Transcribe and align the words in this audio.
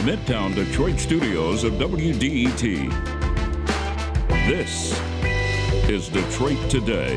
the 0.00 0.12
Midtown 0.12 0.54
Detroit 0.54 0.98
studios 0.98 1.62
of 1.62 1.74
WDET. 1.74 2.88
This 4.46 4.98
is 5.90 6.08
Detroit 6.08 6.70
Today. 6.70 7.16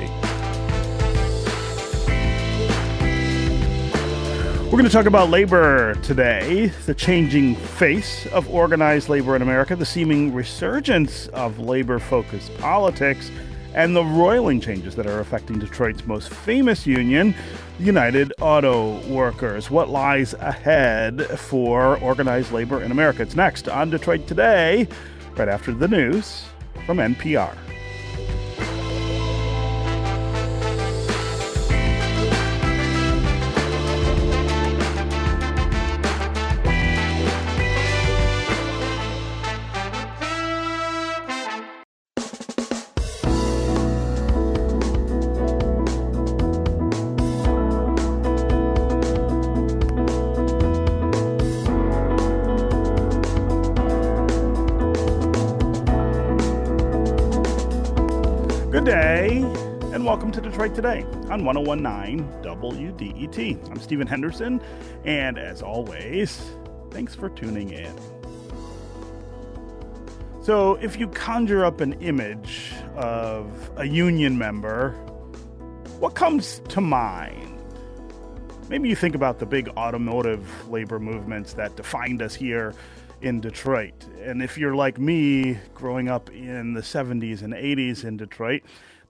We're 4.65 4.71
going 4.71 4.83
to 4.83 4.89
talk 4.89 5.05
about 5.05 5.29
labor 5.29 5.95
today, 6.01 6.67
the 6.85 6.93
changing 6.93 7.55
face 7.55 8.25
of 8.27 8.49
organized 8.49 9.07
labor 9.07 9.37
in 9.37 9.41
America, 9.41 9.77
the 9.77 9.85
seeming 9.85 10.33
resurgence 10.33 11.27
of 11.27 11.59
labor 11.59 11.99
focused 11.99 12.53
politics, 12.57 13.31
and 13.73 13.95
the 13.95 14.03
roiling 14.03 14.61
changes 14.61 14.95
that 14.95 15.07
are 15.07 15.19
affecting 15.19 15.59
Detroit's 15.59 16.05
most 16.05 16.29
famous 16.29 16.85
union, 16.85 17.33
United 17.79 18.31
Auto 18.39 18.99
Workers. 19.07 19.71
What 19.71 19.89
lies 19.89 20.33
ahead 20.35 21.23
for 21.39 21.97
organized 21.99 22.51
labor 22.51 22.81
in 22.81 22.91
America? 22.91 23.21
It's 23.21 23.35
next 23.35 23.67
on 23.67 23.89
Detroit 23.89 24.27
Today, 24.27 24.87
right 25.35 25.47
after 25.47 25.73
the 25.73 25.87
news 25.87 26.45
from 26.85 26.97
NPR. 26.97 27.55
On 61.33 61.43
1019 61.45 62.27
WDET. 62.43 63.71
I'm 63.71 63.79
Stephen 63.79 64.05
Henderson, 64.05 64.61
and 65.03 65.39
as 65.39 65.63
always, 65.63 66.39
thanks 66.91 67.15
for 67.15 67.29
tuning 67.29 67.71
in. 67.71 67.91
So, 70.43 70.75
if 70.75 70.99
you 70.99 71.07
conjure 71.07 71.65
up 71.65 71.81
an 71.81 71.93
image 71.93 72.73
of 72.95 73.71
a 73.77 73.85
union 73.85 74.37
member, 74.37 74.91
what 75.99 76.13
comes 76.13 76.61
to 76.69 76.81
mind? 76.81 77.59
Maybe 78.69 78.87
you 78.87 78.95
think 78.95 79.15
about 79.15 79.39
the 79.39 79.47
big 79.47 79.69
automotive 79.69 80.69
labor 80.69 80.99
movements 80.99 81.53
that 81.53 81.75
defined 81.75 82.21
us 82.21 82.35
here 82.35 82.75
in 83.23 83.41
Detroit. 83.41 84.05
And 84.21 84.43
if 84.43 84.55
you're 84.55 84.75
like 84.75 84.99
me, 84.99 85.57
growing 85.73 86.09
up 86.09 86.29
in 86.29 86.73
the 86.73 86.81
70s 86.81 87.41
and 87.41 87.53
80s 87.53 88.03
in 88.03 88.17
Detroit, 88.17 88.61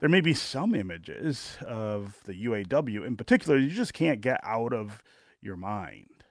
there 0.04 0.10
may 0.10 0.20
be 0.20 0.34
some 0.34 0.76
images 0.76 1.56
of 1.66 2.18
the 2.26 2.34
UAW 2.34 3.08
in 3.08 3.16
particular 3.16 3.58
you 3.58 3.70
just 3.70 3.94
can't 3.94 4.20
get 4.20 4.38
out 4.44 4.74
of 4.74 5.02
your 5.42 5.56
mind. 5.56 6.26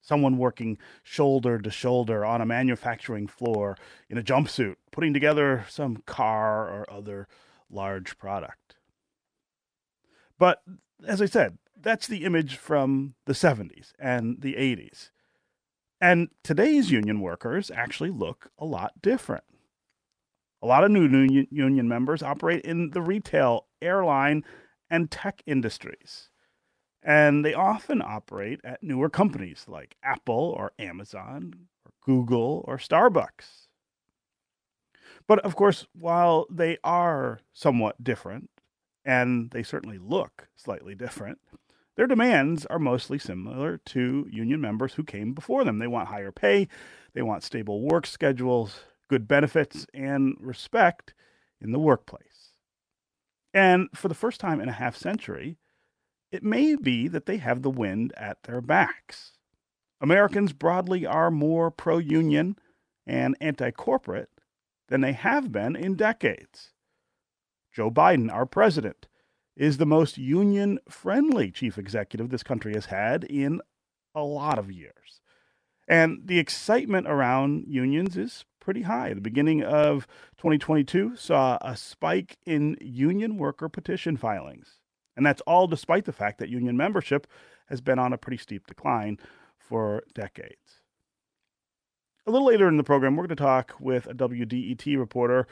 Someone 0.00 0.38
working 0.38 0.78
shoulder 1.02 1.58
to 1.58 1.70
shoulder 1.70 2.24
on 2.24 2.40
a 2.40 2.46
manufacturing 2.46 3.26
floor 3.26 3.76
in 4.08 4.16
a 4.16 4.22
jumpsuit, 4.22 4.76
putting 4.90 5.12
together 5.12 5.66
some 5.68 5.98
car 6.06 6.66
or 6.66 6.90
other 6.90 7.28
large 7.68 8.16
product. 8.16 8.76
But 10.38 10.62
as 11.06 11.20
I 11.20 11.26
said, 11.26 11.58
that's 11.78 12.06
the 12.06 12.24
image 12.24 12.56
from 12.56 13.16
the 13.26 13.34
70s 13.34 13.92
and 13.98 14.40
the 14.40 14.54
80s. 14.54 15.10
And 16.00 16.30
today's 16.42 16.90
union 16.90 17.20
workers 17.20 17.70
actually 17.70 18.10
look 18.12 18.50
a 18.58 18.64
lot 18.64 19.02
different. 19.02 19.44
A 20.64 20.66
lot 20.66 20.82
of 20.82 20.90
new 20.90 21.46
union 21.50 21.88
members 21.88 22.22
operate 22.22 22.64
in 22.64 22.88
the 22.92 23.02
retail, 23.02 23.66
airline, 23.82 24.44
and 24.88 25.10
tech 25.10 25.42
industries. 25.44 26.30
And 27.02 27.44
they 27.44 27.52
often 27.52 28.00
operate 28.00 28.62
at 28.64 28.82
newer 28.82 29.10
companies 29.10 29.66
like 29.68 29.94
Apple 30.02 30.54
or 30.56 30.72
Amazon 30.78 31.52
or 31.84 31.92
Google 32.02 32.64
or 32.66 32.78
Starbucks. 32.78 33.66
But 35.26 35.40
of 35.40 35.54
course, 35.54 35.86
while 35.92 36.46
they 36.48 36.78
are 36.82 37.40
somewhat 37.52 38.02
different, 38.02 38.48
and 39.04 39.50
they 39.50 39.62
certainly 39.62 39.98
look 39.98 40.48
slightly 40.56 40.94
different, 40.94 41.40
their 41.96 42.06
demands 42.06 42.64
are 42.64 42.78
mostly 42.78 43.18
similar 43.18 43.76
to 43.84 44.26
union 44.30 44.62
members 44.62 44.94
who 44.94 45.04
came 45.04 45.34
before 45.34 45.62
them. 45.62 45.78
They 45.78 45.88
want 45.88 46.08
higher 46.08 46.32
pay, 46.32 46.68
they 47.12 47.20
want 47.20 47.42
stable 47.42 47.82
work 47.82 48.06
schedules, 48.06 48.80
good 49.08 49.28
benefits, 49.28 49.86
and 49.94 50.36
respect 50.40 51.14
in 51.60 51.72
the 51.72 51.78
workplace. 51.78 52.52
And 53.52 53.88
for 53.94 54.08
the 54.08 54.14
first 54.14 54.40
time 54.40 54.60
in 54.60 54.68
a 54.68 54.72
half 54.72 54.96
century, 54.96 55.58
it 56.32 56.42
may 56.42 56.74
be 56.74 57.06
that 57.08 57.26
they 57.26 57.36
have 57.36 57.62
the 57.62 57.70
wind 57.70 58.12
at 58.16 58.42
their 58.42 58.60
backs. 58.60 59.32
Americans 60.00 60.52
broadly 60.52 61.06
are 61.06 61.30
more 61.30 61.70
pro 61.70 61.98
union 61.98 62.56
and 63.06 63.36
anti 63.40 63.70
corporate 63.70 64.30
than 64.88 65.00
they 65.00 65.12
have 65.12 65.52
been 65.52 65.76
in 65.76 65.94
decades. 65.94 66.72
Joe 67.72 67.90
Biden, 67.90 68.32
our 68.32 68.46
president, 68.46 69.06
is 69.56 69.78
the 69.78 69.86
most 69.86 70.18
union 70.18 70.78
friendly 70.88 71.50
chief 71.50 71.78
executive 71.78 72.30
this 72.30 72.42
country 72.42 72.74
has 72.74 72.86
had 72.86 73.24
in 73.24 73.60
a 74.14 74.22
lot 74.22 74.58
of 74.58 74.70
years. 74.70 75.20
And 75.86 76.22
the 76.24 76.38
excitement 76.38 77.06
around 77.06 77.66
unions 77.68 78.16
is 78.16 78.44
pretty 78.64 78.82
high. 78.82 79.12
The 79.12 79.20
beginning 79.20 79.62
of 79.62 80.06
2022 80.38 81.16
saw 81.16 81.58
a 81.60 81.76
spike 81.76 82.38
in 82.46 82.78
union 82.80 83.36
worker 83.36 83.68
petition 83.68 84.16
filings. 84.16 84.78
And 85.16 85.24
that's 85.24 85.42
all 85.42 85.66
despite 85.66 86.06
the 86.06 86.12
fact 86.12 86.38
that 86.38 86.48
union 86.48 86.76
membership 86.76 87.26
has 87.68 87.80
been 87.80 87.98
on 87.98 88.12
a 88.12 88.18
pretty 88.18 88.38
steep 88.38 88.66
decline 88.66 89.18
for 89.58 90.02
decades. 90.14 90.80
A 92.26 92.30
little 92.30 92.48
later 92.48 92.66
in 92.66 92.78
the 92.78 92.84
program, 92.84 93.16
we're 93.16 93.26
going 93.26 93.36
to 93.36 93.42
talk 93.42 93.74
with 93.78 94.06
a 94.06 94.14
WDET 94.14 94.98
reporter 94.98 95.46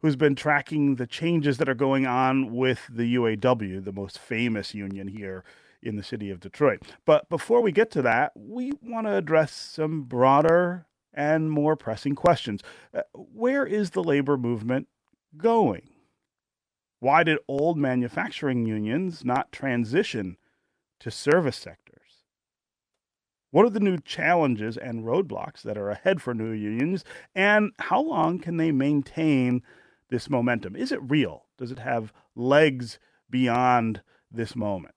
who's 0.00 0.16
been 0.16 0.34
tracking 0.34 0.96
the 0.96 1.06
changes 1.06 1.56
that 1.56 1.68
are 1.68 1.74
going 1.74 2.06
on 2.06 2.54
with 2.54 2.80
the 2.90 3.14
UAW, 3.14 3.82
the 3.82 3.92
most 3.92 4.18
famous 4.18 4.74
union 4.74 5.08
here 5.08 5.42
in 5.82 5.96
the 5.96 6.02
city 6.02 6.30
of 6.30 6.40
Detroit. 6.40 6.82
But 7.06 7.28
before 7.30 7.62
we 7.62 7.72
get 7.72 7.90
to 7.92 8.02
that, 8.02 8.32
we 8.36 8.72
want 8.82 9.06
to 9.06 9.16
address 9.16 9.52
some 9.52 10.02
broader 10.02 10.84
and 11.18 11.50
more 11.50 11.74
pressing 11.74 12.14
questions. 12.14 12.62
Uh, 12.94 13.02
where 13.12 13.66
is 13.66 13.90
the 13.90 14.04
labor 14.04 14.38
movement 14.38 14.86
going? 15.36 15.90
Why 17.00 17.24
did 17.24 17.38
old 17.48 17.76
manufacturing 17.76 18.64
unions 18.66 19.24
not 19.24 19.50
transition 19.50 20.36
to 21.00 21.10
service 21.10 21.56
sectors? 21.56 22.24
What 23.50 23.66
are 23.66 23.70
the 23.70 23.80
new 23.80 23.98
challenges 23.98 24.76
and 24.76 25.04
roadblocks 25.04 25.62
that 25.62 25.76
are 25.76 25.90
ahead 25.90 26.22
for 26.22 26.34
new 26.34 26.52
unions? 26.52 27.04
And 27.34 27.72
how 27.80 28.00
long 28.00 28.38
can 28.38 28.56
they 28.56 28.70
maintain 28.70 29.62
this 30.10 30.30
momentum? 30.30 30.76
Is 30.76 30.92
it 30.92 31.00
real? 31.02 31.46
Does 31.58 31.72
it 31.72 31.80
have 31.80 32.12
legs 32.36 33.00
beyond 33.28 34.02
this 34.30 34.54
moment? 34.54 34.94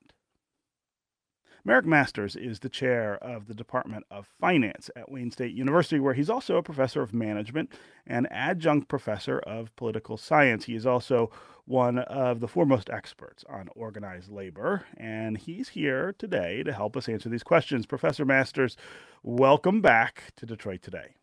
Marick 1.67 1.85
Masters 1.85 2.35
is 2.35 2.59
the 2.59 2.69
chair 2.69 3.15
of 3.21 3.45
the 3.45 3.53
Department 3.53 4.03
of 4.09 4.27
Finance 4.39 4.89
at 4.95 5.11
Wayne 5.11 5.29
State 5.29 5.53
University, 5.53 5.99
where 5.99 6.15
he's 6.15 6.29
also 6.29 6.55
a 6.55 6.63
professor 6.63 7.03
of 7.03 7.13
management 7.13 7.71
and 8.07 8.27
adjunct 8.31 8.87
professor 8.87 9.37
of 9.39 9.75
political 9.75 10.17
science. 10.17 10.65
He 10.65 10.73
is 10.73 10.87
also 10.87 11.29
one 11.65 11.99
of 11.99 12.39
the 12.39 12.47
foremost 12.47 12.89
experts 12.89 13.45
on 13.47 13.69
organized 13.75 14.31
labor, 14.31 14.85
and 14.97 15.37
he's 15.37 15.69
here 15.69 16.15
today 16.17 16.63
to 16.63 16.73
help 16.73 16.97
us 16.97 17.07
answer 17.07 17.29
these 17.29 17.43
questions. 17.43 17.85
Professor 17.85 18.25
Masters, 18.25 18.75
welcome 19.21 19.81
back 19.81 20.33
to 20.37 20.47
Detroit 20.47 20.81
Today. 20.81 21.15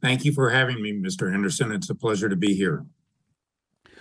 Thank 0.00 0.24
you 0.24 0.32
for 0.32 0.50
having 0.50 0.80
me, 0.80 0.92
Mr. 0.92 1.32
Henderson. 1.32 1.72
It's 1.72 1.90
a 1.90 1.96
pleasure 1.96 2.28
to 2.28 2.36
be 2.36 2.54
here. 2.54 2.86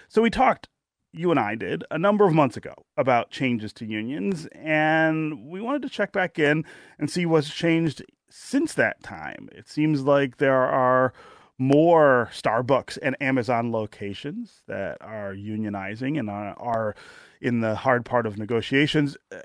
So, 0.08 0.22
we 0.22 0.30
talked, 0.30 0.68
you 1.14 1.32
and 1.32 1.40
I 1.40 1.56
did, 1.56 1.84
a 1.92 1.98
number 1.98 2.26
of 2.26 2.34
months 2.34 2.58
ago 2.58 2.74
about 2.98 3.32
changes 3.32 3.74
to 3.74 3.86
unions, 3.86 4.48
and 4.54 5.48
we 5.48 5.62
wanted 5.62 5.82
to 5.84 5.90
check 5.90 6.12
back 6.12 6.40
in 6.40 6.66
and 6.98 7.10
see 7.10 7.26
what's 7.26 7.54
changed 7.54 8.04
since 8.30 8.74
that 8.76 9.04
time. 9.04 9.50
It 9.52 9.68
seems 9.68 10.04
like 10.04 10.38
there 10.38 10.64
are 10.64 11.14
more 11.58 12.30
Starbucks 12.34 12.98
and 13.02 13.16
Amazon 13.22 13.72
locations 13.72 14.64
that 14.68 14.98
are 15.02 15.34
unionizing 15.34 16.18
and 16.18 16.30
are 16.30 16.96
in 17.40 17.60
the 17.60 17.76
hard 17.76 18.06
part 18.06 18.26
of 18.26 18.38
negotiations. 18.38 19.18
Uh, 19.32 19.42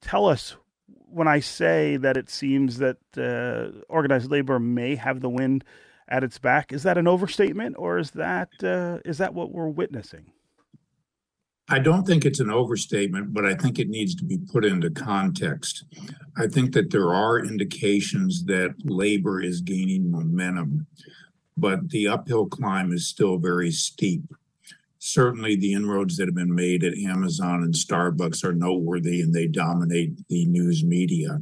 tell 0.00 0.26
us 0.26 0.56
when 0.88 1.28
I 1.28 1.40
say 1.40 1.96
that 1.96 2.16
it 2.16 2.30
seems 2.30 2.78
that 2.78 2.98
uh, 3.16 3.82
organized 3.88 4.30
labor 4.30 4.58
may 4.58 4.96
have 4.96 5.20
the 5.20 5.28
wind 5.28 5.64
at 6.08 6.24
its 6.24 6.38
back. 6.38 6.72
Is 6.72 6.82
that 6.82 6.98
an 6.98 7.06
overstatement, 7.06 7.76
or 7.78 7.98
is 7.98 8.12
that 8.12 8.48
uh, 8.62 8.98
is 9.04 9.18
that 9.18 9.34
what 9.34 9.52
we're 9.52 9.68
witnessing? 9.68 10.32
I 11.72 11.78
don't 11.78 12.04
think 12.04 12.24
it's 12.24 12.40
an 12.40 12.50
overstatement, 12.50 13.32
but 13.32 13.46
I 13.46 13.54
think 13.54 13.78
it 13.78 13.88
needs 13.88 14.16
to 14.16 14.24
be 14.24 14.38
put 14.38 14.64
into 14.64 14.90
context. 14.90 15.84
I 16.36 16.48
think 16.48 16.72
that 16.72 16.90
there 16.90 17.14
are 17.14 17.38
indications 17.38 18.44
that 18.46 18.74
labor 18.84 19.40
is 19.40 19.60
gaining 19.60 20.10
momentum, 20.10 20.88
but 21.56 21.90
the 21.90 22.08
uphill 22.08 22.46
climb 22.46 22.92
is 22.92 23.06
still 23.06 23.38
very 23.38 23.70
steep. 23.70 24.24
Certainly, 24.98 25.56
the 25.56 25.72
inroads 25.72 26.16
that 26.16 26.26
have 26.26 26.34
been 26.34 26.54
made 26.54 26.82
at 26.82 26.98
Amazon 26.98 27.62
and 27.62 27.72
Starbucks 27.72 28.42
are 28.42 28.52
noteworthy 28.52 29.20
and 29.20 29.32
they 29.32 29.46
dominate 29.46 30.26
the 30.28 30.46
news 30.46 30.82
media. 30.82 31.40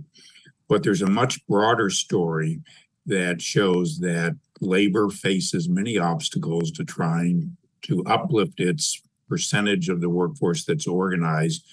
But 0.69 0.83
there's 0.83 1.03
a 1.03 1.11
much 1.11 1.45
broader 1.47 1.89
story 1.89 2.61
that 3.07 3.41
shows 3.41 3.99
that 4.01 4.37
labor 4.61 5.09
faces 5.09 5.71
many 5.71 5.97
obstacles 5.97 6.71
to 6.73 6.85
trying 6.85 7.57
to 7.83 8.05
uplift 8.05 8.61
its 8.61 9.03
percentage 9.29 9.89
of 9.89 10.01
the 10.01 10.09
workforce 10.09 10.65
that's 10.65 10.87
organized 10.87 11.65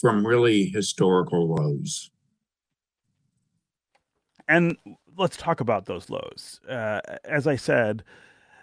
from 0.00 0.26
really 0.26 0.66
historical 0.66 1.54
lows. 1.54 2.10
And 4.48 4.76
let's 5.16 5.36
talk 5.36 5.60
about 5.60 5.86
those 5.86 6.10
lows. 6.10 6.60
Uh, 6.68 7.00
as 7.24 7.46
I 7.46 7.56
said, 7.56 8.02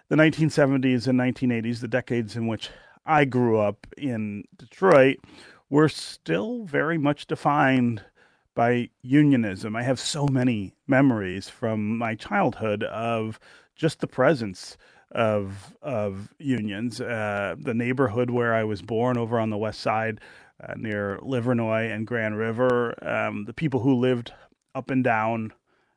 the 0.08 0.16
1970s 0.16 1.06
and 1.06 1.18
1980s, 1.18 1.80
the 1.80 1.88
decades 1.88 2.36
in 2.36 2.46
which 2.46 2.70
I 3.06 3.24
grew 3.24 3.58
up 3.58 3.86
in 3.96 4.44
Detroit, 4.56 5.18
were 5.70 5.88
still 5.88 6.64
very 6.64 6.98
much 6.98 7.26
defined 7.26 8.02
by 8.54 8.90
unionism. 9.02 9.76
I 9.76 9.82
have 9.82 10.00
so 10.00 10.26
many 10.26 10.74
memories 10.86 11.48
from 11.48 11.96
my 11.96 12.14
childhood 12.14 12.82
of 12.84 13.38
just 13.76 14.00
the 14.00 14.06
presence 14.06 14.76
of 15.12 15.74
of 15.82 16.32
unions. 16.38 17.00
Uh, 17.00 17.56
the 17.58 17.74
neighborhood 17.74 18.30
where 18.30 18.54
I 18.54 18.64
was 18.64 18.82
born, 18.82 19.18
over 19.18 19.38
on 19.38 19.50
the 19.50 19.58
west 19.58 19.80
side, 19.80 20.20
uh, 20.62 20.74
near 20.76 21.18
Livernois 21.22 21.92
and 21.94 22.06
Grand 22.06 22.36
River, 22.38 22.94
um, 23.06 23.44
the 23.44 23.54
people 23.54 23.80
who 23.80 23.94
lived 23.94 24.32
up 24.74 24.90
and 24.90 25.02
down 25.04 25.52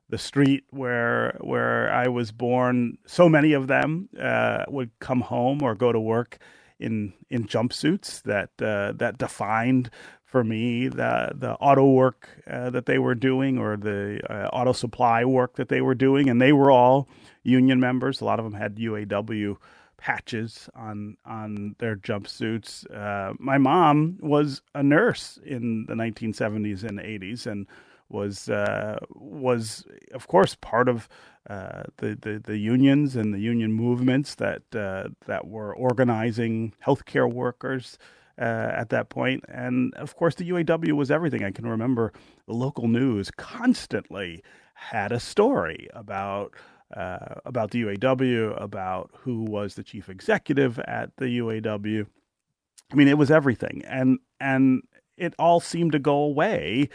the 0.09 0.17
street 0.17 0.63
where 0.69 1.37
where 1.41 1.91
I 1.91 2.07
was 2.07 2.31
born, 2.31 2.97
so 3.05 3.29
many 3.29 3.53
of 3.53 3.67
them 3.67 4.09
uh, 4.19 4.65
would 4.67 4.91
come 4.99 5.21
home 5.21 5.61
or 5.63 5.75
go 5.75 5.91
to 5.91 5.99
work 5.99 6.37
in 6.79 7.13
in 7.29 7.45
jumpsuits 7.45 8.21
that 8.23 8.49
uh, 8.61 8.93
that 8.97 9.17
defined 9.17 9.89
for 10.25 10.43
me 10.43 10.87
the 10.87 11.31
the 11.35 11.53
auto 11.53 11.91
work 11.91 12.29
uh, 12.49 12.69
that 12.71 12.85
they 12.85 12.99
were 12.99 13.15
doing 13.15 13.57
or 13.57 13.77
the 13.77 14.19
uh, 14.29 14.47
auto 14.53 14.73
supply 14.73 15.25
work 15.25 15.55
that 15.55 15.69
they 15.69 15.81
were 15.81 15.95
doing, 15.95 16.29
and 16.29 16.41
they 16.41 16.53
were 16.53 16.71
all 16.71 17.07
union 17.43 17.79
members. 17.79 18.21
A 18.21 18.25
lot 18.25 18.39
of 18.39 18.45
them 18.45 18.53
had 18.53 18.75
UAW 18.77 19.57
patches 19.97 20.69
on 20.75 21.17
on 21.25 21.75
their 21.79 21.95
jumpsuits. 21.95 22.89
Uh, 22.93 23.33
my 23.39 23.57
mom 23.57 24.17
was 24.21 24.61
a 24.75 24.83
nurse 24.83 25.39
in 25.45 25.85
the 25.87 25.93
1970s 25.93 26.83
and 26.83 26.99
80s, 26.99 27.45
and 27.45 27.67
was 28.09 28.49
uh, 28.49 28.97
was 29.15 29.85
of 30.13 30.27
course 30.27 30.55
part 30.55 30.89
of 30.89 31.07
uh, 31.49 31.83
the, 31.97 32.17
the, 32.21 32.41
the 32.43 32.57
unions 32.57 33.15
and 33.15 33.33
the 33.33 33.39
union 33.39 33.73
movements 33.73 34.35
that 34.35 34.63
uh, 34.75 35.09
that 35.25 35.47
were 35.47 35.75
organizing 35.75 36.73
healthcare 36.85 37.31
workers 37.31 37.97
uh, 38.39 38.71
at 38.75 38.89
that 38.89 39.09
point. 39.09 39.43
And 39.47 39.93
of 39.95 40.15
course, 40.15 40.35
the 40.35 40.49
UAW 40.49 40.93
was 40.93 41.11
everything. 41.11 41.43
I 41.43 41.51
can 41.51 41.67
remember 41.67 42.13
the 42.47 42.53
local 42.53 42.87
news 42.87 43.31
constantly 43.31 44.43
had 44.73 45.11
a 45.11 45.19
story 45.19 45.87
about. 45.93 46.53
Uh, 46.95 47.39
about 47.45 47.71
the 47.71 47.81
UAW, 47.83 48.61
about 48.61 49.09
who 49.17 49.41
was 49.41 49.73
the 49.73 49.83
chief 49.83 50.09
executive 50.09 50.77
at 50.79 51.09
the 51.17 51.39
UAW. 51.39 52.05
I 52.91 52.95
mean, 52.95 53.07
it 53.07 53.17
was 53.17 53.31
everything, 53.31 53.81
and 53.87 54.19
and 54.39 54.83
it 55.17 55.33
all 55.39 55.59
seemed 55.59 55.93
to 55.93 55.99
go 55.99 56.15
away 56.15 56.89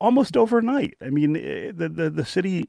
almost 0.00 0.36
overnight. 0.36 0.94
I 1.00 1.10
mean, 1.10 1.36
eh, 1.36 1.72
the 1.74 1.88
the, 1.88 2.10
the 2.10 2.24
city 2.24 2.68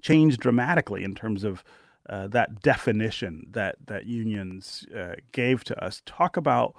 changed 0.00 0.40
dramatically 0.40 1.02
in 1.02 1.14
terms 1.14 1.42
of 1.42 1.64
uh, 2.08 2.28
that 2.28 2.62
definition 2.62 3.46
that 3.50 3.76
that 3.86 4.06
unions 4.06 4.86
uh, 4.96 5.14
gave 5.32 5.64
to 5.64 5.84
us. 5.84 6.02
Talk 6.06 6.36
about, 6.36 6.74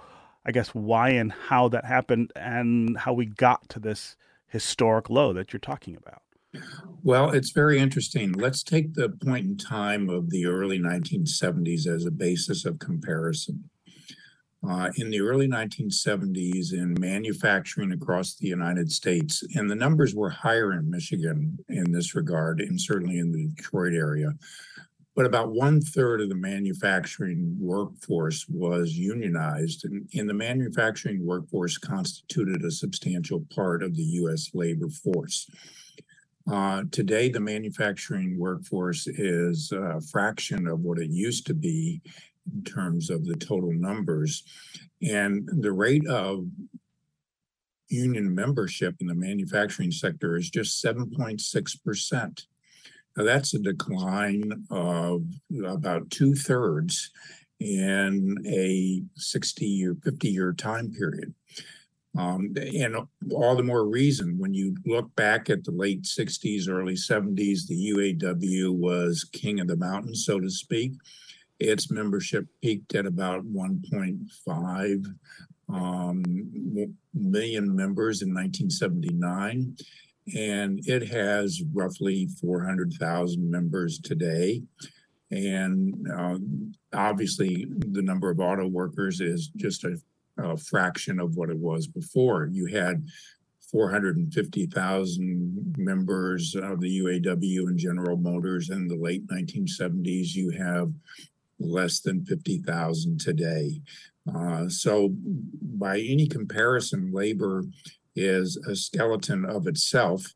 I 0.46 0.52
guess, 0.52 0.70
why 0.70 1.10
and 1.10 1.32
how 1.32 1.68
that 1.70 1.86
happened, 1.86 2.32
and 2.36 2.98
how 2.98 3.14
we 3.14 3.26
got 3.26 3.68
to 3.70 3.80
this 3.80 4.16
historic 4.48 5.10
low 5.10 5.34
that 5.34 5.54
you're 5.54 5.60
talking 5.60 5.96
about. 5.96 6.22
Well, 7.04 7.32
it's 7.32 7.52
very 7.52 7.80
interesting. 7.80 8.34
Let's 8.34 8.64
take 8.64 8.94
the 8.94 9.10
point 9.10 9.46
in 9.46 9.58
time 9.58 10.10
of 10.10 10.30
the 10.30 10.46
early 10.46 10.80
1970s 10.80 11.88
as 11.88 12.06
a 12.06 12.12
basis 12.12 12.66
of 12.66 12.80
comparison. 12.80 13.70
Uh, 14.68 14.90
in 14.98 15.10
the 15.10 15.22
early 15.22 15.48
1970s 15.48 16.74
in 16.74 16.94
manufacturing 17.00 17.94
across 17.94 18.36
the 18.36 18.48
United 18.48 18.92
States, 18.92 19.42
and 19.56 19.70
the 19.70 19.76
numbers 19.76 20.14
were 20.14 20.30
higher 20.30 20.74
in 20.74 20.90
Michigan 20.90 21.58
in 21.70 21.94
this 21.94 22.14
regard, 22.14 22.60
and 22.60 22.80
certainly 22.80 23.20
in 23.20 23.32
the 23.32 23.48
Detroit 23.56 23.94
area 23.94 24.34
but 25.20 25.26
about 25.26 25.52
one 25.52 25.82
third 25.82 26.22
of 26.22 26.30
the 26.30 26.36
manufacturing 26.36 27.54
workforce 27.60 28.46
was 28.48 28.94
unionized, 28.94 29.84
and, 29.84 30.08
and, 30.14 30.30
the 30.30 30.34
manufacturing 30.34 31.26
workforce 31.26 31.78
constituted 31.78 32.64
a 32.64 32.72
substantial 32.72 33.46
part 33.54 33.84
of 33.84 33.98
the 33.98 34.04
U.S. 34.04 34.52
labor 34.54 34.88
force. 34.88 35.50
Uh, 36.52 36.84
today, 36.92 37.30
the 37.30 37.40
manufacturing 37.40 38.38
workforce 38.40 39.06
is 39.06 39.72
a 39.72 40.02
fraction 40.02 40.68
of 40.68 40.80
what 40.80 40.98
it 40.98 41.12
used 41.12 41.46
to 41.46 41.54
be 41.54 42.02
in 42.52 42.64
terms 42.64 43.12
of 43.12 43.26
the 43.26 43.36
total 43.36 43.72
numbers, 43.72 44.44
and 45.08 45.48
the 45.62 45.72
rate 45.72 46.08
of 46.08 46.48
union 47.90 48.34
membership 48.34 48.96
in 49.00 49.08
the 49.08 49.14
manufacturing 49.14 49.92
sector 49.92 50.38
is 50.38 50.50
just 50.50 50.84
7.6 50.84 51.84
percent. 51.84 52.46
Now, 53.16 53.26
that's 53.26 53.54
a 53.54 53.60
decline 53.60 54.66
of 54.72 55.24
about 55.66 56.10
two 56.10 56.34
thirds 56.34 57.12
in 57.60 58.38
a 58.48 59.04
60 59.16 59.66
year, 59.66 59.96
50 60.04 60.30
year 60.30 60.54
time 60.54 60.92
period. 60.92 61.34
Um, 62.20 62.54
and 62.56 62.98
all 63.32 63.56
the 63.56 63.64
more 63.64 63.88
reason 63.88 64.38
when 64.38 64.54
you 64.54 64.76
look 64.86 65.16
back 65.16 65.50
at 65.50 65.64
the 65.64 65.72
late 65.72 66.04
60s, 66.04 66.68
early 66.68 66.96
70s, 66.96 67.66
the 67.66 67.94
UAW 67.94 68.76
was 68.76 69.24
king 69.32 69.62
of 69.62 69.68
the 69.68 69.78
mountain, 69.78 70.14
so 70.14 70.38
to 70.40 70.50
speak. 70.50 70.94
Its 71.60 71.90
membership 71.90 72.46
peaked 72.62 72.94
at 72.96 73.06
about 73.06 73.46
1.5 73.46 75.06
um, 75.70 76.24
million 77.14 77.76
members 77.76 78.22
in 78.22 78.34
1979 78.34 79.78
and 80.36 80.80
it 80.88 81.08
has 81.08 81.64
roughly 81.74 82.28
400,000 82.42 83.50
members 83.50 84.00
today. 84.00 84.62
And 85.32 86.08
uh, 86.12 86.38
obviously, 86.94 87.68
the 87.70 88.02
number 88.02 88.30
of 88.30 88.40
auto 88.40 88.68
workers 88.68 89.22
is 89.22 89.50
just 89.56 89.84
a, 89.84 89.98
a 90.44 90.58
fraction 90.58 91.20
of 91.20 91.36
what 91.36 91.50
it 91.50 91.58
was 91.58 91.88
before. 91.88 92.48
You 92.52 92.68
had 92.68 93.06
450,000 93.72 95.76
members 95.78 96.56
of 96.56 96.80
the 96.80 97.00
UAW 97.00 97.68
and 97.68 97.78
General 97.78 98.18
Motors 98.18 98.70
in 98.70 98.88
the 98.88 98.96
late 98.96 99.28
1970s. 99.28 100.34
You 100.34 100.50
have 100.52 100.92
less 101.60 102.00
than 102.00 102.26
50,000 102.26 103.20
today. 103.20 103.82
Uh, 104.34 104.70
so, 104.70 105.14
by 105.62 106.00
any 106.00 106.28
comparison, 106.28 107.12
labor 107.12 107.64
is 108.16 108.58
a 108.58 108.76
skeleton 108.76 109.46
of 109.46 109.68
itself. 109.68 110.34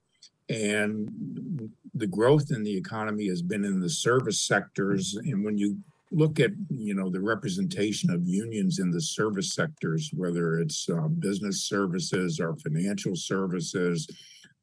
And 0.49 1.71
the 1.93 2.07
growth 2.07 2.51
in 2.51 2.63
the 2.63 2.75
economy 2.75 3.27
has 3.27 3.41
been 3.41 3.63
in 3.63 3.79
the 3.79 3.89
service 3.89 4.41
sectors. 4.41 5.15
And 5.15 5.43
when 5.43 5.57
you 5.57 5.77
look 6.13 6.39
at 6.39 6.51
you 6.69 6.93
know 6.93 7.09
the 7.09 7.19
representation 7.19 8.09
of 8.11 8.25
unions 8.25 8.79
in 8.79 8.91
the 8.91 9.01
service 9.01 9.53
sectors, 9.53 10.11
whether 10.13 10.59
it's 10.59 10.87
uh, 10.89 11.07
business 11.07 11.63
services 11.63 12.39
or 12.39 12.55
financial 12.57 13.15
services 13.15 14.07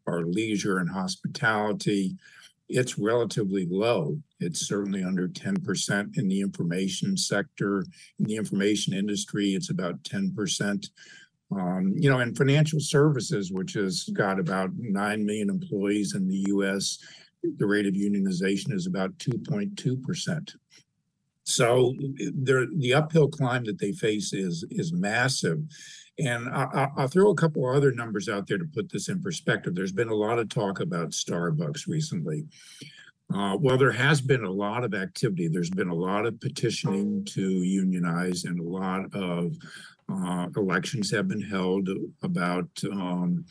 or 0.06 0.24
leisure 0.26 0.78
and 0.78 0.88
hospitality, 0.88 2.16
it's 2.70 2.98
relatively 2.98 3.66
low. 3.68 4.18
It's 4.38 4.66
certainly 4.66 5.02
under 5.02 5.28
10% 5.28 6.16
in 6.16 6.28
the 6.28 6.40
information 6.40 7.16
sector. 7.16 7.84
In 8.18 8.26
the 8.26 8.36
information 8.36 8.94
industry, 8.94 9.54
it's 9.54 9.70
about 9.70 10.02
10%. 10.04 10.88
Um, 11.52 11.92
you 11.96 12.08
know, 12.08 12.20
in 12.20 12.34
financial 12.34 12.78
services, 12.78 13.50
which 13.50 13.72
has 13.74 14.04
got 14.12 14.38
about 14.38 14.70
9 14.78 15.26
million 15.26 15.50
employees 15.50 16.14
in 16.14 16.28
the 16.28 16.44
US, 16.54 16.98
the 17.42 17.66
rate 17.66 17.86
of 17.86 17.94
unionization 17.94 18.72
is 18.72 18.86
about 18.86 19.16
2.2%. 19.18 20.54
So 21.44 21.94
the 22.18 22.94
uphill 22.94 23.28
climb 23.28 23.64
that 23.64 23.78
they 23.78 23.92
face 23.92 24.32
is 24.32 24.64
is 24.70 24.92
massive. 24.92 25.60
And 26.18 26.48
I, 26.50 26.88
will 26.96 27.08
throw 27.08 27.30
a 27.30 27.34
couple 27.34 27.66
other 27.66 27.92
numbers 27.92 28.28
out 28.28 28.46
there 28.46 28.58
to 28.58 28.66
put 28.66 28.90
this 28.90 29.08
in 29.08 29.22
perspective. 29.22 29.74
There's 29.74 29.92
been 29.92 30.10
a 30.10 30.14
lot 30.14 30.38
of 30.38 30.50
talk 30.50 30.80
about 30.80 31.10
Starbucks 31.10 31.86
recently. 31.86 32.44
Uh, 33.32 33.56
well, 33.58 33.78
there 33.78 33.92
has 33.92 34.20
been 34.20 34.44
a 34.44 34.50
lot 34.50 34.84
of 34.84 34.92
activity. 34.92 35.48
There's 35.48 35.70
been 35.70 35.88
a 35.88 35.94
lot 35.94 36.26
of 36.26 36.40
petitioning 36.40 37.24
to 37.26 37.42
unionize, 37.42 38.44
and 38.44 38.58
a 38.58 38.62
lot 38.62 39.14
of 39.14 39.56
uh, 40.12 40.48
elections 40.56 41.10
have 41.12 41.28
been 41.28 41.40
held. 41.40 41.88
About 42.22 42.68
um, 42.92 43.44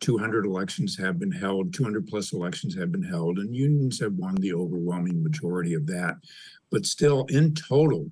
200 0.00 0.44
elections 0.44 0.96
have 0.98 1.18
been 1.18 1.32
held, 1.32 1.72
200 1.72 2.06
plus 2.06 2.32
elections 2.32 2.76
have 2.76 2.92
been 2.92 3.02
held, 3.02 3.38
and 3.38 3.54
unions 3.54 3.98
have 4.00 4.14
won 4.14 4.34
the 4.36 4.52
overwhelming 4.52 5.22
majority 5.22 5.74
of 5.74 5.86
that. 5.86 6.16
But 6.70 6.86
still, 6.86 7.24
in 7.28 7.54
total, 7.54 8.10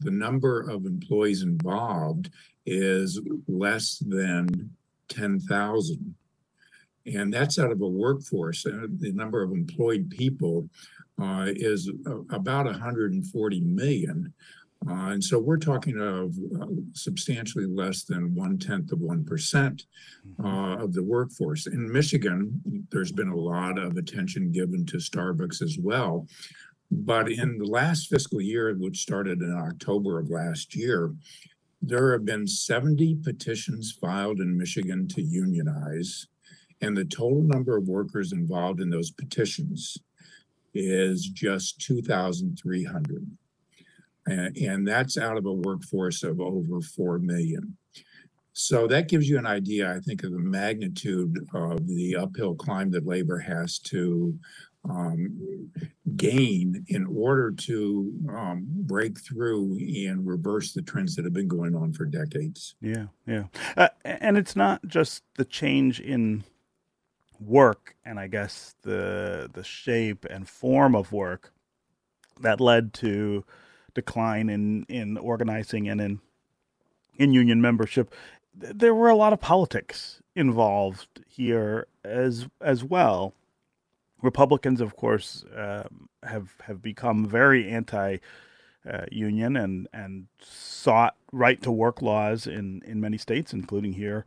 the 0.00 0.10
number 0.10 0.60
of 0.60 0.86
employees 0.86 1.42
involved 1.42 2.30
is 2.66 3.20
less 3.46 3.98
than 3.98 4.70
10,000. 5.08 6.14
And 7.06 7.34
that's 7.34 7.58
out 7.58 7.72
of 7.72 7.80
a 7.80 7.86
workforce. 7.86 8.64
Uh, 8.64 8.86
the 8.98 9.12
number 9.12 9.42
of 9.42 9.52
employed 9.52 10.08
people 10.10 10.68
uh, 11.20 11.46
is 11.48 11.90
uh, 12.06 12.20
about 12.30 12.66
140 12.66 13.60
million. 13.60 14.32
Uh, 14.88 15.10
and 15.10 15.22
so 15.22 15.38
we're 15.38 15.58
talking 15.58 16.00
of 16.00 16.34
uh, 16.60 16.66
substantially 16.92 17.66
less 17.66 18.02
than 18.02 18.34
one 18.34 18.58
tenth 18.58 18.90
of 18.90 18.98
1% 18.98 19.24
mm-hmm. 19.24 20.44
uh, 20.44 20.76
of 20.76 20.92
the 20.92 21.02
workforce. 21.02 21.66
In 21.66 21.90
Michigan, 21.90 22.60
there's 22.90 23.12
been 23.12 23.28
a 23.28 23.36
lot 23.36 23.78
of 23.78 23.96
attention 23.96 24.50
given 24.50 24.84
to 24.86 24.96
Starbucks 24.96 25.62
as 25.62 25.78
well. 25.78 26.26
But 26.90 27.30
in 27.30 27.58
the 27.58 27.64
last 27.64 28.08
fiscal 28.08 28.40
year, 28.40 28.74
which 28.74 29.00
started 29.00 29.40
in 29.40 29.52
October 29.52 30.18
of 30.18 30.30
last 30.30 30.74
year, 30.74 31.14
there 31.80 32.12
have 32.12 32.24
been 32.24 32.46
70 32.46 33.16
petitions 33.24 33.96
filed 34.00 34.40
in 34.40 34.56
Michigan 34.56 35.08
to 35.08 35.22
unionize, 35.22 36.26
and 36.80 36.96
the 36.96 37.04
total 37.04 37.42
number 37.42 37.76
of 37.76 37.88
workers 37.88 38.32
involved 38.32 38.80
in 38.80 38.90
those 38.90 39.10
petitions 39.10 39.96
is 40.74 41.26
just 41.26 41.80
2,300. 41.80 43.26
And, 44.26 44.86
that's 44.86 45.18
out 45.18 45.36
of 45.36 45.46
a 45.46 45.52
workforce 45.52 46.22
of 46.22 46.40
over 46.40 46.80
4 46.80 47.18
million. 47.18 47.76
So 48.52 48.86
that 48.88 49.08
gives 49.08 49.28
you 49.28 49.38
an 49.38 49.46
idea, 49.46 49.92
I 49.92 50.00
think, 50.00 50.24
of 50.24 50.32
the 50.32 50.38
magnitude 50.38 51.48
of 51.54 51.86
the 51.86 52.16
uphill 52.16 52.54
climb 52.54 52.90
that 52.90 53.06
labor 53.06 53.38
has 53.38 53.78
to 53.80 54.38
um, 54.88 55.70
gain 56.16 56.84
in 56.88 57.06
order 57.06 57.52
to 57.52 58.12
um, 58.28 58.66
break 58.68 59.18
through 59.20 59.78
and 59.78 60.26
reverse 60.26 60.72
the 60.72 60.82
trends 60.82 61.14
that 61.16 61.24
have 61.24 61.32
been 61.32 61.48
going 61.48 61.74
on 61.74 61.92
for 61.92 62.04
decades. 62.04 62.74
Yeah, 62.80 63.06
yeah. 63.26 63.44
Uh, 63.76 63.88
and 64.04 64.36
it's 64.36 64.56
not 64.56 64.86
just 64.86 65.22
the 65.36 65.44
change 65.44 66.00
in 66.00 66.44
work 67.40 67.96
and 68.04 68.20
I 68.20 68.28
guess 68.28 68.74
the 68.82 69.50
the 69.52 69.64
shape 69.64 70.24
and 70.30 70.48
form 70.48 70.94
of 70.94 71.12
work 71.12 71.52
that 72.40 72.60
led 72.60 72.92
to 72.94 73.44
decline 73.94 74.48
in 74.48 74.84
in 74.88 75.16
organizing 75.16 75.88
and 75.88 76.00
in 76.00 76.20
in 77.16 77.32
union 77.32 77.60
membership. 77.60 78.12
There 78.54 78.94
were 78.94 79.08
a 79.08 79.16
lot 79.16 79.32
of 79.32 79.40
politics 79.40 80.20
involved 80.34 81.22
here 81.26 81.86
as 82.04 82.46
as 82.60 82.84
well. 82.84 83.34
Republicans, 84.22 84.80
of 84.80 84.96
course, 84.96 85.44
uh, 85.44 85.84
have 86.22 86.54
have 86.62 86.82
become 86.82 87.26
very 87.26 87.68
anti. 87.68 88.18
Uh, 88.84 89.04
union 89.12 89.56
and 89.56 89.86
and 89.92 90.26
sought 90.40 91.14
right 91.30 91.62
to 91.62 91.70
work 91.70 92.02
laws 92.02 92.48
in 92.48 92.82
in 92.84 93.00
many 93.00 93.16
states, 93.16 93.52
including 93.52 93.92
here 93.92 94.24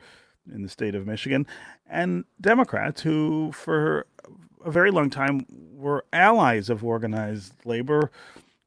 in 0.50 0.62
the 0.62 0.69
state 0.69 0.95
of 0.95 1.05
Michigan, 1.05 1.45
and 1.89 2.24
Democrats 2.39 3.01
who, 3.01 3.51
for 3.51 4.05
a 4.63 4.72
very 4.72 4.91
long 4.91 5.10
time, 5.10 5.45
were 5.74 6.05
allies 6.13 6.69
of 6.69 6.84
organized 6.84 7.53
labor, 7.65 8.12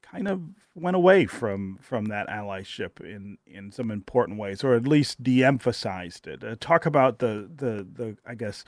kind 0.01 0.27
of 0.27 0.41
went 0.81 0.95
away 0.95 1.25
from 1.25 1.77
from 1.81 2.05
that 2.05 2.27
allyship 2.27 3.01
in 3.01 3.37
in 3.45 3.71
some 3.71 3.91
important 3.91 4.39
ways, 4.39 4.63
or 4.63 4.73
at 4.73 4.87
least 4.87 5.21
de-emphasized 5.23 6.27
it. 6.27 6.43
Uh, 6.43 6.55
talk 6.59 6.85
about 6.85 7.19
the 7.19 7.49
the 7.55 7.87
the 7.91 8.17
I 8.25 8.35
guess 8.35 8.63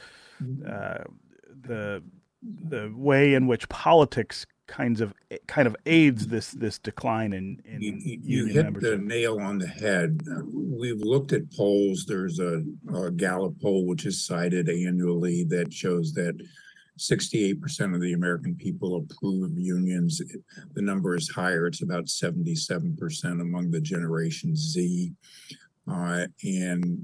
uh, 0.68 1.04
the 1.62 2.04
the 2.44 2.92
way 2.96 3.34
in 3.34 3.48
which 3.48 3.70
politics 3.70 4.46
kinds 4.68 5.02
of 5.02 5.14
kind 5.48 5.68
of 5.68 5.76
aids 5.86 6.28
this 6.28 6.52
this 6.52 6.80
decline 6.80 7.34
in, 7.34 7.62
in 7.66 7.82
you, 7.82 8.20
you 8.24 8.46
hit 8.46 8.64
membership. 8.64 9.00
the 9.00 9.06
nail 9.06 9.38
on 9.40 9.58
the 9.58 9.68
head. 9.68 10.22
We've 10.54 11.02
looked 11.02 11.34
at 11.34 11.52
polls. 11.52 12.06
There's 12.08 12.40
a, 12.40 12.64
a 12.96 13.12
Gallup 13.12 13.60
poll 13.62 13.86
which 13.86 14.06
is 14.06 14.26
cited 14.26 14.70
annually 14.70 15.44
that 15.50 15.74
shows 15.74 16.14
that 16.14 16.36
68% 17.00 17.96
of 17.96 18.02
the 18.02 18.14
American 18.14 18.56
people 18.56 18.98
approve 18.98 19.44
of 19.44 19.58
unions. 19.58 20.22
The 20.74 20.82
number 20.82 21.16
is 21.16 21.30
higher. 21.30 21.68
It's 21.68 21.82
about 21.82 22.06
77% 22.06 23.42
among 23.42 23.72
the 23.72 23.82
Generation 23.82 24.56
Z. 24.56 25.14
Uh, 25.92 26.28
and 26.44 27.00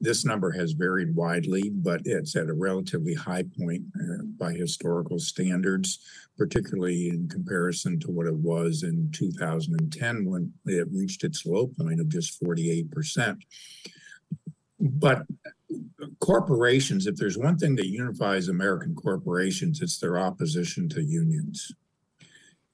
this 0.00 0.24
number 0.24 0.50
has 0.50 0.72
varied 0.72 1.14
widely, 1.14 1.70
but 1.70 2.02
it's 2.04 2.36
at 2.36 2.48
a 2.48 2.54
relatively 2.54 3.14
high 3.14 3.44
point 3.58 3.82
uh, 3.98 4.24
by 4.38 4.52
historical 4.52 5.18
standards, 5.18 6.00
particularly 6.36 7.08
in 7.08 7.28
comparison 7.28 7.98
to 8.00 8.10
what 8.10 8.26
it 8.26 8.34
was 8.34 8.82
in 8.82 9.10
2010 9.12 10.24
when 10.24 10.52
it 10.66 10.86
reached 10.92 11.24
its 11.24 11.46
low 11.46 11.66
point 11.66 12.00
of 12.00 12.08
just 12.08 12.42
48%. 12.42 13.38
But 14.78 15.24
corporations, 16.20 17.06
if 17.06 17.16
there's 17.16 17.38
one 17.38 17.58
thing 17.58 17.76
that 17.76 17.88
unifies 17.88 18.48
American 18.48 18.94
corporations, 18.94 19.80
it's 19.80 19.98
their 19.98 20.18
opposition 20.18 20.88
to 20.90 21.02
unions. 21.02 21.72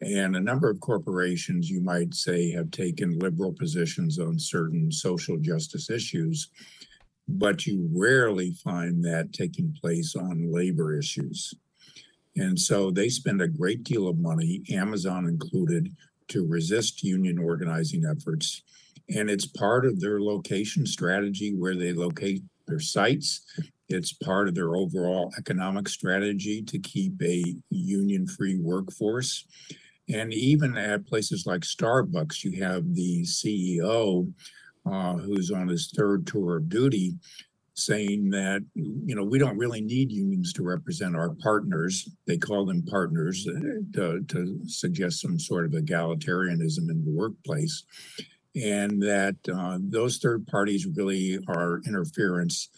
And 0.01 0.37
a 0.37 0.41
number 0.41 0.71
of 0.71 0.81
corporations, 0.81 1.69
you 1.69 1.81
might 1.81 2.15
say, 2.15 2.51
have 2.53 2.71
taken 2.71 3.19
liberal 3.19 3.53
positions 3.53 4.19
on 4.19 4.39
certain 4.39 4.93
social 4.93 5.39
justice 5.39 5.91
issues, 5.91 6.49
but 7.27 7.67
you 7.67 7.89
rarely 7.93 8.53
find 8.53 9.05
that 9.05 9.33
taking 9.33 9.77
place 9.81 10.15
on 10.15 10.53
labor 10.53 10.97
issues. 10.97 11.53
And 12.37 12.59
so 12.59 12.93
they 12.93 13.09
spend 13.09 13.43
a 13.43 13.49
great 13.49 13.83
deal 13.83 14.07
of 14.07 14.19
money, 14.19 14.63
Amazon 14.71 15.27
included, 15.27 15.89
to 16.29 16.47
resist 16.47 17.03
union 17.03 17.39
organizing 17.39 18.05
efforts. 18.05 18.63
And 19.09 19.29
it's 19.29 19.47
part 19.47 19.85
of 19.85 19.99
their 19.99 20.21
location 20.21 20.87
strategy 20.87 21.55
where 21.55 21.75
they 21.75 21.93
locate 21.93 22.43
their 22.69 22.81
sites. 22.81 23.43
It's 23.89 24.13
part 24.13 24.49
of 24.49 24.55
their 24.55 24.77
overall 24.77 25.33
economic 25.39 25.89
strategy 25.89 26.63
to 26.63 26.79
keep 26.79 27.21
a 27.23 27.43
union 27.71 28.27
free 28.27 28.59
workforce. 28.61 29.47
And 30.09 30.33
even 30.33 30.77
at 30.77 31.07
places 31.07 31.47
like 31.47 31.63
Starbucks, 31.63 32.45
you 32.45 32.63
have 32.63 32.95
the 32.95 33.23
CEO 33.23 34.33
uh, 34.87 35.15
who's 35.15 35.51
on 35.51 35.69
his 35.69 35.93
third 35.95 36.27
tour 36.27 36.59
of 36.59 36.69
duty 36.69 37.15
saying 37.79 38.29
that 38.31 38.61
you 38.75 39.15
know 39.15 39.23
we 39.23 39.39
don't 39.39 39.57
really 39.57 39.81
need 39.81 40.11
unions 40.11 40.53
to 40.53 40.65
represent 40.65 41.15
our 41.15 41.31
partners 41.41 42.09
they 42.27 42.37
call 42.37 42.67
them 42.67 42.83
partners 42.83 43.47
uh, 43.49 43.61
to, 43.95 44.25
to 44.25 44.59
suggest 44.67 45.21
some 45.21 45.39
sort 45.39 45.65
of 45.65 45.71
egalitarianism 45.71 46.91
in 46.91 47.05
the 47.05 47.13
workplace 47.13 47.85
and 48.55 49.03
that 49.03 49.37
uh, 49.53 49.79
those 49.81 50.19
third 50.19 50.47
parties 50.47 50.87
really 50.87 51.39
are 51.49 51.81
interference 51.87 52.71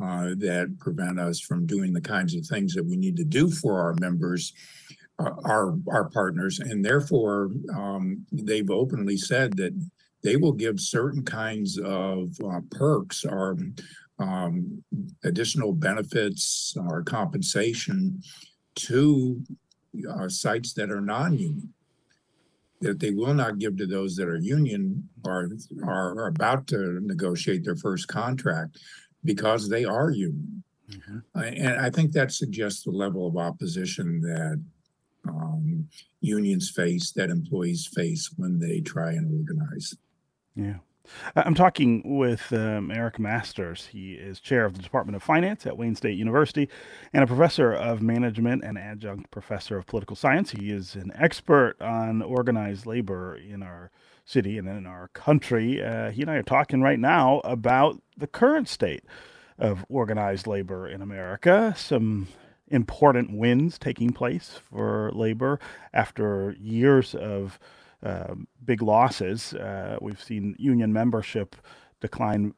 uh, 0.00 0.28
that 0.36 0.74
prevent 0.78 1.18
us 1.18 1.40
from 1.40 1.66
doing 1.66 1.92
the 1.92 2.00
kinds 2.00 2.34
of 2.34 2.46
things 2.46 2.74
that 2.74 2.84
we 2.84 2.96
need 2.96 3.16
to 3.16 3.24
do 3.24 3.50
for 3.50 3.80
our 3.80 3.94
members 3.94 4.52
our 5.18 5.76
our 5.88 6.08
partners, 6.10 6.60
and 6.60 6.84
therefore 6.84 7.50
um, 7.74 8.24
they've 8.30 8.70
openly 8.70 9.16
said 9.16 9.56
that 9.56 9.72
they 10.22 10.36
will 10.36 10.52
give 10.52 10.80
certain 10.80 11.24
kinds 11.24 11.78
of 11.78 12.32
uh, 12.44 12.60
perks 12.70 13.24
or 13.24 13.56
um, 14.18 14.82
additional 15.24 15.72
benefits 15.72 16.74
or 16.88 17.02
compensation 17.02 18.20
to 18.74 19.42
uh, 20.08 20.28
sites 20.28 20.72
that 20.74 20.90
are 20.90 21.00
non-union 21.00 21.72
that 22.80 23.00
they 23.00 23.10
will 23.10 23.34
not 23.34 23.58
give 23.58 23.76
to 23.76 23.86
those 23.86 24.16
that 24.16 24.28
are 24.28 24.36
union 24.36 25.08
or 25.24 25.50
are, 25.84 26.26
about 26.28 26.66
to 26.68 27.00
negotiate 27.02 27.64
their 27.64 27.76
first 27.76 28.08
contract 28.08 28.78
because 29.24 29.68
they 29.68 29.84
are 29.84 30.10
union. 30.10 30.62
Mm-hmm. 30.90 31.18
and 31.42 31.78
I 31.80 31.90
think 31.90 32.12
that 32.12 32.32
suggests 32.32 32.84
the 32.84 32.90
level 32.90 33.26
of 33.26 33.36
opposition 33.36 34.22
that 34.22 34.64
um, 35.28 35.86
unions 36.20 36.70
face, 36.70 37.12
that 37.12 37.28
employees 37.28 37.86
face 37.94 38.30
when 38.36 38.58
they 38.58 38.80
try 38.80 39.12
and 39.12 39.30
organize. 39.38 39.94
Yeah. 40.54 40.78
I'm 41.36 41.54
talking 41.54 42.02
with 42.04 42.52
um, 42.52 42.90
Eric 42.90 43.18
Masters. 43.18 43.88
He 43.92 44.14
is 44.14 44.40
chair 44.40 44.64
of 44.64 44.74
the 44.74 44.82
Department 44.82 45.16
of 45.16 45.22
Finance 45.22 45.66
at 45.66 45.76
Wayne 45.76 45.94
State 45.94 46.16
University 46.16 46.68
and 47.12 47.24
a 47.24 47.26
professor 47.26 47.72
of 47.72 48.02
management 48.02 48.64
and 48.64 48.78
adjunct 48.78 49.30
professor 49.30 49.76
of 49.76 49.86
political 49.86 50.16
science. 50.16 50.50
He 50.52 50.70
is 50.70 50.94
an 50.94 51.12
expert 51.14 51.76
on 51.80 52.22
organized 52.22 52.86
labor 52.86 53.36
in 53.36 53.62
our 53.62 53.90
city 54.24 54.58
and 54.58 54.68
in 54.68 54.86
our 54.86 55.08
country. 55.08 55.82
Uh, 55.82 56.10
he 56.10 56.22
and 56.22 56.30
I 56.30 56.36
are 56.36 56.42
talking 56.42 56.82
right 56.82 56.98
now 56.98 57.40
about 57.40 58.00
the 58.16 58.26
current 58.26 58.68
state 58.68 59.04
of 59.58 59.84
organized 59.88 60.46
labor 60.46 60.88
in 60.88 61.02
America, 61.02 61.74
some 61.76 62.28
important 62.68 63.32
wins 63.32 63.78
taking 63.78 64.12
place 64.12 64.60
for 64.70 65.10
labor 65.14 65.58
after 65.92 66.54
years 66.60 67.14
of 67.14 67.58
uh, 67.62 67.64
big 68.64 68.82
losses. 68.82 69.54
Uh, 69.54 69.96
we've 70.00 70.22
seen 70.22 70.54
union 70.58 70.92
membership 70.92 71.56
decline 72.00 72.54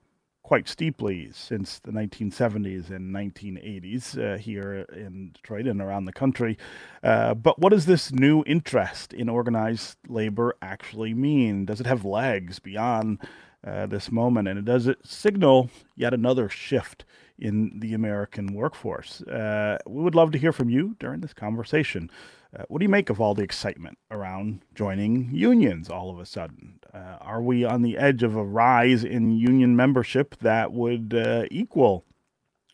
quite 0.50 0.68
steeply 0.68 1.30
since 1.32 1.78
the 1.78 1.92
1970s 1.92 2.90
and 2.90 3.14
1980s 3.14 4.18
uh, 4.18 4.37
here 4.37 4.85
in 4.92 5.30
Detroit 5.32 5.66
and 5.66 5.80
around 5.80 6.06
the 6.06 6.12
country. 6.12 6.59
Uh, 7.04 7.35
but 7.35 7.61
what 7.61 7.70
does 7.70 7.87
this 7.87 8.11
new 8.11 8.42
interest 8.49 9.12
in 9.12 9.28
organized 9.28 9.97
labor 10.09 10.56
actually 10.61 11.14
mean? 11.14 11.66
Does 11.66 11.80
it 11.80 11.87
have 11.87 12.04
legs 12.04 12.59
beyond 12.59 13.20
uh, 13.64 13.87
this 13.87 14.11
moment? 14.11 14.49
And 14.49 14.64
does 14.64 14.88
it 14.88 14.99
signal 15.04 15.70
yet 15.94 16.12
another 16.12 16.49
shift 16.49 17.04
in 17.38 17.78
the 17.78 17.94
American 17.94 18.52
workforce? 18.52 19.23
Uh, 19.23 19.78
we 19.87 20.02
would 20.02 20.16
love 20.16 20.32
to 20.32 20.38
hear 20.38 20.52
from 20.52 20.68
you 20.68 20.97
during 20.99 21.20
this 21.20 21.32
conversation. 21.32 22.11
Uh, 22.57 22.64
what 22.69 22.80
do 22.80 22.85
you 22.85 22.88
make 22.88 23.11
of 23.11 23.21
all 23.21 23.35
the 23.35 23.42
excitement 23.42 23.97
around 24.11 24.62
joining 24.75 25.30
unions 25.33 25.88
all 25.88 26.11
of 26.11 26.19
a 26.19 26.26
sudden? 26.26 26.80
Uh, 26.92 27.16
are 27.21 27.40
we 27.40 27.64
on 27.64 27.83
the 27.83 27.97
edge 27.97 28.23
of 28.23 28.35
a 28.35 28.45
rise 28.45 29.04
in 29.04 29.30
union 29.38 29.76
membership 29.76 30.37
that 30.40 30.73
would 30.73 31.14
uh, 31.14 31.45
equal 31.50 32.04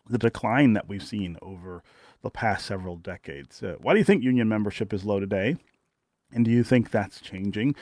the 0.08 0.18
decline 0.18 0.72
that 0.72 0.88
we've 0.88 1.02
seen 1.02 1.36
over 1.42 1.82
the 2.22 2.30
past 2.30 2.64
several 2.64 2.96
decades? 2.96 3.62
Uh, 3.62 3.76
why 3.78 3.92
do 3.92 3.98
you 3.98 4.04
think 4.04 4.22
union 4.22 4.48
membership 4.48 4.94
is 4.94 5.04
low 5.04 5.20
today? 5.20 5.56
And 6.32 6.44
do 6.44 6.50
you 6.50 6.64
think 6.64 6.90
that's 6.90 7.20
changing? 7.20 7.74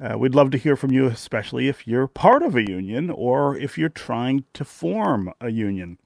Uh, 0.00 0.16
we'd 0.16 0.34
love 0.34 0.50
to 0.52 0.58
hear 0.58 0.76
from 0.76 0.92
you, 0.92 1.06
especially 1.06 1.68
if 1.68 1.86
you're 1.86 2.06
part 2.06 2.42
of 2.42 2.54
a 2.54 2.66
union 2.66 3.10
or 3.10 3.56
if 3.56 3.76
you're 3.76 3.88
trying 3.88 4.44
to 4.54 4.64
form 4.64 5.32
a 5.40 5.50
union. 5.50 5.98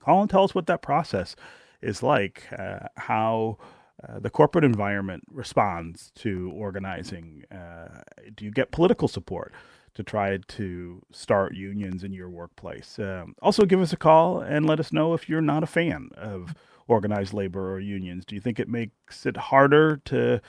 Call 0.00 0.22
and 0.22 0.30
tell 0.30 0.44
us 0.44 0.54
what 0.54 0.66
that 0.66 0.80
process 0.80 1.36
is 1.82 2.02
like, 2.02 2.44
uh, 2.56 2.88
how 2.96 3.58
uh, 4.08 4.18
the 4.18 4.30
corporate 4.30 4.64
environment 4.64 5.24
responds 5.30 6.10
to 6.16 6.50
organizing? 6.54 7.44
Uh, 7.50 8.02
do 8.34 8.44
you 8.44 8.50
get 8.50 8.70
political 8.70 9.08
support 9.08 9.52
to 9.94 10.02
try 10.02 10.38
to 10.48 11.02
start 11.10 11.54
unions 11.54 12.04
in 12.04 12.12
your 12.12 12.30
workplace? 12.30 12.98
Um, 12.98 13.34
also, 13.42 13.64
give 13.64 13.80
us 13.80 13.92
a 13.92 13.96
call 13.96 14.40
and 14.40 14.66
let 14.66 14.80
us 14.80 14.92
know 14.92 15.14
if 15.14 15.28
you're 15.28 15.40
not 15.40 15.62
a 15.62 15.66
fan 15.66 16.10
of 16.16 16.54
organized 16.88 17.34
labor 17.34 17.72
or 17.72 17.80
unions. 17.80 18.24
Do 18.24 18.34
you 18.34 18.40
think 18.40 18.58
it 18.58 18.68
makes 18.68 19.26
it 19.26 19.36
harder 19.36 19.98
to 20.06 20.40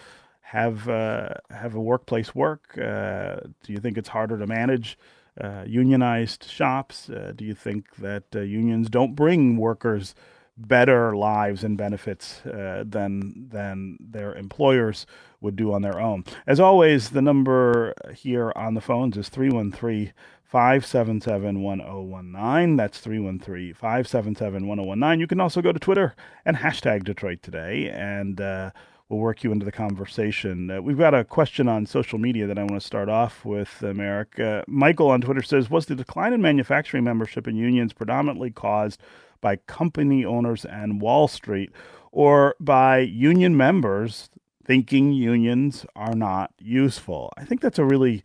have 0.41 0.87
uh, 0.87 1.29
have 1.49 1.75
a 1.75 1.81
workplace 1.81 2.33
work? 2.33 2.77
Uh, 2.77 3.37
do 3.63 3.73
you 3.73 3.79
think 3.79 3.97
it's 3.97 4.09
harder 4.09 4.37
to 4.37 4.47
manage? 4.47 4.97
Uh, 5.39 5.63
unionized 5.65 6.43
shops? 6.43 7.09
do 7.37 7.45
you 7.45 7.55
think 7.55 7.95
that 7.95 8.25
unions 8.33 8.89
don't 8.89 9.15
bring 9.15 9.55
workers 9.55 10.13
better 10.57 11.15
lives 11.15 11.63
and 11.63 11.77
benefits 11.77 12.45
uh, 12.45 12.83
than 12.85 13.49
than 13.49 13.97
their 13.99 14.35
employers 14.35 15.05
would 15.39 15.55
do 15.55 15.73
on 15.73 15.81
their 15.81 15.99
own. 15.99 16.23
As 16.45 16.59
always, 16.59 17.09
the 17.09 17.21
number 17.21 17.93
here 18.13 18.51
on 18.55 18.73
the 18.73 18.81
phones 18.81 19.17
is 19.17 19.29
313 19.29 20.13
577 20.43 21.61
1019. 21.61 22.75
That's 22.75 22.99
313 22.99 23.73
577 23.73 24.67
1019. 24.67 25.19
You 25.19 25.27
can 25.27 25.39
also 25.39 25.61
go 25.61 25.71
to 25.71 25.79
Twitter 25.79 26.13
and 26.45 26.57
hashtag 26.57 27.05
Detroit 27.05 27.41
Today, 27.41 27.89
and 27.89 28.39
uh, 28.41 28.71
we'll 29.07 29.19
work 29.19 29.43
you 29.43 29.51
into 29.51 29.65
the 29.65 29.71
conversation. 29.71 30.69
Uh, 30.69 30.81
we've 30.81 30.97
got 30.97 31.13
a 31.13 31.23
question 31.23 31.67
on 31.67 31.85
social 31.85 32.19
media 32.19 32.47
that 32.47 32.57
I 32.57 32.63
want 32.63 32.81
to 32.81 32.85
start 32.85 33.09
off 33.09 33.45
with, 33.45 33.81
America. 33.81 34.63
Michael 34.67 35.09
on 35.09 35.21
Twitter 35.21 35.41
says 35.41 35.69
Was 35.69 35.85
the 35.85 35.95
decline 35.95 36.33
in 36.33 36.41
manufacturing 36.41 37.05
membership 37.05 37.47
in 37.47 37.55
unions 37.55 37.93
predominantly 37.93 38.51
caused 38.51 39.01
by 39.41 39.57
company 39.57 40.23
owners 40.23 40.65
and 40.65 41.01
Wall 41.01 41.27
Street, 41.27 41.71
or 42.11 42.55
by 42.59 42.99
union 42.99 43.57
members 43.57 44.29
thinking 44.63 45.11
unions 45.11 45.85
are 45.95 46.15
not 46.15 46.53
useful? 46.59 47.33
I 47.37 47.45
think 47.45 47.61
that's 47.61 47.79
a 47.79 47.85
really 47.85 48.23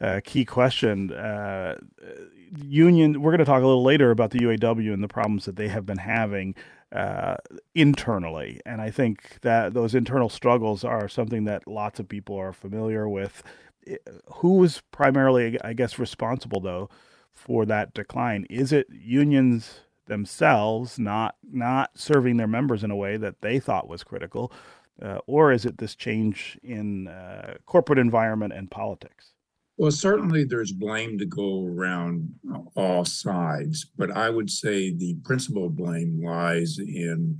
uh, 0.00 0.20
key 0.24 0.44
question. 0.44 1.12
Uh, 1.12 1.76
union, 2.52 3.20
we're 3.20 3.32
going 3.32 3.38
to 3.38 3.44
talk 3.44 3.62
a 3.62 3.66
little 3.66 3.82
later 3.82 4.10
about 4.10 4.30
the 4.30 4.40
UAW 4.40 4.92
and 4.92 5.02
the 5.02 5.08
problems 5.08 5.44
that 5.44 5.56
they 5.56 5.68
have 5.68 5.86
been 5.86 5.98
having 5.98 6.54
uh, 6.92 7.36
internally. 7.74 8.60
And 8.64 8.80
I 8.80 8.90
think 8.90 9.40
that 9.42 9.74
those 9.74 9.94
internal 9.94 10.28
struggles 10.28 10.84
are 10.84 11.08
something 11.08 11.44
that 11.44 11.66
lots 11.66 12.00
of 12.00 12.08
people 12.08 12.36
are 12.36 12.52
familiar 12.52 13.08
with. 13.08 13.42
Who 14.36 14.56
was 14.58 14.82
primarily, 14.90 15.60
I 15.62 15.72
guess, 15.72 15.98
responsible, 15.98 16.60
though, 16.60 16.90
for 17.32 17.64
that 17.66 17.94
decline? 17.94 18.46
Is 18.50 18.72
it 18.72 18.86
unions 18.90 19.80
themselves 20.08 20.98
not 20.98 21.36
not 21.50 21.90
serving 21.94 22.36
their 22.36 22.46
members 22.46 22.82
in 22.84 22.90
a 22.90 22.96
way 22.96 23.16
that 23.16 23.40
they 23.40 23.60
thought 23.60 23.88
was 23.88 24.02
critical, 24.02 24.52
uh, 25.00 25.18
or 25.26 25.52
is 25.52 25.64
it 25.64 25.78
this 25.78 25.94
change 25.94 26.58
in 26.62 27.08
uh, 27.08 27.54
corporate 27.66 27.98
environment 27.98 28.52
and 28.52 28.70
politics? 28.70 29.32
Well, 29.76 29.92
certainly 29.92 30.42
there's 30.42 30.72
blame 30.72 31.18
to 31.18 31.24
go 31.24 31.64
around 31.64 32.34
all 32.74 33.04
sides, 33.04 33.86
but 33.96 34.10
I 34.10 34.28
would 34.28 34.50
say 34.50 34.92
the 34.92 35.14
principal 35.22 35.70
blame 35.70 36.20
lies 36.24 36.80
in 36.80 37.38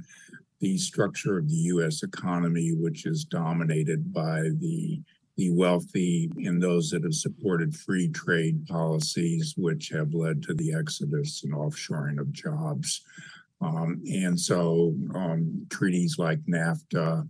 the 0.60 0.78
structure 0.78 1.38
of 1.38 1.48
the 1.48 1.56
U.S. 1.72 2.04
economy, 2.04 2.74
which 2.74 3.06
is 3.06 3.24
dominated 3.24 4.12
by 4.12 4.42
the 4.60 5.02
the 5.38 5.50
wealthy 5.52 6.30
and 6.44 6.60
those 6.60 6.90
that 6.90 7.04
have 7.04 7.14
supported 7.14 7.74
free 7.74 8.08
trade 8.08 8.66
policies, 8.66 9.54
which 9.56 9.88
have 9.90 10.12
led 10.12 10.42
to 10.42 10.52
the 10.54 10.74
exodus 10.74 11.44
and 11.44 11.54
offshoring 11.54 12.18
of 12.18 12.32
jobs. 12.32 13.02
Um, 13.60 14.02
and 14.06 14.38
so 14.38 14.94
um, 15.14 15.64
treaties 15.70 16.16
like 16.18 16.40
NAFTA 16.46 17.26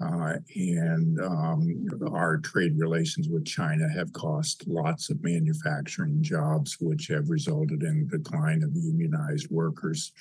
uh, 0.00 0.34
and 0.54 1.20
um, 1.20 1.88
our 2.12 2.38
trade 2.38 2.78
relations 2.78 3.28
with 3.28 3.44
China 3.44 3.88
have 3.88 4.12
cost 4.12 4.62
lots 4.68 5.10
of 5.10 5.22
manufacturing 5.24 6.22
jobs, 6.22 6.76
which 6.80 7.08
have 7.08 7.28
resulted 7.28 7.82
in 7.82 8.06
the 8.08 8.18
decline 8.18 8.62
of 8.62 8.70
unionized 8.74 9.50
workers. 9.50 10.12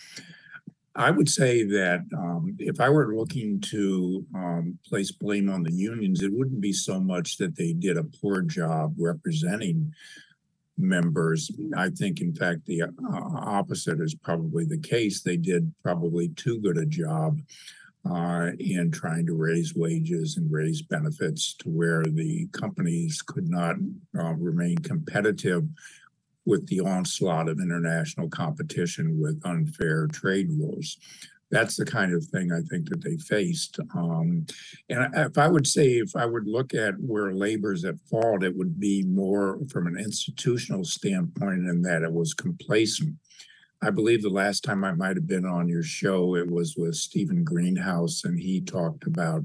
I 0.97 1.11
would 1.11 1.29
say 1.29 1.63
that 1.63 2.05
um, 2.17 2.55
if 2.57 2.81
I 2.81 2.89
were 2.89 3.15
looking 3.15 3.61
to 3.61 4.25
um, 4.33 4.79
place 4.83 5.11
blame 5.11 5.47
on 5.47 5.61
the 5.61 5.73
unions, 5.73 6.23
it 6.23 6.33
wouldn't 6.33 6.59
be 6.59 6.73
so 6.73 6.99
much 6.99 7.37
that 7.37 7.55
they 7.55 7.73
did 7.73 7.97
a 7.97 8.03
poor 8.03 8.41
job 8.41 8.95
representing 8.97 9.93
members. 10.75 11.51
I 11.75 11.91
think, 11.91 12.19
in 12.19 12.33
fact, 12.33 12.65
the 12.65 12.83
uh, 12.83 12.87
opposite 13.11 14.01
is 14.01 14.15
probably 14.15 14.65
the 14.65 14.79
case. 14.79 15.21
They 15.21 15.37
did 15.37 15.71
probably 15.83 16.29
too 16.29 16.59
good 16.59 16.77
a 16.77 16.85
job 16.85 17.41
uh, 18.09 18.51
in 18.59 18.89
trying 18.91 19.27
to 19.27 19.33
raise 19.33 19.75
wages 19.75 20.37
and 20.37 20.51
raise 20.51 20.81
benefits 20.81 21.53
to 21.59 21.69
where 21.69 22.03
the 22.03 22.47
companies 22.53 23.21
could 23.21 23.49
not 23.49 23.75
uh, 24.17 24.33
remain 24.33 24.77
competitive 24.79 25.63
with 26.47 26.65
the 26.67 26.79
onslaught 26.79 27.49
of 27.49 27.59
international 27.59 28.29
competition 28.29 29.19
with 29.19 29.41
unfair 29.43 30.07
trade 30.07 30.47
rules. 30.49 30.97
That's 31.51 31.75
the 31.75 31.85
kind 31.85 32.13
of 32.13 32.23
thing 32.25 32.51
I 32.51 32.61
think 32.61 32.89
that 32.89 33.03
they 33.03 33.17
faced. 33.17 33.79
Um, 33.93 34.45
and 34.89 35.13
if 35.13 35.37
I 35.37 35.47
would 35.47 35.67
say, 35.67 35.97
if 35.97 36.15
I 36.15 36.25
would 36.25 36.47
look 36.47 36.73
at 36.73 36.95
where 36.99 37.33
labor's 37.33 37.85
at 37.85 37.99
fault, 38.09 38.43
it 38.43 38.55
would 38.55 38.79
be 38.79 39.03
more 39.03 39.59
from 39.69 39.87
an 39.87 39.97
institutional 39.97 40.83
standpoint 40.83 41.67
in 41.67 41.81
that 41.83 42.03
it 42.03 42.11
was 42.11 42.33
complacent. 42.33 43.15
I 43.81 43.91
believe 43.91 44.23
the 44.23 44.29
last 44.29 44.63
time 44.63 44.83
I 44.83 44.93
might 44.93 45.17
have 45.17 45.27
been 45.27 45.45
on 45.45 45.69
your 45.69 45.83
show, 45.83 46.35
it 46.35 46.49
was 46.49 46.75
with 46.75 46.95
Stephen 46.95 47.43
Greenhouse, 47.43 48.23
and 48.23 48.39
he 48.39 48.59
talked 48.59 49.05
about 49.05 49.43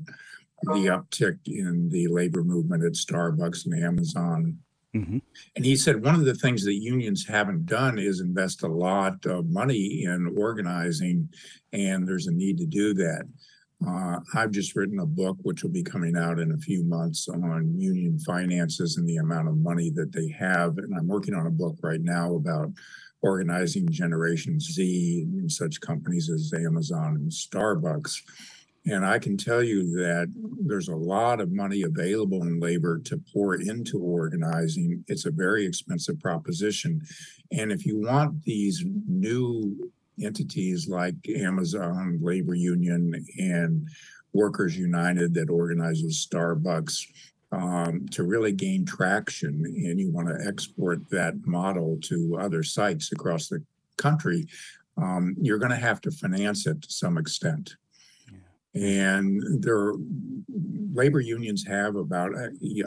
the 0.62 0.86
uptick 0.86 1.38
in 1.46 1.88
the 1.90 2.06
labor 2.06 2.44
movement 2.44 2.84
at 2.84 2.92
Starbucks 2.92 3.66
and 3.66 3.82
Amazon 3.82 4.58
Mm-hmm. 4.94 5.18
And 5.56 5.64
he 5.64 5.74
said 5.76 6.04
one 6.04 6.14
of 6.14 6.24
the 6.24 6.34
things 6.34 6.64
that 6.64 6.74
unions 6.74 7.26
haven't 7.26 7.66
done 7.66 7.98
is 7.98 8.20
invest 8.20 8.62
a 8.62 8.68
lot 8.68 9.24
of 9.24 9.48
money 9.48 10.04
in 10.04 10.34
organizing, 10.36 11.28
and 11.72 12.06
there's 12.06 12.26
a 12.26 12.32
need 12.32 12.58
to 12.58 12.66
do 12.66 12.92
that. 12.94 13.24
Uh, 13.86 14.20
I've 14.34 14.50
just 14.50 14.76
written 14.76 15.00
a 15.00 15.06
book, 15.06 15.36
which 15.42 15.62
will 15.62 15.70
be 15.70 15.82
coming 15.82 16.16
out 16.16 16.38
in 16.38 16.52
a 16.52 16.58
few 16.58 16.84
months, 16.84 17.28
on 17.28 17.74
union 17.80 18.18
finances 18.20 18.96
and 18.96 19.08
the 19.08 19.16
amount 19.16 19.48
of 19.48 19.56
money 19.56 19.90
that 19.90 20.12
they 20.12 20.28
have. 20.38 20.78
And 20.78 20.94
I'm 20.94 21.08
working 21.08 21.34
on 21.34 21.46
a 21.46 21.50
book 21.50 21.76
right 21.82 22.00
now 22.00 22.34
about 22.34 22.70
organizing 23.22 23.88
Generation 23.88 24.60
Z 24.60 25.26
in 25.36 25.48
such 25.48 25.80
companies 25.80 26.30
as 26.30 26.52
Amazon 26.54 27.16
and 27.16 27.30
Starbucks. 27.30 28.20
And 28.84 29.06
I 29.06 29.20
can 29.20 29.36
tell 29.36 29.62
you 29.62 29.94
that 29.96 30.32
there's 30.60 30.88
a 30.88 30.96
lot 30.96 31.40
of 31.40 31.52
money 31.52 31.82
available 31.82 32.42
in 32.42 32.58
labor 32.58 32.98
to 33.04 33.22
pour 33.32 33.54
into 33.54 33.98
organizing. 33.98 35.04
It's 35.06 35.24
a 35.24 35.30
very 35.30 35.64
expensive 35.64 36.18
proposition. 36.18 37.00
And 37.52 37.70
if 37.70 37.86
you 37.86 38.00
want 38.00 38.42
these 38.42 38.82
new 38.84 39.90
entities 40.20 40.88
like 40.88 41.14
Amazon, 41.28 42.18
Labor 42.20 42.54
Union, 42.54 43.24
and 43.38 43.88
Workers 44.32 44.76
United 44.76 45.34
that 45.34 45.50
organizes 45.50 46.26
Starbucks 46.28 47.06
um, 47.52 48.06
to 48.10 48.24
really 48.24 48.52
gain 48.52 48.84
traction, 48.84 49.64
and 49.64 50.00
you 50.00 50.10
want 50.10 50.28
to 50.28 50.46
export 50.46 51.08
that 51.10 51.34
model 51.46 51.98
to 52.04 52.38
other 52.40 52.62
sites 52.62 53.12
across 53.12 53.48
the 53.48 53.62
country, 53.96 54.46
um, 54.96 55.36
you're 55.40 55.58
going 55.58 55.70
to 55.70 55.76
have 55.76 56.00
to 56.00 56.10
finance 56.10 56.66
it 56.66 56.82
to 56.82 56.90
some 56.90 57.18
extent. 57.18 57.76
And 58.74 59.62
their 59.62 59.94
labor 60.92 61.20
unions 61.20 61.64
have 61.66 61.96
about, 61.96 62.32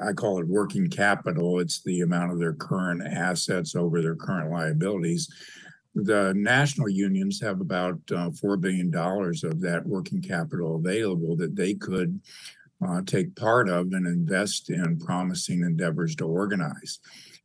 I 0.01 0.13
call 0.13 0.39
it 0.39 0.47
working 0.47 0.89
capital. 0.89 1.59
It's 1.59 1.81
the 1.81 2.01
amount 2.01 2.31
of 2.31 2.39
their 2.39 2.53
current 2.53 3.03
assets 3.05 3.75
over 3.75 4.01
their 4.01 4.15
current 4.15 4.51
liabilities. 4.51 5.31
The 5.93 6.33
national 6.35 6.89
unions 6.89 7.39
have 7.41 7.61
about 7.61 7.99
uh, 8.11 8.29
$4 8.29 8.59
billion 8.59 8.93
of 8.95 9.61
that 9.61 9.83
working 9.85 10.21
capital 10.21 10.75
available 10.75 11.35
that 11.37 11.55
they 11.55 11.73
could 11.73 12.19
uh, 12.85 13.01
take 13.05 13.35
part 13.35 13.69
of 13.69 13.93
and 13.93 14.05
invest 14.05 14.69
in 14.69 14.99
promising 14.99 15.61
endeavors 15.61 16.15
to 16.17 16.25
organize. 16.25 16.99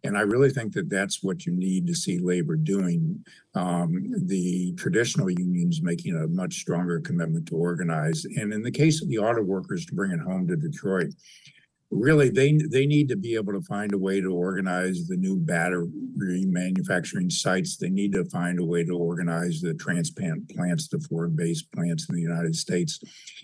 And 0.05 0.17
I 0.17 0.23
really 0.23 0.51
think 0.51 0.73
that 0.75 0.89
that's 0.89 1.23
what 1.23 1.47
you 1.47 1.53
need 1.53 1.87
to 1.87 1.95
see 1.95 2.19
labor 2.19 2.57
doing. 2.57 3.25
Um, 3.55 4.07
the 4.27 4.73
traditional 4.75 5.31
unions 5.31 5.83
making 5.83 6.17
a 6.17 6.27
much 6.29 6.55
stronger 6.55 7.01
commitment 7.01 7.47
to 7.49 7.57
organize. 7.57 8.25
And 8.25 8.53
in 8.53 8.63
the 8.63 8.71
case 8.71 9.03
of 9.03 9.09
the 9.09 9.19
auto 9.19 9.43
workers, 9.43 9.85
to 9.87 9.95
bring 9.95 10.13
it 10.13 10.21
home 10.21 10.47
to 10.49 10.57
Detroit, 10.57 11.13
really 11.91 12.31
they 12.31 12.57
they 12.71 12.87
need 12.87 13.09
to 13.09 13.17
be 13.17 13.35
able 13.35 13.53
to 13.53 13.61
find 13.63 13.93
a 13.93 13.99
way 13.99 14.21
to 14.21 14.33
organize 14.33 15.09
the 15.09 15.17
new 15.17 15.37
battery 15.37 16.45
manufacturing 16.47 17.29
sites 17.29 17.77
they 17.77 17.91
need 17.91 18.13
to 18.13 18.25
find 18.27 18.61
a 18.61 18.65
way 18.65 18.85
to 18.85 18.97
organize 18.97 19.61
the 19.61 19.75
transplant 19.75 20.49
plants 20.55 20.87
the 20.87 21.01
ford 21.01 21.37
based 21.37 21.71
plants 21.73 22.09
in 22.09 22.15
the 22.15 22.21
united 22.21 22.55
states 22.55 23.01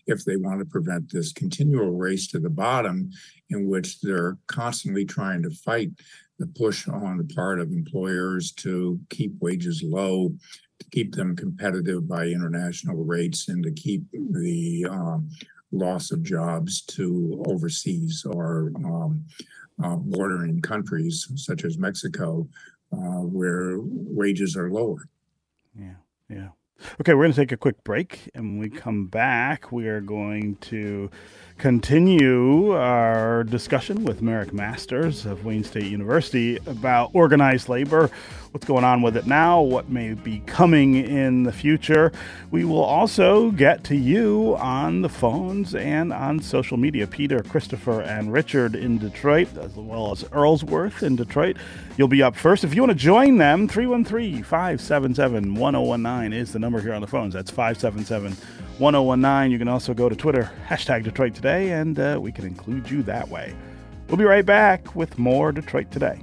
if 0.07 0.25
they 0.25 0.37
want 0.37 0.61
to 0.61 0.65
prevent 0.65 1.11
this 1.11 1.33
continual 1.33 1.91
race 1.91 2.29
to 2.29 2.39
the 2.39 2.51
bottom 2.51 3.11
in 3.51 3.69
which 3.69 4.01
they're 4.01 4.39
constantly 4.47 5.05
trying 5.05 5.43
to 5.43 5.51
fight 5.51 5.91
the 6.39 6.47
push 6.47 6.89
on 6.89 7.17
the 7.17 7.35
part 7.35 7.61
of 7.61 7.73
employers 7.73 8.53
to 8.53 9.01
keep 9.11 9.35
wages 9.41 9.83
low, 9.83 10.33
to 10.79 10.91
keep 10.91 11.15
them 11.15 11.35
competitive 11.35 12.07
by 12.09 12.27
international 12.27 13.05
rates, 13.05 13.49
and 13.49 13.63
to 13.65 13.73
keep 13.73 14.03
the 14.13 14.87
um, 14.91 15.29
loss 15.73 16.11
of 16.11 16.23
jobs 16.23 16.83
to 16.83 17.43
overseas 17.47 18.25
or 18.29 18.73
um, 18.85 19.25
uh, 19.83 19.97
bordering 19.97 20.61
countries 20.61 21.27
such 21.37 21.65
as 21.65 21.79
Mexico, 21.79 22.47
uh, 22.93 23.23
where 23.23 23.79
wages 23.81 24.57
are 24.57 24.71
lower. 24.71 25.09
Yeah, 25.79 25.95
yeah. 26.29 26.49
Okay, 27.01 27.15
we're 27.15 27.25
going 27.25 27.33
to 27.33 27.41
take 27.41 27.53
a 27.53 27.57
quick 27.57 27.83
break, 27.85 28.31
and 28.35 28.45
when 28.45 28.59
we 28.59 28.69
come 28.69 29.07
back, 29.07 29.73
we 29.73 29.89
are 29.89 30.01
going 30.01 30.57
to 30.57 31.11
continue 31.59 32.73
our 32.73 33.45
discussion 33.45 34.05
with 34.05 34.21
Marick 34.21 34.53
Masters 34.53 35.25
of 35.25 35.47
Wayne 35.47 35.65
State 35.65 35.87
University 35.87 36.59
about 36.67 37.11
organized 37.15 37.71
labor, 37.71 38.11
what's 38.51 38.67
going 38.67 38.85
on 38.85 39.01
with 39.01 39.17
it 39.17 39.27
now, 39.27 39.63
what 39.63 39.89
may 39.89 40.13
be 40.13 40.41
coming 40.41 40.97
in 40.97 41.45
the 41.45 41.53
future. 41.53 42.13
We 42.51 42.65
will 42.65 42.85
also 42.85 43.51
get 43.53 43.85
to 43.85 43.97
you 43.97 44.55
on 44.59 45.01
the 45.01 45.09
phones 45.09 45.75
and 45.75 46.13
on 46.13 46.41
social 46.41 46.77
media. 46.77 47.07
Peter, 47.07 47.43
Christopher, 47.43 48.03
and 48.03 48.31
Richard 48.33 48.75
in 48.75 48.99
Detroit, 48.99 49.49
as 49.57 49.75
well 49.77 50.13
as 50.13 50.25
Earlsworth 50.25 51.03
in 51.03 51.17
Detroit. 51.17 51.57
You'll 51.97 52.09
be 52.09 52.23
up 52.23 52.37
first. 52.37 52.65
If 52.65 52.75
you 52.75 52.83
want 52.83 52.93
to 52.93 52.99
join 52.99 53.39
them, 53.39 53.67
313 53.67 54.43
577 54.43 55.55
1019 55.55 56.39
is 56.39 56.53
the 56.53 56.59
number 56.59 56.66
here 56.75 56.95
on 56.95 57.01
the 57.01 57.07
phones. 57.07 57.35
That's 57.35 57.51
577 57.51 58.33
1019. 58.79 59.51
You 59.51 59.59
can 59.59 59.69
also 59.69 59.95
go 59.95 60.09
to 60.09 60.17
Twitter, 60.17 60.51
hashtag 60.69 61.05
Detroit 61.05 61.35
Today, 61.35 61.73
and 61.73 61.99
uh, 61.99 62.19
we 62.21 62.33
can 62.33 62.45
include 62.45 62.91
you 62.91 63.03
that 63.05 63.29
way. 63.29 63.55
We'll 64.09 64.19
be 64.19 64.25
right 64.25 64.45
back 64.45 64.95
with 64.95 65.19
more 65.19 65.53
Detroit 65.53 65.91
Today. 65.91 66.21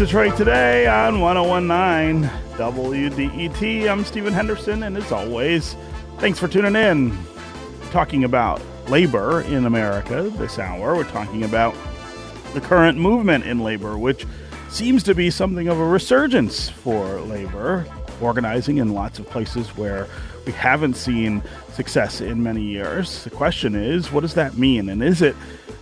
Detroit 0.00 0.34
Today 0.34 0.86
on 0.86 1.20
1019 1.20 2.22
WDET. 2.56 3.86
I'm 3.86 4.02
Stephen 4.02 4.32
Henderson, 4.32 4.82
and 4.82 4.96
as 4.96 5.12
always, 5.12 5.76
thanks 6.16 6.38
for 6.38 6.48
tuning 6.48 6.74
in. 6.74 7.14
talking 7.90 8.24
about 8.24 8.62
labor 8.88 9.42
in 9.42 9.66
America 9.66 10.32
this 10.38 10.58
hour. 10.58 10.96
We're 10.96 11.04
talking 11.04 11.44
about 11.44 11.74
the 12.54 12.62
current 12.62 12.96
movement 12.96 13.44
in 13.44 13.60
labor, 13.60 13.98
which 13.98 14.26
seems 14.70 15.02
to 15.02 15.14
be 15.14 15.30
something 15.30 15.68
of 15.68 15.78
a 15.78 15.84
resurgence 15.84 16.70
for 16.70 17.20
labor, 17.20 17.86
organizing 18.22 18.78
in 18.78 18.94
lots 18.94 19.18
of 19.18 19.28
places 19.28 19.68
where 19.76 20.08
we 20.46 20.52
haven't 20.52 20.94
seen 20.94 21.42
success 21.80 22.20
in 22.20 22.42
many 22.42 22.60
years. 22.60 23.24
The 23.24 23.30
question 23.30 23.74
is, 23.74 24.12
what 24.12 24.20
does 24.20 24.34
that 24.34 24.58
mean? 24.58 24.90
And 24.90 25.02
is 25.02 25.22
it 25.22 25.34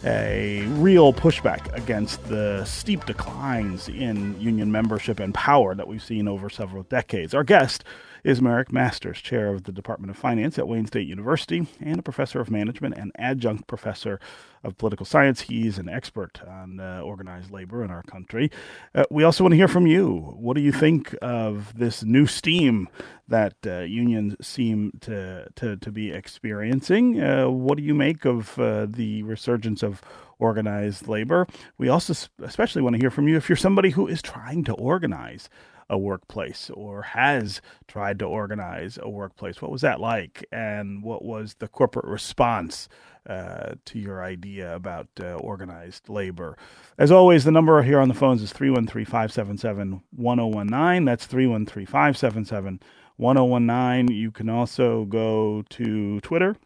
a 0.04 0.64
real 0.76 1.12
pushback 1.12 1.74
against 1.74 2.22
the 2.28 2.64
steep 2.64 3.04
declines 3.04 3.88
in 3.88 4.40
union 4.40 4.70
membership 4.70 5.18
and 5.18 5.34
power 5.34 5.74
that 5.74 5.88
we've 5.88 6.02
seen 6.02 6.28
over 6.28 6.48
several 6.48 6.84
decades. 6.84 7.34
Our 7.34 7.42
guest 7.42 7.82
is 8.24 8.40
Marick 8.40 8.72
Masters, 8.72 9.20
chair 9.20 9.48
of 9.48 9.64
the 9.64 9.72
Department 9.72 10.10
of 10.10 10.16
Finance 10.16 10.58
at 10.58 10.68
Wayne 10.68 10.86
State 10.86 11.06
University 11.06 11.66
and 11.80 11.98
a 11.98 12.02
professor 12.02 12.40
of 12.40 12.50
management 12.50 12.96
and 12.96 13.12
adjunct 13.16 13.66
professor 13.66 14.20
of 14.64 14.76
political 14.76 15.06
science. 15.06 15.42
He's 15.42 15.78
an 15.78 15.88
expert 15.88 16.40
on 16.46 16.80
uh, 16.80 17.00
organized 17.02 17.50
labor 17.50 17.84
in 17.84 17.90
our 17.90 18.02
country. 18.02 18.50
Uh, 18.94 19.04
we 19.10 19.22
also 19.22 19.44
want 19.44 19.52
to 19.52 19.56
hear 19.56 19.68
from 19.68 19.86
you. 19.86 20.34
What 20.36 20.54
do 20.54 20.60
you 20.60 20.72
think 20.72 21.14
of 21.22 21.76
this 21.76 22.02
new 22.02 22.26
steam 22.26 22.88
that 23.28 23.54
uh, 23.66 23.80
unions 23.80 24.34
seem 24.40 24.92
to, 25.02 25.48
to, 25.56 25.76
to 25.76 25.92
be 25.92 26.10
experiencing? 26.10 27.20
Uh, 27.20 27.48
what 27.48 27.78
do 27.78 27.84
you 27.84 27.94
make 27.94 28.24
of 28.24 28.58
uh, 28.58 28.86
the 28.88 29.22
resurgence 29.22 29.82
of 29.82 30.02
organized 30.38 31.08
labor? 31.08 31.46
We 31.76 31.88
also 31.88 32.14
especially 32.42 32.82
want 32.82 32.94
to 32.96 33.00
hear 33.00 33.10
from 33.10 33.28
you 33.28 33.36
if 33.36 33.48
you're 33.48 33.56
somebody 33.56 33.90
who 33.90 34.06
is 34.06 34.22
trying 34.22 34.64
to 34.64 34.72
organize 34.74 35.48
a 35.90 35.98
workplace 35.98 36.70
or 36.74 37.02
has 37.02 37.60
tried 37.86 38.18
to 38.18 38.24
organize 38.26 38.98
a 39.00 39.08
workplace. 39.08 39.62
What 39.62 39.70
was 39.70 39.82
that 39.82 40.00
like? 40.00 40.44
And 40.52 41.02
what 41.02 41.24
was 41.24 41.54
the 41.58 41.68
corporate 41.68 42.04
response 42.04 42.88
uh, 43.28 43.74
to 43.86 43.98
your 43.98 44.22
idea 44.22 44.74
about 44.74 45.08
uh, 45.20 45.34
organized 45.34 46.08
labor? 46.08 46.56
As 46.98 47.10
always, 47.10 47.44
the 47.44 47.50
number 47.50 47.82
here 47.82 48.00
on 48.00 48.08
the 48.08 48.14
phones 48.14 48.42
is 48.42 48.52
313 48.52 49.04
577 49.04 50.02
1019. 50.10 51.04
That's 51.04 51.26
313 51.26 51.86
577 51.86 52.80
1019. 53.16 54.14
You 54.14 54.30
can 54.30 54.48
also 54.48 55.04
go 55.06 55.64
to 55.70 56.20
Twitter, 56.20 56.56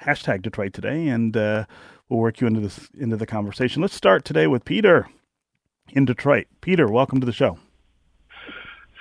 hashtag 0.00 0.42
Detroit 0.42 0.72
Today, 0.72 1.08
and 1.08 1.36
uh, 1.36 1.66
we'll 2.08 2.20
work 2.20 2.40
you 2.40 2.46
into 2.46 2.60
this 2.60 2.88
into 2.98 3.16
the 3.16 3.26
conversation. 3.26 3.82
Let's 3.82 3.94
start 3.94 4.24
today 4.24 4.46
with 4.46 4.64
Peter 4.64 5.08
in 5.90 6.04
Detroit. 6.04 6.46
Peter, 6.60 6.88
welcome 6.88 7.20
to 7.20 7.26
the 7.26 7.32
show. 7.32 7.58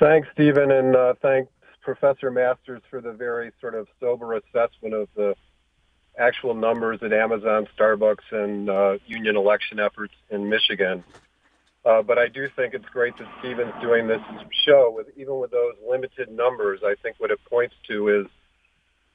Thanks, 0.04 0.28
Stephen, 0.34 0.70
and 0.70 0.98
uh, 0.98 1.13
thanks, 1.22 1.50
Professor 1.80 2.30
Masters, 2.30 2.82
for 2.89 3.00
the 3.00 3.13
very 3.13 3.54
sort 3.62 3.74
of 3.74 3.88
sober 4.02 4.34
assessment 4.34 4.94
of 4.94 5.08
the 5.16 5.34
actual 6.20 6.54
numbers 6.54 7.00
at 7.04 7.13
Amazon, 7.13 7.70
Starbucks, 7.80 8.30
and 8.32 8.70
uh, 8.70 8.98
union 9.08 9.38
election 9.38 9.80
efforts 9.80 10.13
in 10.30 10.50
Michigan. 10.50 11.06
Uh, 11.86 12.02
but 12.02 12.18
I 12.18 12.28
do 12.28 12.50
think 12.54 12.74
it's 12.74 12.89
great 12.92 13.16
that 13.18 13.30
Stephen's 13.39 13.72
doing 13.82 14.06
this 14.10 14.20
show 14.66 14.92
with 14.94 15.08
even 15.16 15.39
with 15.39 15.52
those 15.52 15.76
limited 15.89 16.30
numbers. 16.30 16.82
I 16.86 16.96
think 17.02 17.16
what 17.20 17.32
it 17.32 17.39
points 17.50 17.76
to 17.88 18.10
is 18.10 18.28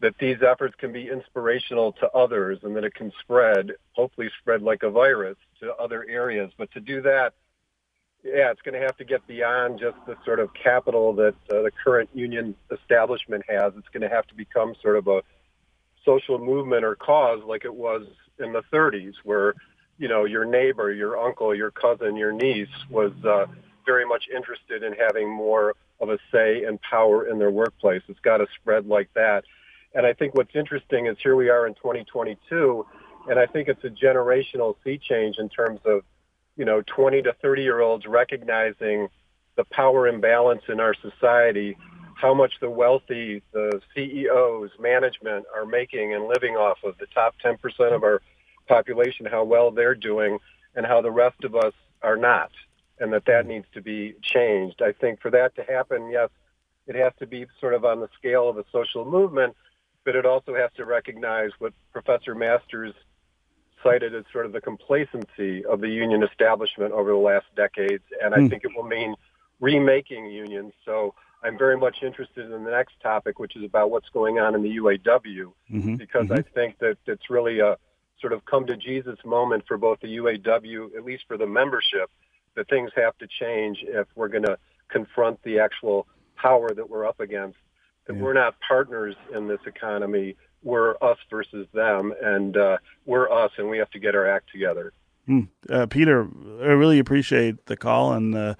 that 0.01 0.15
these 0.19 0.39
efforts 0.41 0.75
can 0.79 0.91
be 0.91 1.11
inspirational 1.11 1.93
to 2.01 2.11
others 2.13 2.61
and 2.63 2.75
that 2.77 2.85
it 2.85 2.95
can 2.95 3.13
spread, 3.21 3.73
hopefully 3.93 4.31
spread 4.41 4.63
like 4.63 4.83
a 4.83 4.89
virus 4.89 5.37
to 5.61 5.75
other 5.75 6.07
areas. 6.09 6.51
But 6.57 6.73
to 6.73 6.81
do 6.81 7.03
that, 7.03 7.35
yeah, 8.25 8.51
it's 8.51 8.63
going 8.63 8.79
to 8.79 8.81
have 8.81 8.97
to 8.97 9.05
get 9.05 9.27
beyond 9.27 9.79
just 9.79 9.97
the 10.07 10.17
sort 10.25 10.41
of 10.41 10.51
capital 10.53 11.13
that 11.15 11.35
uh, 11.51 11.63
the 11.63 11.71
current 11.85 12.11
union 12.13 12.55
establishment 12.71 13.45
has. 13.49 13.73
It's 13.77 13.89
going 13.89 14.03
to 14.03 14.09
have 14.09 14.27
to 14.29 14.35
become 14.35 14.75
sort 14.83 14.97
of 14.97 15.07
a 15.07 15.23
social 16.05 16.39
movement 16.39 16.85
or 16.85 16.97
cause 16.97 17.41
like 17.47 17.65
it 17.65 17.75
was 17.75 18.07
in 18.39 18.53
the 18.53 18.63
30s, 18.73 19.15
where 19.25 19.55
you 19.99 20.09
know 20.09 20.25
your 20.25 20.45
neighbor, 20.45 20.93
your 20.93 21.19
uncle, 21.19 21.55
your 21.55 21.71
cousin, 21.71 22.17
your 22.17 22.33
niece 22.33 22.69
was 22.91 23.13
uh, 23.25 23.47
very 23.87 24.05
much 24.05 24.25
interested 24.35 24.83
in 24.83 24.93
having 24.95 25.31
more 25.31 25.75
of 26.01 26.11
a 26.11 26.19
say 26.33 26.65
and 26.65 26.81
power 26.83 27.27
in 27.27 27.39
their 27.39 27.51
workplace. 27.51 28.03
It's 28.09 28.21
got 28.21 28.39
to 28.39 28.47
spread 28.61 28.87
like 28.87 29.11
that. 29.15 29.45
And 29.95 30.07
I 30.07 30.13
think 30.13 30.35
what's 30.35 30.55
interesting 30.55 31.07
is 31.07 31.17
here 31.23 31.35
we 31.35 31.49
are 31.49 31.67
in 31.67 31.75
2022, 31.75 32.87
and 33.29 33.39
I 33.39 33.47
think 33.47 33.69
it's 33.69 33.83
a 33.85 33.89
generational 33.89 34.77
sea 34.85 34.99
change 34.99 35.39
in 35.39 35.49
terms 35.49 35.81
of 35.85 36.03
you 36.59 36.65
know, 36.67 36.83
20 36.87 37.23
to 37.23 37.33
30 37.41 37.63
year 37.63 37.81
olds 37.81 38.05
recognizing 38.07 39.09
the 39.57 39.65
power 39.65 40.07
imbalance 40.07 40.63
in 40.69 40.81
our 40.81 40.95
society, 40.95 41.77
how 42.17 42.35
much 42.35 42.55
the 42.61 42.69
wealthy, 42.69 43.43
the 43.53 43.81
CEOs, 43.95 44.71
management 44.79 45.47
are 45.55 45.65
making 45.65 46.15
and 46.15 46.27
living 46.27 46.57
off 46.57 46.79
of 46.85 46.99
the 46.99 47.07
top 47.15 47.35
10% 47.45 47.57
of 47.95 48.03
our 48.03 48.21
population, 48.67 49.25
how 49.25 49.45
well 49.45 49.71
they're 49.71 49.95
doing, 49.95 50.39
and 50.75 50.85
how 50.85 51.01
the 51.01 51.11
rest 51.11 51.45
of 51.45 51.55
us 51.55 51.73
are 52.03 52.17
not. 52.17 52.51
and 53.01 53.13
that 53.13 53.25
that 53.27 53.47
needs 53.47 53.67
to 53.73 53.81
be 53.81 54.15
changed. 54.23 54.83
I 54.83 54.93
think 54.93 55.21
for 55.21 55.31
that 55.31 55.55
to 55.55 55.63
happen, 55.63 56.11
yes, 56.11 56.31
it 56.89 56.97
has 56.97 57.13
to 57.21 57.27
be 57.27 57.47
sort 57.61 57.75
of 57.75 57.85
on 57.85 58.01
the 58.01 58.09
scale 58.19 58.49
of 58.49 58.59
a 58.59 58.65
social 58.73 59.05
movement, 59.05 59.55
but 60.05 60.17
it 60.17 60.27
also 60.27 60.55
has 60.55 60.71
to 60.77 60.85
recognize 60.85 61.51
what 61.61 61.73
Professor 61.93 62.35
Masters 62.35 62.95
cited 63.83 64.15
as 64.15 64.25
sort 64.33 64.47
of 64.47 64.53
the 64.53 64.61
complacency 64.61 65.65
of 65.65 65.81
the 65.81 65.89
union 65.89 66.23
establishment 66.23 66.93
over 66.93 67.11
the 67.11 67.17
last 67.17 67.47
decades, 67.57 68.05
and 68.23 68.35
I 68.35 68.39
mm. 68.39 68.51
think 68.51 68.65
it 68.65 68.71
will 68.77 68.85
mean 68.85 69.15
remaking 69.61 70.27
unions. 70.27 70.73
So 70.85 71.15
I'm 71.43 71.57
very 71.57 71.77
much 71.77 71.99
interested 72.03 72.51
in 72.51 72.65
the 72.65 72.71
next 72.71 72.95
topic, 73.03 73.39
which 73.39 73.57
is 73.57 73.65
about 73.65 73.91
what's 73.91 74.09
going 74.11 74.39
on 74.39 74.55
in 74.55 74.63
the 74.63 74.77
UAW, 74.77 75.53
mm-hmm. 75.71 75.95
because 75.95 76.27
mm-hmm. 76.27 76.35
I 76.35 76.43
think 76.55 76.79
that 76.79 76.97
it's 77.07 77.31
really 77.31 77.61
a 77.61 77.77
sort 78.21 78.33
of 78.33 78.45
come 78.45 78.67
to 78.67 78.77
Jesus 78.77 79.19
moment 79.25 79.65
for 79.69 79.77
both 79.77 80.01
the 80.01 80.17
UAW, 80.17 80.97
at 80.97 81.05
least 81.05 81.25
for 81.29 81.37
the 81.37 81.47
membership, 81.47 82.11
that 82.57 82.69
things 82.69 82.91
have 82.97 83.17
to 83.19 83.29
change 83.41 83.79
if 83.87 84.07
we're 84.17 84.29
going 84.29 84.45
to 84.45 84.59
confront 84.89 85.41
the 85.45 85.61
actual 85.61 86.07
power 86.37 86.71
that 86.75 86.89
we're 86.89 87.07
up 87.07 87.21
against. 87.21 87.59
That 88.07 88.17
yeah. 88.17 88.23
we're 88.23 88.33
not 88.33 88.57
partners 88.67 89.15
in 89.35 89.47
this 89.47 89.61
economy. 89.67 90.37
We're 90.63 90.97
us 91.03 91.19
versus 91.31 91.67
them, 91.73 92.13
and 92.23 92.57
uh, 92.57 92.79
we're 93.07 93.31
us, 93.31 93.53
and 93.59 93.69
we 93.69 93.79
have 93.79 93.91
to 93.91 93.99
get 93.99 94.15
our 94.15 94.29
act 94.29 94.51
together. 94.51 94.93
Mm. 95.29 95.49
Uh, 95.69 95.87
Peter, 95.87 96.27
I 96.61 96.73
really 96.73 96.99
appreciate 96.99 97.67
the 97.67 97.77
call 97.77 98.13
and 98.13 98.35
the 98.35 98.57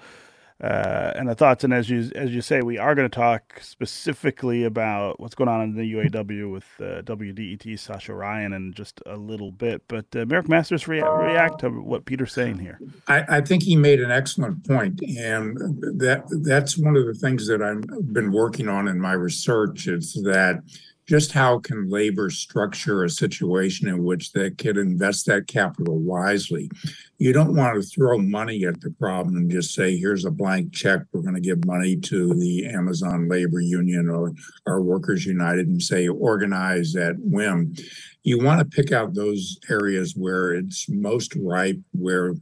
uh, 0.61 1.13
and 1.15 1.29
the 1.29 1.35
thoughts. 1.35 1.63
And 1.63 1.73
as 1.73 1.89
you 1.89 2.11
as 2.15 2.33
you 2.33 2.41
say, 2.41 2.61
we 2.61 2.77
are 2.77 2.93
going 2.93 3.09
to 3.09 3.15
talk 3.15 3.59
specifically 3.61 4.65
about 4.65 5.19
what's 5.19 5.35
going 5.35 5.47
on 5.47 5.61
in 5.61 5.75
the 5.75 5.93
UAW 5.93 6.51
with 6.51 6.65
uh, 6.79 7.01
WDET 7.01 7.63
Sascha 7.63 8.15
Raiyn 8.15 8.55
in 8.55 8.73
just 8.73 9.01
a 9.05 9.15
little 9.15 9.51
bit. 9.51 9.83
But 9.87 10.05
uh, 10.13 10.25
Marick 10.25 10.49
Masters 10.49 10.87
rea- 10.87 11.01
react 11.01 11.59
to 11.59 11.69
what 11.69 12.05
Peter's 12.05 12.33
saying 12.33 12.59
here. 12.59 12.79
I, 13.07 13.37
I, 13.37 13.41
think 13.41 13.63
he 13.63 13.75
made 13.75 14.01
an 14.01 14.11
excellent 14.11 14.67
point, 14.67 15.01
and 15.01 15.57
that 15.99 16.25
that's 16.43 16.77
one 16.77 16.97
of 16.97 17.05
the 17.05 17.13
things 17.13 17.47
that 17.47 17.61
I've 17.61 18.13
been 18.13 18.31
working 18.31 18.67
on 18.67 18.87
in 18.87 18.99
my 18.99 19.13
research 19.13 19.87
is 19.87 20.13
that 20.25 20.61
just 21.09 21.31
how 21.31 21.57
can 21.57 21.89
labor 21.89 22.29
structure 22.29 23.03
a 23.03 23.09
situation 23.09 23.87
in 23.87 24.03
which 24.03 24.31
they 24.31 24.51
can 24.51 24.77
invest 24.77 25.25
that 25.25 25.47
capital 25.47 25.97
wisely? 25.97 26.69
You 27.17 27.33
don't 27.33 27.55
want 27.55 27.81
to 27.81 27.81
throw 27.81 28.19
money 28.19 28.63
at 28.65 28.79
the 28.79 28.91
problem 28.91 29.35
and 29.35 29.49
just 29.49 29.73
say, 29.73 29.97
here's 29.97 30.25
a 30.25 30.29
blank 30.29 30.71
check. 30.71 31.01
We're 31.11 31.23
going 31.23 31.33
to 31.33 31.41
give 31.41 31.65
money 31.65 31.97
to 31.97 32.35
the 32.35 32.67
Amazon 32.67 33.27
Labor 33.27 33.59
Union 33.59 34.07
or 34.07 34.33
our 34.67 34.83
Workers 34.83 35.25
United 35.25 35.67
and 35.67 35.81
say, 35.81 36.07
organize 36.07 36.95
at 36.95 37.15
whim. 37.17 37.73
You 38.21 38.43
want 38.43 38.59
to 38.59 38.65
pick 38.65 38.91
out 38.91 39.15
those 39.15 39.57
areas 39.67 40.13
where 40.15 40.53
it's 40.53 40.87
most 40.89 41.35
ripe, 41.35 41.79
where 41.93 42.35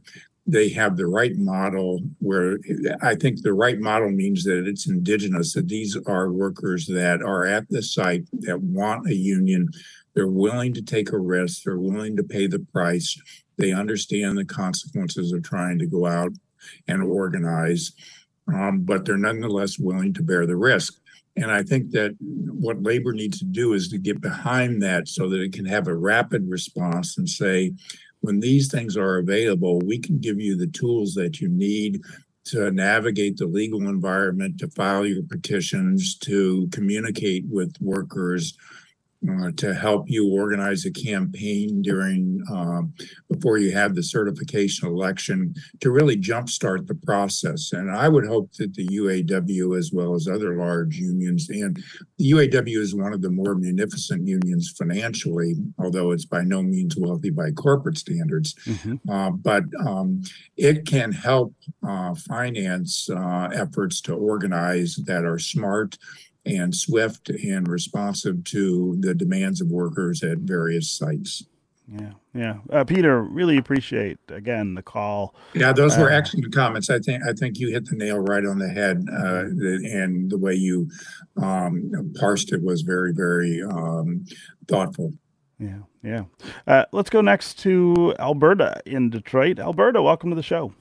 they 0.48 0.70
have 0.70 0.96
the 0.96 1.06
right 1.06 1.36
model 1.36 2.00
where 2.20 2.58
I 3.02 3.14
think 3.14 3.42
the 3.42 3.52
right 3.52 3.78
model 3.78 4.10
means 4.10 4.44
that 4.44 4.66
it's 4.66 4.88
indigenous, 4.88 5.52
that 5.52 5.68
these 5.68 5.94
are 6.06 6.32
workers 6.32 6.86
that 6.86 7.20
are 7.20 7.44
at 7.44 7.68
the 7.68 7.82
site 7.82 8.24
that 8.32 8.62
want 8.62 9.06
a 9.08 9.14
union. 9.14 9.68
They're 10.14 10.26
willing 10.26 10.72
to 10.72 10.82
take 10.82 11.12
a 11.12 11.18
risk, 11.18 11.64
they're 11.64 11.78
willing 11.78 12.16
to 12.16 12.24
pay 12.24 12.46
the 12.46 12.60
price, 12.60 13.20
they 13.58 13.72
understand 13.72 14.38
the 14.38 14.46
consequences 14.46 15.32
of 15.32 15.42
trying 15.42 15.78
to 15.80 15.86
go 15.86 16.06
out 16.06 16.32
and 16.88 17.02
organize, 17.02 17.92
um, 18.52 18.80
but 18.80 19.04
they're 19.04 19.18
nonetheless 19.18 19.78
willing 19.78 20.14
to 20.14 20.22
bear 20.22 20.46
the 20.46 20.56
risk. 20.56 20.94
And 21.36 21.52
I 21.52 21.62
think 21.62 21.90
that 21.90 22.16
what 22.20 22.82
labor 22.82 23.12
needs 23.12 23.38
to 23.40 23.44
do 23.44 23.74
is 23.74 23.88
to 23.88 23.98
get 23.98 24.20
behind 24.20 24.82
that 24.82 25.08
so 25.08 25.28
that 25.28 25.40
it 25.40 25.52
can 25.52 25.66
have 25.66 25.86
a 25.86 25.94
rapid 25.94 26.48
response 26.48 27.18
and 27.18 27.28
say, 27.28 27.74
when 28.20 28.40
these 28.40 28.70
things 28.70 28.96
are 28.96 29.18
available, 29.18 29.80
we 29.80 29.98
can 29.98 30.18
give 30.18 30.40
you 30.40 30.56
the 30.56 30.66
tools 30.66 31.14
that 31.14 31.40
you 31.40 31.48
need 31.48 32.00
to 32.46 32.70
navigate 32.70 33.36
the 33.36 33.46
legal 33.46 33.88
environment, 33.88 34.58
to 34.58 34.68
file 34.68 35.04
your 35.06 35.22
petitions, 35.28 36.16
to 36.16 36.68
communicate 36.72 37.44
with 37.48 37.74
workers, 37.80 38.56
uh, 39.26 39.50
to 39.56 39.74
help 39.74 40.08
you 40.08 40.32
organize 40.32 40.84
a 40.84 40.92
campaign 40.92 41.82
during 41.82 42.40
uh, 42.52 42.82
before 43.28 43.58
you 43.58 43.72
have 43.72 43.94
the 43.94 44.02
certification 44.02 44.88
election 44.88 45.52
to 45.80 45.90
really 45.90 46.16
jumpstart 46.16 46.86
the 46.86 46.94
process. 46.94 47.72
And 47.72 47.90
I 47.90 48.08
would 48.08 48.26
hope 48.26 48.52
that 48.54 48.74
the 48.74 48.86
UAW, 48.86 49.76
as 49.76 49.90
well 49.92 50.14
as 50.14 50.28
other 50.28 50.56
large 50.56 50.96
unions, 50.96 51.48
and 51.50 51.76
the 52.18 52.30
UAW 52.30 52.78
is 52.78 52.94
one 52.94 53.12
of 53.12 53.20
the 53.20 53.30
more 53.30 53.56
munificent 53.56 54.26
unions 54.26 54.72
financially, 54.78 55.56
although 55.78 56.12
it's 56.12 56.26
by 56.26 56.42
no 56.42 56.62
means 56.62 56.96
wealthy 56.96 57.30
by 57.30 57.50
corporate 57.50 57.98
standards. 57.98 58.54
Mm-hmm. 58.66 59.10
Uh, 59.10 59.30
but 59.30 59.64
um, 59.84 60.22
it 60.56 60.86
can 60.86 61.10
help 61.10 61.54
uh, 61.86 62.14
finance 62.14 63.10
uh, 63.10 63.48
efforts 63.52 64.00
to 64.02 64.14
organize 64.14 64.94
that 65.06 65.24
are 65.24 65.38
smart 65.40 65.98
and 66.48 66.74
swift 66.74 67.28
and 67.28 67.68
responsive 67.68 68.44
to 68.44 68.96
the 69.00 69.14
demands 69.14 69.60
of 69.60 69.68
workers 69.68 70.22
at 70.22 70.38
various 70.38 70.90
sites. 70.90 71.44
Yeah, 71.90 72.12
yeah. 72.34 72.54
Uh, 72.70 72.84
Peter, 72.84 73.22
really 73.22 73.56
appreciate 73.56 74.18
again 74.28 74.74
the 74.74 74.82
call. 74.82 75.34
Yeah, 75.54 75.72
those 75.72 75.96
were 75.96 76.10
uh, 76.10 76.16
excellent 76.16 76.54
comments. 76.54 76.90
I 76.90 76.98
think 76.98 77.22
I 77.26 77.32
think 77.32 77.58
you 77.58 77.70
hit 77.70 77.86
the 77.86 77.96
nail 77.96 78.18
right 78.18 78.44
on 78.44 78.58
the 78.58 78.68
head, 78.68 79.06
uh, 79.10 79.44
and 79.44 80.30
the 80.30 80.36
way 80.36 80.52
you 80.52 80.90
um, 81.42 82.12
parsed 82.18 82.52
it 82.52 82.62
was 82.62 82.82
very, 82.82 83.12
very 83.14 83.62
um, 83.62 84.26
thoughtful. 84.68 85.14
Yeah, 85.58 85.78
yeah. 86.02 86.24
Uh, 86.66 86.84
let's 86.92 87.10
go 87.10 87.22
next 87.22 87.58
to 87.60 88.14
Alberta 88.18 88.82
in 88.84 89.08
Detroit. 89.08 89.58
Alberta, 89.58 90.02
welcome 90.02 90.28
to 90.28 90.36
the 90.36 90.42
show. 90.42 90.74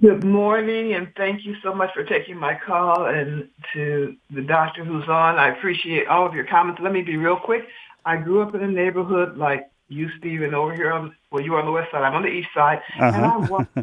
Good 0.00 0.24
morning, 0.24 0.94
and 0.94 1.12
thank 1.16 1.44
you 1.44 1.54
so 1.62 1.72
much 1.72 1.94
for 1.94 2.02
taking 2.02 2.36
my 2.36 2.58
call 2.66 3.06
and 3.06 3.48
to 3.72 4.16
the 4.30 4.42
doctor 4.42 4.84
who's 4.84 5.08
on. 5.08 5.38
I 5.38 5.56
appreciate 5.56 6.08
all 6.08 6.26
of 6.26 6.34
your 6.34 6.44
comments. 6.44 6.80
Let 6.82 6.92
me 6.92 7.02
be 7.02 7.16
real 7.16 7.36
quick. 7.36 7.66
I 8.04 8.16
grew 8.16 8.42
up 8.42 8.54
in 8.54 8.62
a 8.62 8.68
neighborhood 8.68 9.38
like 9.38 9.70
you, 9.88 10.08
Stephen, 10.18 10.54
over 10.54 10.74
here 10.74 10.92
on 10.92 11.14
well, 11.30 11.42
you're 11.42 11.58
on 11.58 11.66
the 11.66 11.72
west 11.72 11.92
side. 11.92 12.02
I'm 12.02 12.14
on 12.14 12.22
the 12.22 12.28
east 12.28 12.48
side, 12.52 12.80
uh-huh. 12.98 13.12
and 13.14 13.24
I 13.24 13.36
watched. 13.36 13.78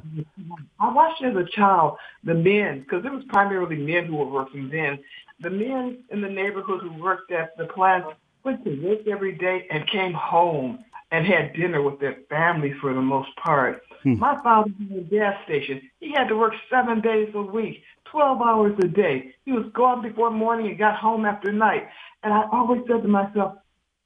I 0.80 0.94
watched 0.94 1.24
as 1.24 1.36
a 1.36 1.46
child 1.46 1.98
the 2.24 2.34
men 2.34 2.82
because 2.82 3.06
it 3.06 3.12
was 3.12 3.24
primarily 3.30 3.78
men 3.78 4.06
who 4.06 4.18
were 4.18 4.30
working 4.30 4.70
then. 4.70 5.00
The 5.40 5.50
men 5.50 6.04
in 6.10 6.22
the 6.22 6.30
neighborhood 6.30 6.82
who 6.82 7.02
worked 7.02 7.32
at 7.32 7.56
the 7.58 7.66
plant 7.66 8.06
went 8.44 8.64
to 8.66 8.88
work 8.88 9.08
every 9.08 9.36
day 9.38 9.68
and 9.72 9.88
came 9.88 10.14
home 10.14 10.84
and 11.12 11.26
had 11.26 11.54
dinner 11.54 11.82
with 11.82 12.00
their 12.00 12.18
family 12.30 12.74
for 12.82 12.94
the 12.94 13.02
most 13.02 13.36
part. 13.38 13.82
Hmm. 14.04 14.20
My 14.20 14.42
father 14.44 14.72
had 14.90 14.98
a 14.98 15.02
gas 15.02 15.36
station. 15.46 15.82
He 16.00 16.12
had 16.12 16.28
to 16.28 16.36
work 16.36 16.54
seven 16.70 17.02
days 17.02 17.30
a 17.34 17.42
week, 17.42 17.84
12 18.12 18.42
hours 18.42 18.74
a 18.84 18.88
day. 18.88 19.34
He 19.46 19.52
was 19.52 19.66
gone 19.74 20.02
before 20.02 20.30
morning 20.30 20.68
and 20.68 20.78
got 20.78 20.98
home 20.98 21.26
after 21.26 21.52
night. 21.52 21.88
And 22.24 22.34
I 22.34 22.44
always 22.52 22.82
said 22.88 23.02
to 23.02 23.08
myself, 23.08 23.56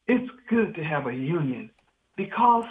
it's 0.07 0.29
good 0.49 0.75
to 0.75 0.83
have 0.83 1.07
a 1.07 1.13
union 1.13 1.69
because 2.15 2.65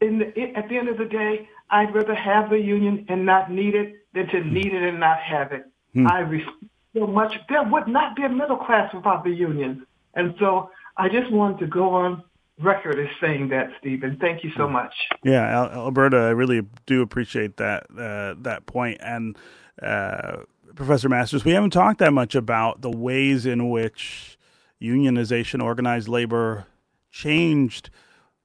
in 0.00 0.18
the, 0.18 0.56
at 0.56 0.68
the 0.68 0.76
end 0.76 0.88
of 0.88 0.96
the 0.96 1.04
day, 1.04 1.48
I'd 1.70 1.94
rather 1.94 2.14
have 2.14 2.50
the 2.50 2.58
union 2.58 3.04
and 3.08 3.26
not 3.26 3.50
need 3.50 3.74
it 3.74 4.06
than 4.14 4.28
to 4.28 4.40
hmm. 4.40 4.54
need 4.54 4.72
it 4.72 4.82
and 4.82 5.00
not 5.00 5.18
have 5.18 5.52
it. 5.52 5.64
Hmm. 5.92 6.06
I 6.06 6.20
respect 6.20 6.56
so 6.96 7.06
much. 7.06 7.34
There 7.48 7.62
would 7.62 7.88
not 7.88 8.16
be 8.16 8.22
a 8.22 8.28
middle 8.28 8.56
class 8.56 8.92
without 8.94 9.24
the 9.24 9.30
union. 9.30 9.86
And 10.14 10.34
so 10.38 10.70
I 10.96 11.08
just 11.08 11.30
wanted 11.30 11.58
to 11.60 11.66
go 11.66 11.90
on 11.90 12.22
record 12.60 12.98
is 12.98 13.08
saying 13.20 13.48
that, 13.48 13.70
Stephen. 13.80 14.18
Thank 14.20 14.44
you 14.44 14.50
so 14.56 14.66
mm. 14.66 14.72
much. 14.72 14.94
Yeah, 15.22 15.68
Alberta, 15.72 16.16
I 16.16 16.30
really 16.30 16.62
do 16.86 17.02
appreciate 17.02 17.56
that 17.56 17.86
uh, 17.90 18.34
that 18.42 18.66
point. 18.66 18.98
And 19.00 19.36
uh, 19.82 20.38
Professor 20.74 21.08
Masters, 21.08 21.44
we 21.44 21.52
haven't 21.52 21.70
talked 21.70 21.98
that 22.00 22.12
much 22.12 22.34
about 22.34 22.82
the 22.82 22.90
ways 22.90 23.46
in 23.46 23.70
which 23.70 24.38
unionization, 24.80 25.62
organized 25.62 26.08
labor, 26.08 26.66
changed 27.10 27.90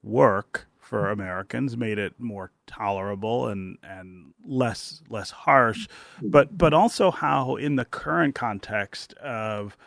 work 0.02 0.68
for 0.80 1.10
Americans, 1.10 1.76
made 1.78 1.98
it 1.98 2.20
more 2.20 2.52
tolerable 2.68 3.48
and 3.48 3.78
and 3.84 4.34
less 4.46 5.02
less 5.10 5.32
harsh, 5.32 5.88
but 6.22 6.58
but 6.58 6.74
also 6.74 7.12
how 7.12 7.56
in 7.56 7.76
the 7.76 7.86
current 7.86 8.36
context 8.36 9.14
of 9.14 9.78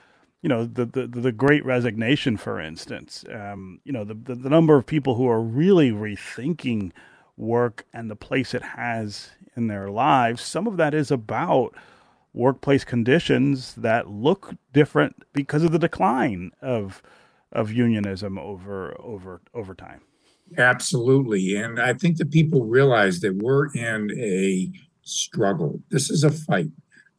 you 0.47 0.49
know 0.49 0.65
the, 0.65 0.87
the 0.87 1.09
the 1.09 1.33
great 1.33 1.65
resignation 1.65 2.37
for 2.37 2.61
instance 2.61 3.25
um, 3.35 3.81
you 3.83 3.91
know 3.91 4.05
the, 4.05 4.15
the, 4.15 4.37
the 4.37 4.49
number 4.49 4.77
of 4.77 4.87
people 4.87 5.17
who 5.17 5.27
are 5.27 5.43
really 5.43 5.91
rethinking 5.91 6.93
work 7.37 7.85
and 7.93 8.09
the 8.09 8.15
place 8.15 8.55
it 8.55 8.63
has 8.63 9.31
in 9.57 9.67
their 9.67 9.91
lives 9.91 10.41
some 10.41 10.69
of 10.69 10.77
that 10.77 10.95
is 10.95 11.11
about 11.11 11.75
workplace 12.33 12.85
conditions 12.85 13.75
that 13.75 14.09
look 14.09 14.55
different 14.73 15.25
because 15.33 15.65
of 15.65 15.73
the 15.73 15.81
decline 15.81 16.53
of 16.63 17.03
of 17.51 17.73
unionism 17.73 18.39
over 18.39 18.95
over 19.01 19.41
over 19.53 19.75
time. 19.75 20.03
Absolutely. 20.57 21.57
And 21.57 21.81
i 21.81 21.93
think 21.93 22.19
that 22.19 22.31
people 22.31 22.67
realize 22.67 23.19
that 23.19 23.35
we're 23.35 23.67
in 23.73 24.13
a 24.17 24.71
struggle. 25.03 25.81
This 25.91 26.09
is 26.09 26.23
a 26.23 26.31
fight. 26.31 26.71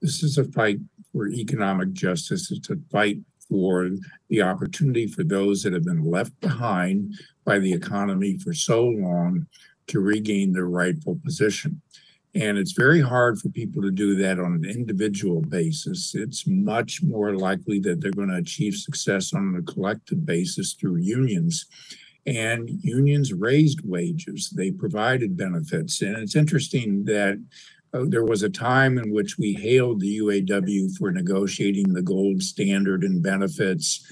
This 0.02 0.24
is 0.24 0.38
a 0.38 0.46
fight 0.46 0.78
for 1.18 1.28
economic 1.30 1.94
justice 1.94 2.52
is 2.52 2.60
to 2.60 2.80
fight 2.92 3.18
for 3.50 3.90
the 4.30 4.42
opportunity 4.42 5.08
for 5.08 5.24
those 5.24 5.64
that 5.64 5.74
have 5.74 5.84
been 5.84 6.04
left 6.04 6.40
behind 6.42 7.16
by 7.44 7.58
the 7.58 7.74
economy 7.74 8.38
for 8.38 8.54
so 8.54 8.86
long 8.86 9.48
to 9.88 10.00
regain 10.00 10.54
their 10.54 10.68
rightful 10.68 11.20
position. 11.24 11.82
And 12.36 12.58
it's 12.58 12.74
very 12.74 13.02
hard 13.02 13.40
for 13.40 13.50
people 13.50 13.82
to 13.82 13.90
do 13.90 14.16
that 14.18 14.38
on 14.38 14.54
an 14.54 14.66
individual 14.66 15.42
basis. 15.42 16.14
It's 16.14 16.46
much 16.46 17.02
more 17.02 17.36
likely 17.36 17.80
that 17.80 18.00
they're 18.00 18.12
going 18.12 18.30
to 18.30 18.36
achieve 18.36 18.76
success 18.76 19.34
on 19.34 19.56
a 19.58 19.72
collective 19.72 20.24
basis 20.24 20.74
through 20.74 20.98
unions. 20.98 21.66
And 22.28 22.70
unions 22.84 23.34
raised 23.34 23.80
wages, 23.84 24.52
they 24.56 24.70
provided 24.70 25.38
benefits. 25.38 26.02
And 26.02 26.18
it's 26.18 26.36
interesting 26.36 27.06
that 27.06 27.42
uh, 27.94 28.06
there 28.08 28.24
was 28.24 28.44
a 28.44 28.50
time 28.50 28.98
in 28.98 29.12
which 29.12 29.38
we 29.38 29.54
hailed 29.54 30.00
the 30.00 30.20
UAW 30.20 30.96
for 30.98 31.12
negotiating 31.12 31.94
the 31.94 32.02
gold 32.02 32.42
standard 32.42 33.04
and 33.04 33.24
benefits 33.24 34.06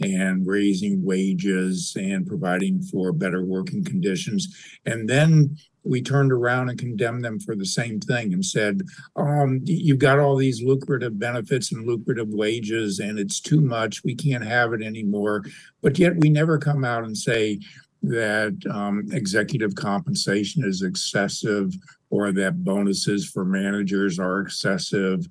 and 0.00 0.46
raising 0.46 1.04
wages 1.04 1.94
and 1.96 2.26
providing 2.26 2.82
for 2.82 3.12
better 3.12 3.44
working 3.44 3.84
conditions. 3.84 4.54
And 4.84 5.08
then 5.08 5.56
we 5.84 6.02
turned 6.02 6.32
around 6.32 6.68
and 6.68 6.78
condemned 6.78 7.24
them 7.24 7.40
for 7.40 7.56
the 7.56 7.66
same 7.66 8.00
thing 8.00 8.32
and 8.32 8.44
said, 8.44 8.82
um, 9.16 9.60
you've 9.64 9.98
got 9.98 10.18
all 10.18 10.36
these 10.36 10.62
lucrative 10.62 11.18
benefits 11.18 11.72
and 11.72 11.86
lucrative 11.86 12.28
wages, 12.28 13.00
and 13.00 13.18
it's 13.18 13.40
too 13.40 13.60
much. 13.60 14.04
We 14.04 14.14
can't 14.14 14.44
have 14.44 14.72
it 14.72 14.82
anymore. 14.82 15.44
But 15.80 15.98
yet 15.98 16.16
we 16.16 16.30
never 16.30 16.58
come 16.58 16.84
out 16.84 17.04
and 17.04 17.16
say 17.16 17.58
that 18.04 18.56
um, 18.72 19.06
executive 19.12 19.74
compensation 19.74 20.64
is 20.64 20.82
excessive 20.82 21.72
or 22.12 22.30
that 22.30 22.62
bonuses 22.62 23.26
for 23.26 23.42
managers 23.42 24.18
are 24.18 24.40
excessive. 24.40 25.26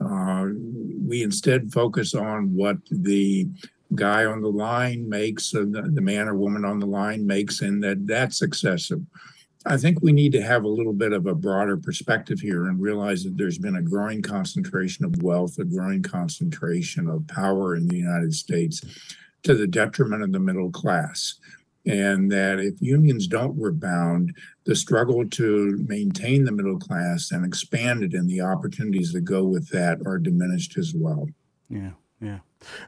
Uh, 0.00 0.46
we 1.04 1.24
instead 1.24 1.72
focus 1.72 2.14
on 2.14 2.54
what 2.54 2.76
the 2.88 3.48
guy 3.96 4.24
on 4.24 4.40
the 4.40 4.48
line 4.48 5.08
makes, 5.08 5.52
uh, 5.56 5.64
the, 5.68 5.90
the 5.92 6.00
man 6.00 6.28
or 6.28 6.36
woman 6.36 6.64
on 6.64 6.78
the 6.78 6.86
line 6.86 7.26
makes, 7.26 7.62
and 7.62 7.82
that 7.82 8.06
that's 8.06 8.42
excessive. 8.42 9.00
I 9.66 9.76
think 9.76 10.00
we 10.00 10.12
need 10.12 10.30
to 10.32 10.42
have 10.42 10.62
a 10.62 10.68
little 10.68 10.92
bit 10.92 11.12
of 11.12 11.26
a 11.26 11.34
broader 11.34 11.76
perspective 11.76 12.38
here 12.38 12.66
and 12.66 12.80
realize 12.80 13.24
that 13.24 13.36
there's 13.36 13.58
been 13.58 13.76
a 13.76 13.82
growing 13.82 14.22
concentration 14.22 15.04
of 15.04 15.22
wealth, 15.22 15.58
a 15.58 15.64
growing 15.64 16.02
concentration 16.02 17.08
of 17.08 17.26
power 17.26 17.74
in 17.74 17.88
the 17.88 17.96
United 17.96 18.32
States 18.32 18.82
to 19.42 19.54
the 19.56 19.66
detriment 19.66 20.22
of 20.22 20.30
the 20.30 20.38
middle 20.38 20.70
class. 20.70 21.40
And 21.86 22.30
that 22.30 22.60
if 22.60 22.74
unions 22.80 23.26
don't 23.26 23.58
rebound, 23.58 24.36
the 24.64 24.76
struggle 24.76 25.26
to 25.28 25.84
maintain 25.88 26.44
the 26.44 26.52
middle 26.52 26.78
class 26.78 27.30
and 27.30 27.44
expand 27.44 28.02
it 28.02 28.12
and 28.12 28.28
the 28.28 28.42
opportunities 28.42 29.12
that 29.12 29.22
go 29.22 29.44
with 29.44 29.68
that 29.70 29.98
are 30.04 30.18
diminished 30.18 30.76
as 30.76 30.92
well. 30.94 31.28
Yeah, 31.70 31.92
yeah 32.20 32.40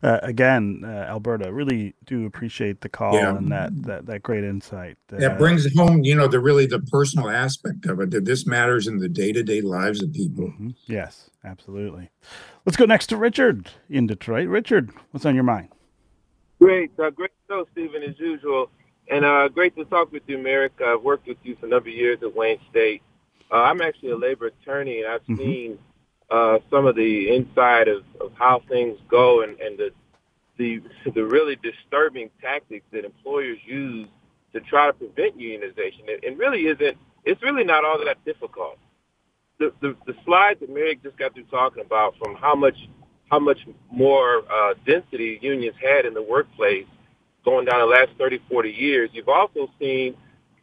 uh, 0.03 0.19
again, 0.23 0.83
uh, 0.85 1.07
Alberta, 1.09 1.53
really 1.53 1.95
do 2.05 2.27
appreciate 2.27 2.81
the 2.81 2.89
call 2.89 3.15
yeah. 3.15 3.37
and 3.37 3.51
that, 3.51 3.83
that 3.83 4.07
that 4.07 4.23
great 4.23 4.45
insight. 4.45 4.97
Uh, 5.13 5.19
that 5.19 5.39
brings 5.39 5.73
home, 5.75 6.05
you 6.05 6.15
know, 6.15 6.29
the 6.29 6.41
really 6.41 6.67
the 6.67 6.81
personal 6.81 7.31
aspect 7.31 7.87
of 7.87 8.01
it. 8.01 8.11
That 8.11 8.25
this 8.25 8.47
matters 8.47 8.87
in 8.87 8.99
the 8.99 9.09
day 9.09 9.33
to 9.33 9.43
day 9.43 9.61
lives 9.61 10.03
of 10.03 10.13
people. 10.13 10.47
Mm-hmm. 10.47 10.71
Yes, 10.87 11.31
absolutely. 11.45 12.11
Let's 12.67 12.77
go 12.77 12.85
next 12.85 13.07
to 13.09 13.17
Richard 13.17 13.71
in 13.89 14.07
Detroit. 14.07 14.49
Richard, 14.49 14.91
what's 15.11 15.25
on 15.25 15.35
your 15.35 15.45
mind? 15.45 15.69
Great, 16.61 16.93
uh, 16.99 17.11
great 17.11 17.31
show, 17.49 17.67
Stephen, 17.73 18.03
as 18.03 18.19
usual, 18.19 18.71
and 19.13 19.27
uh, 19.27 19.49
great 19.49 19.77
to 19.77 19.85
talk 19.85 20.11
with 20.11 20.23
you, 20.27 20.39
Marick. 20.39 20.81
I've 20.83 21.03
worked 21.03 21.29
with 21.29 21.37
you 21.43 21.55
for 21.61 21.67
a 21.67 21.69
number 21.69 21.91
of 21.91 21.95
years 21.95 22.19
at 22.23 22.35
Wayne 22.35 22.59
State. 22.71 23.03
Uh, 23.51 23.57
I'm 23.57 23.83
actually 23.83 24.11
a 24.11 24.17
labor 24.17 24.47
attorney, 24.47 25.03
and 25.03 25.13
I've 25.13 25.23
mm-hmm. 25.23 25.37
seen 25.37 25.79
uh, 26.31 26.61
some 26.71 26.87
of 26.87 26.97
the 26.97 27.35
inside 27.35 27.89
of, 27.89 28.05
of 28.23 28.33
how 28.39 28.63
things 28.71 28.99
go 29.11 29.43
and, 29.43 29.61
and 29.61 29.79
the, 29.79 29.91
the 30.57 30.83
the 31.15 31.25
really 31.25 31.57
disturbing 31.57 32.31
tactics 32.41 32.87
that 32.93 33.05
employers 33.05 33.59
use 33.67 34.09
to 34.55 34.61
try 34.61 34.87
to 34.87 34.95
prevent 34.95 35.39
unionization. 35.39 36.09
It, 36.09 36.25
it 36.25 36.39
really 36.39 36.67
isn't. 36.67 36.97
It's 37.25 37.43
really 37.43 37.65
not 37.65 37.85
all 37.85 38.03
that 38.05 38.25
difficult. 38.25 38.79
The 39.59 39.75
the, 39.83 39.95
the 40.07 40.15
slide 40.25 40.59
that 40.61 40.71
Marick 40.71 41.03
just 41.03 41.19
got 41.19 41.35
through 41.35 41.45
talking 41.45 41.85
about 41.85 42.15
from 42.17 42.35
how 42.35 42.55
much 42.55 42.77
how 43.31 43.41
much 43.41 43.59
more 43.91 44.43
uh, 44.51 44.73
density 44.87 45.39
unions 45.43 45.77
had 45.83 46.07
in 46.07 46.15
the 46.15 46.23
workplace 46.23 46.87
going 47.45 47.65
down 47.65 47.81
the 47.81 47.87
last 47.87 48.11
30, 48.19 48.41
40 48.49 48.71
years. 48.71 49.11
You've 49.13 49.29
also 49.29 49.69
seen 49.79 50.17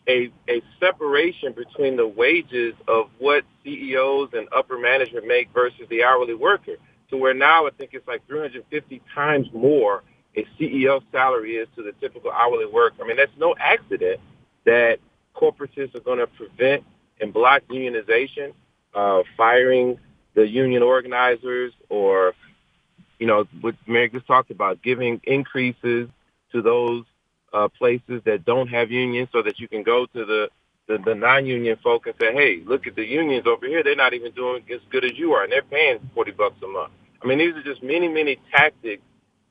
a, 0.08 0.32
a 0.50 0.62
separation 0.80 1.54
between 1.54 1.98
the 1.98 2.08
wages 2.08 2.74
of 2.88 3.10
what 3.20 3.44
CEOs 3.64 4.30
and 4.34 4.48
upper 4.56 4.78
management 4.78 5.28
make 5.28 5.50
versus 5.54 5.88
the 5.90 6.04
hourly 6.04 6.34
worker. 6.34 6.76
To 7.10 7.18
where 7.18 7.34
now 7.34 7.66
I 7.66 7.72
think 7.72 7.92
it's 7.94 8.08
like 8.08 8.26
350 8.28 9.02
times 9.14 9.48
more 9.54 10.04
a 10.36 10.46
CEO 10.60 11.02
salary 11.12 11.56
is 11.56 11.68
to 11.76 11.84
the 11.84 11.92
typical 11.94 12.32
hourly 12.32 12.66
worker. 12.66 13.04
I 13.04 13.08
mean, 13.08 13.18
that's 13.18 13.32
no 13.38 13.56
accident 13.60 14.20
that 14.66 15.00
corporatists 15.36 15.96
are 15.96 16.02
going 16.02 16.20
to 16.20 16.28
prevent 16.28 16.84
and 17.20 17.34
block 17.34 17.64
unionization, 17.70 18.54
uh, 18.94 19.24
firing 19.36 20.00
the 20.36 20.48
union 20.48 20.84
organizers 20.84 21.74
or, 21.90 22.34
you 23.18 23.28
know, 23.28 23.48
what 23.62 23.76
Mary 23.88 24.10
just 24.10 24.28
talked 24.28 24.52
about, 24.52 24.82
giving 24.82 25.20
increases 25.24 26.10
to 26.52 26.62
those 26.62 27.04
uh, 27.54 27.68
places 27.68 28.22
that 28.26 28.46
don't 28.46 28.68
have 28.68 28.92
unions 28.92 29.30
so 29.32 29.42
that 29.42 29.60
you 29.60 29.68
can 29.68 29.84
go 29.84 30.06
to 30.06 30.26
the, 30.26 30.50
the, 30.88 30.98
the 31.00 31.16
non-union 31.16 31.78
folk 31.84 32.08
and 32.08 32.16
say, 32.20 32.34
hey, 32.34 32.62
look 32.66 32.88
at 32.88 32.96
the 32.96 33.06
unions 33.06 33.46
over 33.48 33.68
here. 33.68 33.84
They're 33.84 33.96
not 33.96 34.14
even 34.14 34.32
doing 34.34 34.64
as 34.74 34.82
good 34.90 35.06
as 35.06 35.12
you 35.16 35.34
are, 35.34 35.44
and 35.44 35.52
they're 35.52 35.62
paying 35.62 36.00
40 36.14 36.32
bucks 36.32 36.56
a 36.64 36.68
month. 36.68 36.92
I 37.22 37.28
mean, 37.28 37.38
these 37.40 37.54
are 37.56 37.64
just 37.64 37.84
many, 37.84 38.08
many 38.08 38.38
tactics 38.52 39.04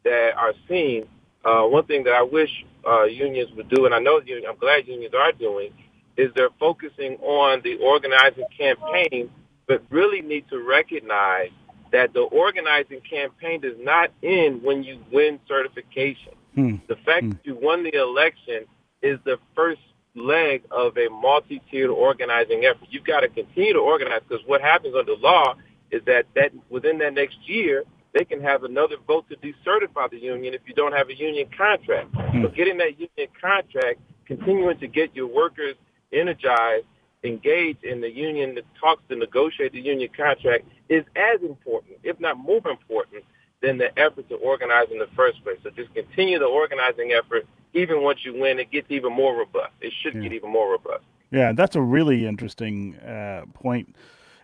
that 0.05 0.33
are 0.37 0.55
seen. 0.69 1.07
Uh, 1.45 1.63
one 1.65 1.85
thing 1.85 2.05
that 2.05 2.15
I 2.15 2.23
wish 2.23 2.51
uh, 2.87 3.05
unions 3.05 3.51
would 3.57 3.69
do, 3.69 3.85
and 3.87 3.95
I 3.95 3.99
know 3.99 4.21
I'm 4.21 4.57
glad 4.57 4.87
unions 4.87 5.15
are 5.15 5.33
doing, 5.33 5.73
is 6.17 6.31
they're 6.35 6.51
focusing 6.59 7.17
on 7.17 7.63
the 7.63 7.77
organizing 7.77 8.47
campaign, 8.57 9.31
but 9.67 9.83
really 9.91 10.21
need 10.21 10.49
to 10.49 10.61
recognize 10.63 11.51
that 11.93 12.13
the 12.13 12.21
organizing 12.21 13.01
campaign 13.01 13.61
does 13.61 13.77
not 13.79 14.11
end 14.23 14.63
when 14.63 14.83
you 14.83 14.99
win 15.13 15.39
certification. 15.47 16.33
Hmm. 16.55 16.77
The 16.89 16.97
fact 16.97 17.25
hmm. 17.25 17.31
that 17.31 17.41
you 17.45 17.59
won 17.61 17.85
the 17.85 17.95
election 17.95 18.65
is 19.03 19.19
the 19.25 19.39
first 19.55 19.81
leg 20.15 20.63
of 20.71 20.97
a 20.97 21.09
multi-tiered 21.09 21.91
organizing 21.91 22.65
effort. 22.65 22.89
You've 22.91 23.05
got 23.05 23.21
to 23.21 23.29
continue 23.29 23.73
to 23.75 23.81
organize 23.81 24.21
because 24.29 24.45
what 24.47 24.61
happens 24.61 24.95
under 24.99 25.15
law 25.17 25.55
is 25.91 26.03
that, 26.07 26.27
that 26.35 26.53
within 26.69 26.99
that 26.99 27.15
next 27.15 27.37
year, 27.45 27.85
they 28.15 28.25
can 28.25 28.43
have 28.43 28.65
another 28.65 28.97
vote 29.07 29.27
to 29.29 29.37
decertify 29.37 30.11
the 30.11 30.19
union 30.19 30.55
if 30.55 30.63
you 30.67 30.75
don't 30.75 30.93
have 30.93 31.09
a 31.09 31.15
union 31.15 31.49
contract. 31.57 32.09
Hmm. 32.15 32.43
So 32.43 32.49
getting 32.49 32.79
that 32.79 32.99
union 32.99 33.29
contract, 33.41 34.01
continuing 34.27 34.79
to 34.79 34.89
get 34.89 35.15
your 35.15 35.27
workers 35.27 35.77
energized, 36.13 36.87
engaged 37.25 37.85
in 37.85 38.01
the 38.01 38.11
union 38.11 38.55
that 38.55 38.65
talks 38.81 39.03
to 39.09 39.17
negotiate 39.17 39.73
the 39.73 39.81
union 39.81 40.09
contract 40.17 40.65
is 40.89 41.05
as 41.17 41.43
important, 41.43 41.99
if 42.03 42.19
not 42.21 42.39
more 42.39 42.67
important, 42.69 43.25
than 43.61 43.79
the 43.79 43.97
effort 43.99 44.29
to 44.29 44.37
organize 44.37 44.87
in 44.91 44.99
the 44.99 45.09
first 45.17 45.43
place. 45.43 45.59
So 45.63 45.71
just 45.71 45.93
continue 45.95 46.39
the 46.39 46.47
organizing 46.47 47.13
effort. 47.13 47.47
Even 47.75 48.03
once 48.03 48.25
you 48.25 48.39
win, 48.39 48.59
it 48.59 48.71
gets 48.71 48.91
even 48.91 49.13
more 49.13 49.37
robust. 49.37 49.73
It 49.81 49.93
should 50.03 50.15
yeah. 50.15 50.23
get 50.23 50.33
even 50.33 50.51
more 50.51 50.71
robust. 50.71 51.05
Yeah, 51.31 51.53
that's 51.53 51.77
a 51.77 51.83
really 51.83 52.27
interesting 52.27 52.97
uh, 52.97 53.45
point, 53.53 53.95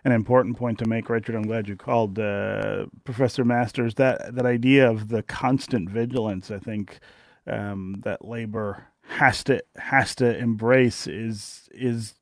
an 0.03 0.11
important 0.11 0.57
point 0.57 0.77
to 0.79 0.85
make, 0.85 1.09
Richard. 1.09 1.35
I'm 1.35 1.43
glad 1.43 1.67
you 1.67 1.75
called 1.75 2.19
uh, 2.19 2.85
Professor 3.03 3.43
Masters. 3.43 3.95
That 3.95 4.35
that 4.35 4.45
idea 4.45 4.89
of 4.89 5.07
the 5.07 5.23
constant 5.23 5.89
vigilance, 5.89 6.51
I 6.51 6.59
think, 6.59 6.99
um, 7.47 8.01
that 8.03 8.23
labor 8.23 8.85
has 9.07 9.43
to 9.45 9.63
has 9.77 10.13
to 10.15 10.37
embrace 10.37 11.07
is 11.07 11.69
is. 11.71 12.13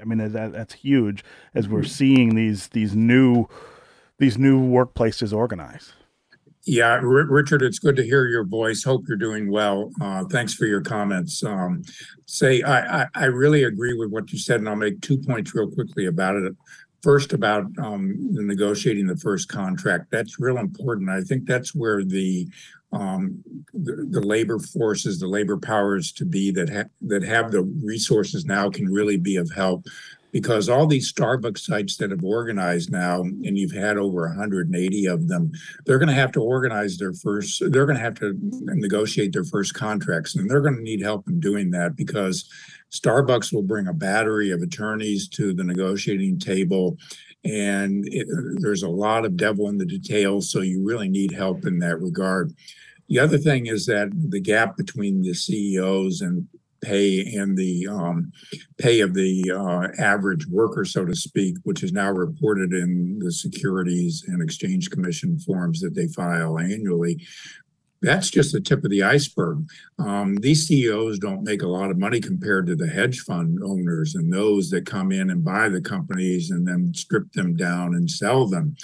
I 0.00 0.04
mean 0.04 0.18
that 0.18 0.52
that's 0.52 0.74
huge 0.74 1.24
as 1.54 1.66
we're 1.66 1.80
mm-hmm. 1.80 1.86
seeing 1.86 2.34
these 2.34 2.68
these 2.68 2.94
new 2.94 3.46
these 4.18 4.36
new 4.36 4.60
workplaces 4.60 5.34
organize. 5.34 5.94
Yeah, 6.64 6.92
R- 6.92 7.02
Richard, 7.02 7.62
it's 7.62 7.80
good 7.80 7.96
to 7.96 8.04
hear 8.04 8.26
your 8.26 8.44
voice. 8.44 8.84
Hope 8.84 9.04
you're 9.08 9.16
doing 9.16 9.50
well. 9.50 9.90
Uh, 10.00 10.24
thanks 10.24 10.54
for 10.54 10.66
your 10.66 10.80
comments. 10.80 11.42
Um, 11.42 11.82
say, 12.26 12.62
I, 12.62 13.02
I, 13.02 13.06
I, 13.14 13.24
really 13.24 13.64
agree 13.64 13.94
with 13.94 14.10
what 14.10 14.32
you 14.32 14.38
said, 14.38 14.60
and 14.60 14.68
I'll 14.68 14.76
make 14.76 15.00
two 15.00 15.18
points 15.18 15.54
real 15.54 15.70
quickly 15.70 16.06
about 16.06 16.36
it. 16.36 16.54
First, 17.02 17.32
about 17.32 17.64
um, 17.78 18.14
negotiating 18.30 19.08
the 19.08 19.16
first 19.16 19.48
contract. 19.48 20.12
That's 20.12 20.38
real 20.38 20.58
important. 20.58 21.10
I 21.10 21.22
think 21.22 21.46
that's 21.46 21.74
where 21.74 22.04
the 22.04 22.48
um, 22.92 23.42
the, 23.72 24.06
the, 24.10 24.20
labor 24.20 24.58
forces, 24.58 25.18
the 25.18 25.26
labor 25.26 25.56
powers 25.56 26.12
to 26.12 26.26
be 26.26 26.50
that 26.52 26.68
ha- 26.68 26.90
that 27.00 27.24
have 27.24 27.50
the 27.50 27.62
resources 27.82 28.44
now 28.44 28.68
can 28.70 28.86
really 28.86 29.16
be 29.16 29.36
of 29.36 29.50
help 29.50 29.86
because 30.32 30.68
all 30.68 30.86
these 30.86 31.12
Starbucks 31.12 31.58
sites 31.58 31.98
that 31.98 32.10
have 32.10 32.24
organized 32.24 32.90
now, 32.90 33.20
and 33.20 33.58
you've 33.58 33.72
had 33.72 33.98
over 33.98 34.26
180 34.26 35.06
of 35.06 35.28
them, 35.28 35.52
they're 35.84 35.98
going 35.98 36.08
to 36.08 36.14
have 36.14 36.32
to 36.32 36.40
organize 36.40 36.96
their 36.96 37.12
first, 37.12 37.62
they're 37.70 37.86
going 37.86 37.98
to 37.98 38.02
have 38.02 38.18
to 38.20 38.34
negotiate 38.40 39.32
their 39.32 39.44
first 39.44 39.74
contracts, 39.74 40.34
and 40.34 40.50
they're 40.50 40.62
going 40.62 40.76
to 40.76 40.82
need 40.82 41.02
help 41.02 41.28
in 41.28 41.38
doing 41.38 41.70
that 41.70 41.94
because 41.96 42.50
Starbucks 42.90 43.52
will 43.52 43.62
bring 43.62 43.86
a 43.86 43.92
battery 43.92 44.50
of 44.50 44.62
attorneys 44.62 45.28
to 45.28 45.52
the 45.52 45.64
negotiating 45.64 46.38
table. 46.38 46.96
And 47.44 48.06
it, 48.08 48.26
there's 48.60 48.82
a 48.82 48.88
lot 48.88 49.24
of 49.26 49.36
devil 49.36 49.68
in 49.68 49.76
the 49.76 49.86
details, 49.86 50.50
so 50.50 50.60
you 50.60 50.82
really 50.82 51.08
need 51.08 51.32
help 51.32 51.66
in 51.66 51.78
that 51.80 52.00
regard. 52.00 52.54
The 53.08 53.18
other 53.18 53.36
thing 53.36 53.66
is 53.66 53.84
that 53.86 54.10
the 54.14 54.40
gap 54.40 54.76
between 54.76 55.20
the 55.20 55.34
CEOs 55.34 56.22
and 56.22 56.46
pay 56.82 57.20
and 57.36 57.56
the 57.56 57.86
um, 57.88 58.32
pay 58.78 59.00
of 59.00 59.14
the 59.14 59.50
uh, 59.50 60.02
average 60.02 60.46
worker, 60.46 60.84
so 60.84 61.04
to 61.04 61.14
speak, 61.14 61.56
which 61.62 61.82
is 61.82 61.92
now 61.92 62.10
reported 62.10 62.72
in 62.72 63.18
the 63.20 63.32
Securities 63.32 64.24
and 64.26 64.42
Exchange 64.42 64.90
Commission 64.90 65.38
forms 65.38 65.80
that 65.80 65.94
they 65.94 66.08
file 66.08 66.58
annually. 66.58 67.24
That's 68.02 68.30
just 68.30 68.52
the 68.52 68.60
tip 68.60 68.82
of 68.84 68.90
the 68.90 69.04
iceberg. 69.04 69.64
Um, 70.00 70.34
these 70.36 70.66
CEOs 70.66 71.20
don't 71.20 71.44
make 71.44 71.62
a 71.62 71.68
lot 71.68 71.90
of 71.90 71.98
money 71.98 72.20
compared 72.20 72.66
to 72.66 72.74
the 72.74 72.88
hedge 72.88 73.20
fund 73.20 73.60
owners 73.64 74.16
and 74.16 74.32
those 74.32 74.70
that 74.70 74.86
come 74.86 75.12
in 75.12 75.30
and 75.30 75.44
buy 75.44 75.68
the 75.68 75.80
companies 75.80 76.50
and 76.50 76.66
then 76.66 76.92
strip 76.94 77.30
them 77.32 77.54
down 77.54 77.94
and 77.94 78.10
sell 78.10 78.48
them 78.48 78.76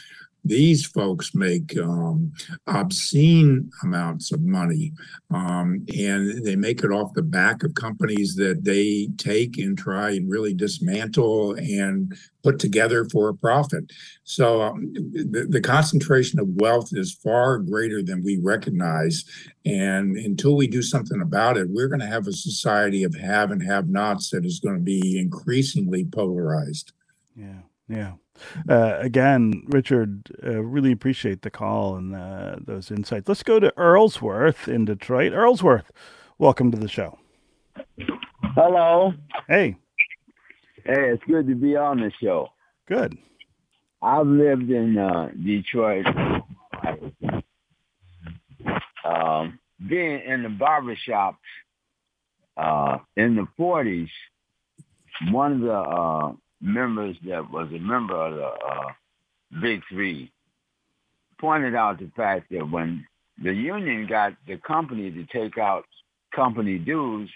these 0.44 0.86
folks 0.86 1.34
make 1.34 1.76
um, 1.78 2.32
obscene 2.66 3.70
amounts 3.82 4.32
of 4.32 4.40
money 4.42 4.92
um, 5.30 5.84
and 5.96 6.44
they 6.44 6.56
make 6.56 6.82
it 6.82 6.90
off 6.90 7.12
the 7.14 7.22
back 7.22 7.62
of 7.62 7.74
companies 7.74 8.34
that 8.36 8.64
they 8.64 9.08
take 9.18 9.58
and 9.58 9.76
try 9.76 10.10
and 10.10 10.30
really 10.30 10.54
dismantle 10.54 11.52
and 11.54 12.16
put 12.42 12.58
together 12.58 13.04
for 13.06 13.28
a 13.28 13.34
profit. 13.34 13.90
So 14.24 14.62
um, 14.62 14.92
the, 14.94 15.46
the 15.48 15.60
concentration 15.60 16.38
of 16.38 16.48
wealth 16.56 16.90
is 16.92 17.12
far 17.12 17.58
greater 17.58 18.02
than 18.02 18.22
we 18.24 18.38
recognize 18.42 19.24
and 19.66 20.16
until 20.16 20.56
we 20.56 20.66
do 20.66 20.82
something 20.82 21.20
about 21.20 21.58
it 21.58 21.68
we're 21.68 21.88
going 21.88 22.00
to 22.00 22.06
have 22.06 22.26
a 22.26 22.32
society 22.32 23.04
of 23.04 23.14
have 23.14 23.50
and 23.50 23.62
have 23.62 23.88
nots 23.88 24.30
that 24.30 24.44
is 24.44 24.60
going 24.60 24.76
to 24.76 24.82
be 24.82 25.18
increasingly 25.18 26.04
polarized. 26.04 26.92
Yeah 27.36 27.62
yeah 27.88 28.12
uh, 28.68 28.96
again, 28.98 29.62
Richard, 29.66 30.30
uh, 30.44 30.62
really 30.62 30.92
appreciate 30.92 31.42
the 31.42 31.50
call 31.50 31.96
and 31.96 32.14
uh, 32.14 32.56
those 32.60 32.90
insights. 32.90 33.28
Let's 33.28 33.42
go 33.42 33.60
to 33.60 33.72
Earlsworth 33.76 34.68
in 34.68 34.84
Detroit. 34.84 35.32
Earlsworth, 35.32 35.86
welcome 36.38 36.70
to 36.70 36.78
the 36.78 36.88
show. 36.88 37.18
Hello. 38.54 39.12
Hey. 39.48 39.76
Hey, 40.84 41.10
it's 41.10 41.22
good 41.24 41.46
to 41.48 41.54
be 41.54 41.76
on 41.76 42.00
the 42.00 42.10
show. 42.22 42.48
Good. 42.86 43.18
I've 44.00 44.26
lived 44.26 44.70
in 44.70 44.96
uh, 44.96 45.30
Detroit. 45.44 46.06
Um, 49.04 49.58
being 49.88 50.20
in 50.20 50.42
the 50.42 50.48
barbershops 50.48 51.36
uh, 52.56 52.98
in 53.16 53.36
the 53.36 53.46
40s, 53.58 54.10
one 55.30 55.52
of 55.52 55.60
the 55.60 55.72
uh, 55.72 56.32
members 56.60 57.16
that 57.26 57.50
was 57.50 57.68
a 57.74 57.78
member 57.78 58.14
of 58.14 58.34
the 58.34 58.44
uh, 58.44 59.60
Big 59.60 59.82
Three 59.88 60.32
pointed 61.40 61.74
out 61.74 61.98
the 61.98 62.10
fact 62.16 62.50
that 62.50 62.68
when 62.68 63.06
the 63.42 63.52
union 63.52 64.06
got 64.06 64.32
the 64.46 64.56
company 64.58 65.10
to 65.10 65.24
take 65.26 65.58
out 65.58 65.84
company 66.34 66.78
dues, 66.78 67.30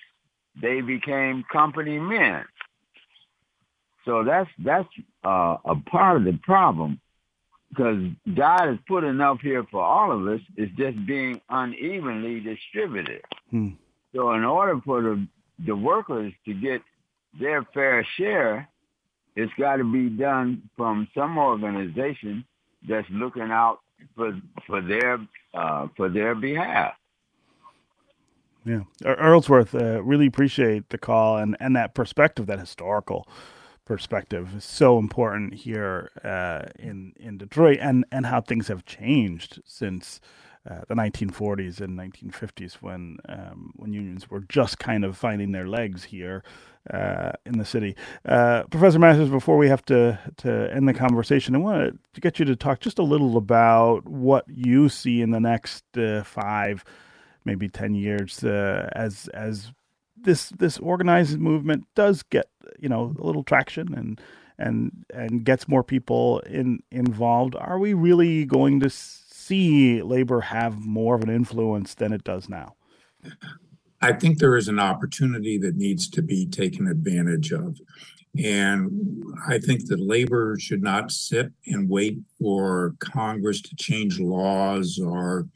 they 0.60 0.80
became 0.80 1.44
company 1.50 1.98
men. 1.98 2.44
So 4.04 4.24
that's 4.24 4.50
that's 4.58 4.88
uh, 5.24 5.56
a 5.64 5.76
part 5.90 6.16
of 6.16 6.24
the 6.24 6.38
problem 6.42 7.00
because 7.70 8.02
God 8.34 8.66
has 8.66 8.78
put 8.88 9.04
enough 9.04 9.38
here 9.40 9.64
for 9.70 9.82
all 9.82 10.12
of 10.12 10.26
us. 10.26 10.40
It's 10.56 10.74
just 10.76 11.06
being 11.06 11.40
unevenly 11.48 12.40
distributed. 12.40 13.22
Hmm. 13.50 13.70
So 14.14 14.32
in 14.32 14.44
order 14.44 14.80
for 14.84 15.02
the 15.02 15.26
the 15.64 15.76
workers 15.76 16.32
to 16.46 16.54
get 16.54 16.82
their 17.38 17.62
fair 17.72 18.06
share, 18.16 18.68
it's 19.36 19.52
got 19.58 19.76
to 19.76 19.84
be 19.84 20.08
done 20.08 20.68
from 20.76 21.08
some 21.14 21.38
organization 21.38 22.44
that's 22.88 23.06
looking 23.10 23.50
out 23.50 23.80
for 24.16 24.38
for 24.66 24.80
their 24.80 25.18
uh, 25.54 25.88
for 25.96 26.08
their 26.08 26.34
behalf. 26.34 26.94
Yeah, 28.64 28.82
Earlsworth, 29.02 29.74
uh, 29.74 30.02
really 30.02 30.26
appreciate 30.26 30.90
the 30.90 30.98
call 30.98 31.38
and 31.38 31.56
and 31.60 31.74
that 31.76 31.94
perspective, 31.94 32.46
that 32.46 32.60
historical 32.60 33.28
perspective, 33.84 34.56
is 34.56 34.64
so 34.64 34.98
important 34.98 35.54
here 35.54 36.10
uh, 36.24 36.70
in 36.78 37.12
in 37.16 37.38
Detroit, 37.38 37.78
and 37.80 38.04
and 38.12 38.26
how 38.26 38.40
things 38.40 38.68
have 38.68 38.84
changed 38.84 39.60
since 39.64 40.20
uh, 40.68 40.82
the 40.86 40.94
1940s 40.94 41.80
and 41.80 41.98
1950s 41.98 42.74
when 42.74 43.18
um, 43.28 43.72
when 43.74 43.92
unions 43.92 44.30
were 44.30 44.40
just 44.40 44.78
kind 44.78 45.04
of 45.04 45.16
finding 45.16 45.52
their 45.52 45.66
legs 45.66 46.04
here 46.04 46.44
uh, 46.90 47.32
in 47.46 47.58
the 47.58 47.64
city. 47.64 47.96
Uh, 48.24 48.64
Professor 48.70 48.98
Masters, 48.98 49.30
before 49.30 49.56
we 49.56 49.68
have 49.68 49.84
to 49.86 50.18
to 50.38 50.72
end 50.74 50.88
the 50.88 50.94
conversation, 50.94 51.54
I 51.54 51.58
want 51.58 52.00
to 52.14 52.20
get 52.20 52.38
you 52.38 52.44
to 52.46 52.56
talk 52.56 52.80
just 52.80 52.98
a 52.98 53.02
little 53.02 53.36
about 53.36 54.06
what 54.06 54.44
you 54.48 54.88
see 54.88 55.20
in 55.20 55.30
the 55.30 55.40
next 55.40 55.84
uh, 55.96 56.22
five, 56.24 56.84
maybe 57.44 57.68
ten 57.68 57.94
years 57.94 58.42
uh, 58.44 58.88
as 58.92 59.28
as 59.28 59.72
this 60.20 60.50
this 60.50 60.78
organized 60.78 61.38
movement 61.38 61.86
does 61.94 62.22
get 62.22 62.48
you 62.78 62.88
know 62.88 63.14
a 63.18 63.26
little 63.26 63.42
traction 63.44 63.94
and 63.94 64.20
and 64.58 65.04
and 65.12 65.44
gets 65.44 65.68
more 65.68 65.82
people 65.82 66.40
in 66.40 66.82
involved. 66.90 67.54
Are 67.56 67.78
we 67.78 67.94
really 67.94 68.44
going 68.44 68.80
to 68.80 68.90
see 68.90 70.02
labor 70.02 70.40
have 70.40 70.78
more 70.78 71.14
of 71.14 71.22
an 71.22 71.30
influence 71.30 71.94
than 71.94 72.12
it 72.12 72.24
does 72.24 72.48
now? 72.48 72.74
I 74.02 74.12
think 74.12 74.38
there 74.38 74.56
is 74.56 74.68
an 74.68 74.80
opportunity 74.80 75.58
that 75.58 75.76
needs 75.76 76.10
to 76.10 76.22
be 76.22 76.46
taken 76.46 76.88
advantage 76.88 77.52
of. 77.52 77.78
And 78.42 79.24
I 79.46 79.58
think 79.58 79.86
that 79.86 80.00
labor 80.00 80.56
should 80.58 80.82
not 80.82 81.12
sit 81.12 81.52
and 81.66 81.88
wait 81.88 82.18
for 82.40 82.94
Congress 82.98 83.60
to 83.62 83.76
change 83.76 84.18
laws 84.18 84.98
or 84.98 85.46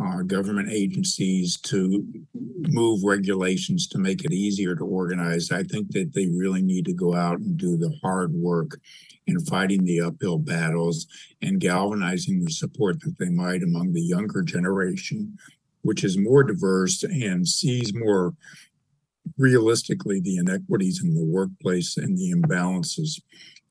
uh, 0.00 0.22
government 0.22 0.70
agencies 0.70 1.56
to 1.56 2.06
move 2.68 3.02
regulations 3.02 3.88
to 3.88 3.98
make 3.98 4.24
it 4.24 4.32
easier 4.32 4.76
to 4.76 4.84
organize. 4.84 5.50
I 5.50 5.64
think 5.64 5.90
that 5.92 6.12
they 6.14 6.26
really 6.28 6.62
need 6.62 6.84
to 6.84 6.94
go 6.94 7.14
out 7.14 7.38
and 7.38 7.56
do 7.56 7.76
the 7.76 7.92
hard 8.02 8.32
work 8.32 8.78
in 9.26 9.40
fighting 9.40 9.84
the 9.84 10.00
uphill 10.00 10.38
battles 10.38 11.06
and 11.42 11.60
galvanizing 11.60 12.44
the 12.44 12.50
support 12.50 13.00
that 13.00 13.18
they 13.18 13.28
might 13.28 13.62
among 13.62 13.92
the 13.92 14.00
younger 14.00 14.42
generation, 14.42 15.36
which 15.82 16.04
is 16.04 16.18
more 16.18 16.42
diverse 16.42 17.02
and 17.02 17.46
sees 17.46 17.92
more 17.94 18.34
realistically 19.36 20.20
the 20.20 20.36
inequities 20.36 21.02
in 21.02 21.14
the 21.14 21.24
workplace 21.24 21.96
and 21.96 22.16
the 22.16 22.32
imbalances. 22.32 23.20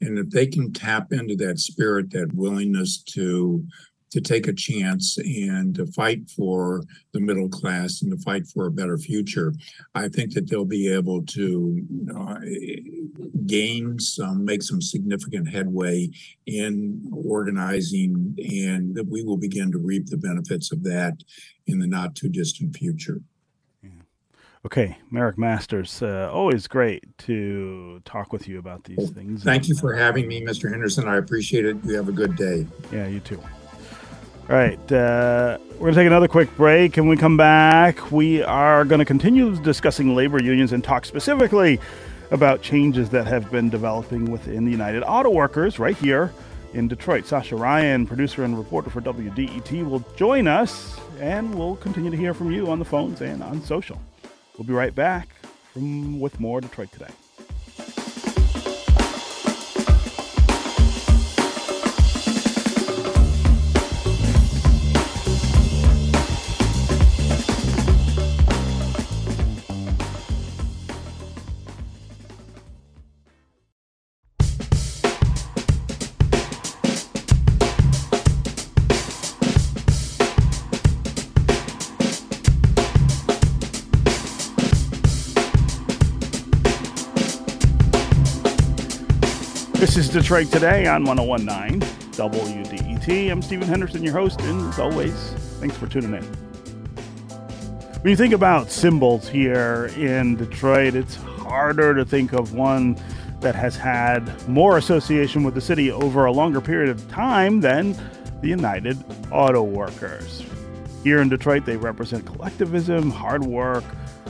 And 0.01 0.17
if 0.17 0.29
they 0.29 0.45
can 0.47 0.73
tap 0.73 1.11
into 1.11 1.35
that 1.37 1.59
spirit, 1.59 2.11
that 2.11 2.33
willingness 2.33 3.01
to 3.13 3.65
to 4.11 4.21
take 4.21 4.47
a 4.47 4.53
chance 4.53 5.17
and 5.17 5.75
to 5.75 5.85
fight 5.87 6.29
for 6.29 6.83
the 7.13 7.19
middle 7.19 7.49
class 7.49 8.01
and 8.01 8.11
to 8.11 8.17
fight 8.23 8.47
for 8.47 8.67
a 8.67 8.71
better 8.71 8.97
future. 8.97 9.53
I 9.95 10.07
think 10.07 10.33
that 10.33 10.49
they'll 10.49 10.65
be 10.65 10.91
able 10.91 11.25
to 11.25 11.85
uh, 12.17 12.39
gain 13.45 13.99
some, 13.99 14.45
make 14.45 14.63
some 14.63 14.81
significant 14.81 15.49
headway 15.49 16.09
in 16.45 17.11
organizing, 17.13 18.35
and 18.37 18.95
that 18.95 19.07
we 19.07 19.23
will 19.23 19.37
begin 19.37 19.71
to 19.71 19.77
reap 19.77 20.07
the 20.07 20.17
benefits 20.17 20.71
of 20.71 20.83
that 20.83 21.17
in 21.65 21.79
the 21.79 21.87
not 21.87 22.15
too 22.15 22.29
distant 22.29 22.75
future. 22.75 23.21
Okay, 24.65 24.97
Marick 25.13 25.37
Masters, 25.37 26.01
uh, 26.01 26.29
always 26.33 26.67
great 26.67 27.17
to 27.19 28.01
talk 28.03 28.33
with 28.33 28.49
you 28.49 28.59
about 28.59 28.83
these 28.83 29.11
things. 29.11 29.41
Thank 29.41 29.69
you 29.69 29.75
for 29.75 29.93
having 29.93 30.27
me, 30.27 30.41
Mr. 30.41 30.69
Henderson. 30.69 31.07
I 31.07 31.15
appreciate 31.17 31.63
it. 31.63 31.77
You 31.85 31.95
have 31.95 32.09
a 32.09 32.11
good 32.11 32.35
day. 32.35 32.67
Yeah, 32.91 33.07
you 33.07 33.21
too. 33.21 33.41
All 34.49 34.55
right, 34.55 34.79
uh, 34.93 35.57
we're 35.73 35.77
going 35.77 35.93
to 35.93 35.99
take 35.99 36.07
another 36.07 36.29
quick 36.29 36.55
break. 36.55 36.95
and 36.95 37.09
we 37.09 37.17
come 37.17 37.35
back, 37.35 38.13
we 38.13 38.41
are 38.43 38.85
going 38.85 38.99
to 38.99 39.05
continue 39.05 39.53
discussing 39.57 40.15
labor 40.15 40.41
unions 40.41 40.71
and 40.71 40.81
talk 40.81 41.03
specifically 41.03 41.81
about 42.31 42.61
changes 42.61 43.09
that 43.09 43.27
have 43.27 43.51
been 43.51 43.69
developing 43.69 44.31
within 44.31 44.63
the 44.63 44.71
United 44.71 45.03
Auto 45.03 45.31
Workers 45.31 45.79
right 45.79 45.97
here 45.97 46.31
in 46.73 46.87
Detroit. 46.87 47.25
Sascha 47.25 47.59
Raiyn, 47.59 48.07
producer 48.07 48.45
and 48.45 48.57
reporter 48.57 48.89
for 48.89 49.01
WDET, 49.01 49.85
will 49.85 50.05
join 50.15 50.47
us, 50.47 50.97
and 51.19 51.53
we'll 51.53 51.75
continue 51.75 52.09
to 52.09 52.15
hear 52.15 52.33
from 52.33 52.49
you 52.49 52.69
on 52.69 52.79
the 52.79 52.85
phones 52.85 53.19
and 53.19 53.43
on 53.43 53.61
social. 53.61 54.01
We'll 54.57 54.65
be 54.65 54.71
right 54.71 54.95
back 54.95 55.27
from, 55.73 56.21
with 56.21 56.39
more 56.39 56.61
Detroit 56.61 56.93
Today. 56.93 57.11
This 89.97 90.09
is 90.09 90.13
Detroit 90.13 90.51
Today 90.51 90.85
on 90.85 91.05
1019 91.05 91.79
WDET. 92.11 93.31
I'm 93.31 93.41
Stephen 93.41 93.67
Henderson, 93.67 94.03
your 94.03 94.13
host, 94.13 94.39
and 94.41 94.69
as 94.69 94.77
always, 94.77 95.31
thanks 95.59 95.75
for 95.75 95.87
tuning 95.87 96.13
in. 96.13 96.23
When 98.03 98.11
you 98.11 98.15
think 98.15 98.35
about 98.35 98.69
symbols 98.69 99.27
here 99.27 99.89
in 99.97 100.35
Detroit, 100.35 100.93
it's 100.93 101.15
harder 101.15 101.95
to 101.95 102.05
think 102.05 102.33
of 102.33 102.53
one 102.53 102.95
that 103.39 103.55
has 103.55 103.75
had 103.75 104.47
more 104.47 104.77
association 104.77 105.43
with 105.43 105.55
the 105.55 105.61
city 105.61 105.89
over 105.89 106.25
a 106.25 106.31
longer 106.31 106.61
period 106.61 106.91
of 106.91 107.09
time 107.09 107.61
than 107.61 107.97
the 108.41 108.49
United 108.49 109.03
Auto 109.31 109.63
Workers. 109.63 110.43
Here 111.03 111.23
in 111.23 111.29
Detroit, 111.29 111.65
they 111.65 111.75
represent 111.75 112.23
collectivism, 112.23 113.09
hard 113.09 113.43
work, 113.43 113.83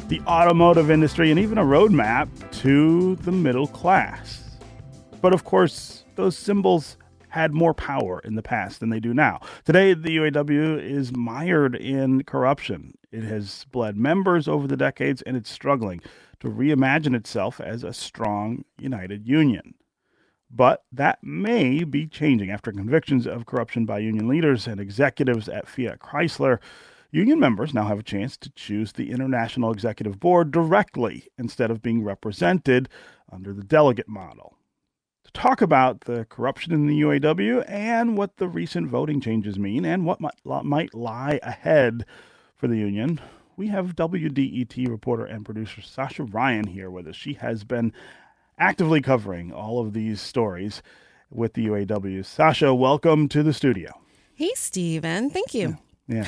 the 0.07 0.21
automotive 0.21 0.89
industry, 0.89 1.29
and 1.29 1.37
even 1.37 1.57
a 1.57 1.65
roadmap 1.65 2.29
to 2.61 3.17
the 3.17 3.33
middle 3.33 3.67
class. 3.67 4.46
But 5.21 5.33
of 5.33 5.43
course, 5.43 6.05
those 6.15 6.37
symbols 6.37 6.97
had 7.29 7.53
more 7.53 7.73
power 7.73 8.19
in 8.23 8.35
the 8.35 8.41
past 8.41 8.79
than 8.79 8.89
they 8.89 8.99
do 8.99 9.13
now. 9.13 9.41
Today, 9.65 9.93
the 9.93 10.17
UAW 10.17 10.81
is 10.81 11.15
mired 11.15 11.75
in 11.75 12.23
corruption. 12.23 12.97
It 13.11 13.23
has 13.23 13.65
bled 13.71 13.97
members 13.97 14.47
over 14.47 14.67
the 14.67 14.77
decades, 14.77 15.21
and 15.23 15.35
it's 15.35 15.49
struggling 15.49 16.01
to 16.39 16.47
reimagine 16.47 17.15
itself 17.15 17.59
as 17.59 17.83
a 17.83 17.93
strong, 17.93 18.63
united 18.77 19.27
union. 19.27 19.73
But 20.49 20.83
that 20.91 21.19
may 21.23 21.83
be 21.83 22.07
changing 22.07 22.49
after 22.49 22.71
convictions 22.71 23.27
of 23.27 23.45
corruption 23.45 23.85
by 23.85 23.99
union 23.99 24.27
leaders 24.27 24.67
and 24.67 24.79
executives 24.79 25.49
at 25.49 25.67
Fiat 25.67 25.99
Chrysler. 25.99 26.59
Union 27.11 27.39
members 27.39 27.73
now 27.73 27.85
have 27.85 27.99
a 27.99 28.03
chance 28.03 28.37
to 28.37 28.49
choose 28.51 28.93
the 28.93 29.11
International 29.11 29.71
Executive 29.71 30.19
Board 30.19 30.51
directly 30.51 31.27
instead 31.37 31.71
of 31.71 31.81
being 31.81 32.03
represented 32.03 32.87
under 33.31 33.53
the 33.53 33.63
delegate 33.63 34.07
model. 34.07 34.57
Talk 35.37 35.61
about 35.61 36.01
the 36.01 36.25
corruption 36.25 36.73
in 36.73 36.87
the 36.87 36.99
UAW 37.01 37.63
and 37.67 38.17
what 38.17 38.37
the 38.37 38.47
recent 38.47 38.87
voting 38.87 39.21
changes 39.21 39.59
mean 39.59 39.85
and 39.85 40.03
what 40.03 40.19
might 40.65 40.95
lie 40.95 41.39
ahead 41.43 42.07
for 42.55 42.67
the 42.67 42.77
union, 42.77 43.21
we 43.55 43.67
have 43.67 43.95
WDET 43.95 44.89
reporter 44.89 45.25
and 45.25 45.45
producer 45.45 45.81
Sascha 45.81 46.27
Raiyn 46.27 46.69
here 46.69 46.89
with 46.89 47.07
us. 47.07 47.15
She 47.15 47.33
has 47.33 47.63
been 47.63 47.93
actively 48.57 48.99
covering 48.99 49.53
all 49.53 49.79
of 49.79 49.93
these 49.93 50.21
stories 50.21 50.81
with 51.29 51.53
the 51.53 51.67
UAW. 51.67 52.21
Sascha, 52.21 52.75
welcome 52.75 53.29
to 53.29 53.43
the 53.43 53.53
studio. 53.53 53.91
Hey, 54.33 54.53
Stephen. 54.55 55.29
Thank 55.29 55.53
you. 55.53 55.77
Yeah. 56.09 56.27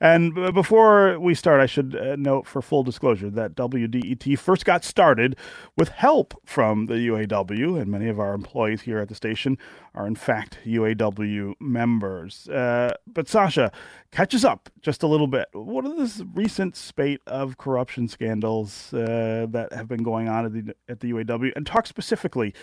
And 0.00 0.34
before 0.54 1.18
we 1.18 1.34
start, 1.34 1.60
I 1.60 1.66
should 1.66 1.96
uh, 1.96 2.14
note 2.14 2.46
for 2.46 2.62
full 2.62 2.84
disclosure 2.84 3.28
that 3.30 3.56
WDET 3.56 4.38
first 4.38 4.64
got 4.64 4.84
started 4.84 5.36
with 5.76 5.88
help 5.88 6.40
from 6.44 6.86
the 6.86 6.94
UAW, 6.94 7.80
and 7.80 7.90
many 7.90 8.08
of 8.08 8.20
our 8.20 8.34
employees 8.34 8.82
here 8.82 8.98
at 8.98 9.08
the 9.08 9.16
station 9.16 9.58
are, 9.96 10.06
in 10.06 10.14
fact, 10.14 10.58
UAW 10.64 11.54
members. 11.58 12.48
Uh, 12.48 12.94
but 13.04 13.26
Sascha, 13.26 13.72
catch 14.12 14.32
us 14.32 14.44
up 14.44 14.70
just 14.80 15.02
a 15.02 15.08
little 15.08 15.26
bit. 15.26 15.48
What 15.52 15.84
are 15.84 15.96
this 15.96 16.22
recent 16.34 16.76
spate 16.76 17.20
of 17.26 17.58
corruption 17.58 18.06
scandals 18.06 18.94
uh, 18.94 19.46
that 19.50 19.72
have 19.72 19.88
been 19.88 20.04
going 20.04 20.28
on 20.28 20.44
at 20.44 20.52
the, 20.52 20.74
at 20.88 21.00
the 21.00 21.10
UAW? 21.10 21.50
And 21.56 21.66
talk 21.66 21.88
specifically 21.88 22.54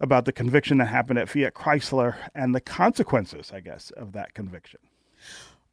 about 0.00 0.26
the 0.26 0.32
conviction 0.32 0.76
that 0.78 0.86
happened 0.86 1.18
at 1.18 1.30
Fiat 1.30 1.54
Chrysler 1.54 2.16
and 2.34 2.54
the 2.54 2.60
consequences, 2.60 3.52
I 3.54 3.60
guess, 3.60 3.90
of 3.92 4.12
that 4.12 4.34
conviction. 4.34 4.80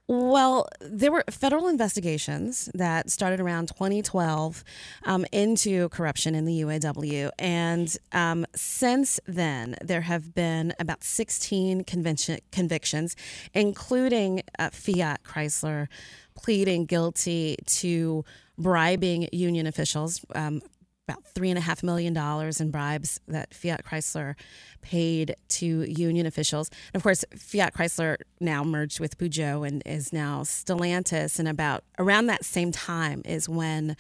Well, 0.10 0.70
there 0.80 1.12
were 1.12 1.26
federal 1.30 1.68
investigations 1.68 2.70
that 2.74 3.10
started 3.10 3.41
around 3.41 3.68
2012 3.68 4.64
um, 5.03 5.26
into 5.34 5.89
corruption 5.89 6.34
in 6.34 6.45
the 6.45 6.62
UAW. 6.62 7.30
And 7.38 7.93
um, 8.14 8.45
since 8.55 9.20
then, 9.28 9.76
there 9.82 10.01
have 10.01 10.34
been 10.34 10.74
about 10.80 11.03
16 11.03 11.84
convictions, 11.84 13.16
including 13.53 14.43
uh, 14.58 14.70
Fiat 14.70 15.24
Chrysler 15.24 15.88
pleading 16.36 16.86
guilty 16.86 17.58
to 17.66 18.24
bribing 18.58 19.28
union 19.34 19.68
officials. 19.68 20.26
Um, 20.34 20.62
about 21.08 21.24
three 21.24 21.49
and 21.49 21.58
a 21.58 21.62
half 21.62 21.84
million 21.84 22.14
dollars 22.14 22.60
in 22.60 22.70
bribes 22.70 23.20
that 23.28 23.53
Fiat 23.53 23.86
Chrysler 23.86 24.36
paid 24.82 25.36
to 25.49 25.84
union 25.84 26.26
officials. 26.26 26.70
And 26.93 26.99
of 26.99 27.03
course, 27.03 27.24
Fiat 27.36 27.74
Chrysler 27.74 28.18
now 28.39 28.64
merged 28.64 28.99
with 28.99 29.18
Peugeot 29.18 29.68
and 29.68 29.82
is 29.86 30.12
now 30.12 30.41
Stellantis. 30.41 31.39
And 31.39 31.47
about 31.47 31.84
around 31.97 32.28
that 32.28 32.43
same 32.43 32.72
time 32.72 33.22
is 33.26 33.47
when 33.47 33.95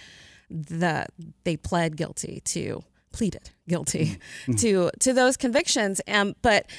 the 0.49 1.05
they 1.43 1.57
pled 1.57 1.97
guilty 1.97 2.41
to 2.45 2.83
pleaded 3.11 3.49
guilty 3.67 4.17
mm-hmm. 4.45 4.53
to 4.57 4.91
to 4.99 5.13
those 5.13 5.37
convictions. 5.37 6.01
Um, 6.07 6.35
but 6.41 6.69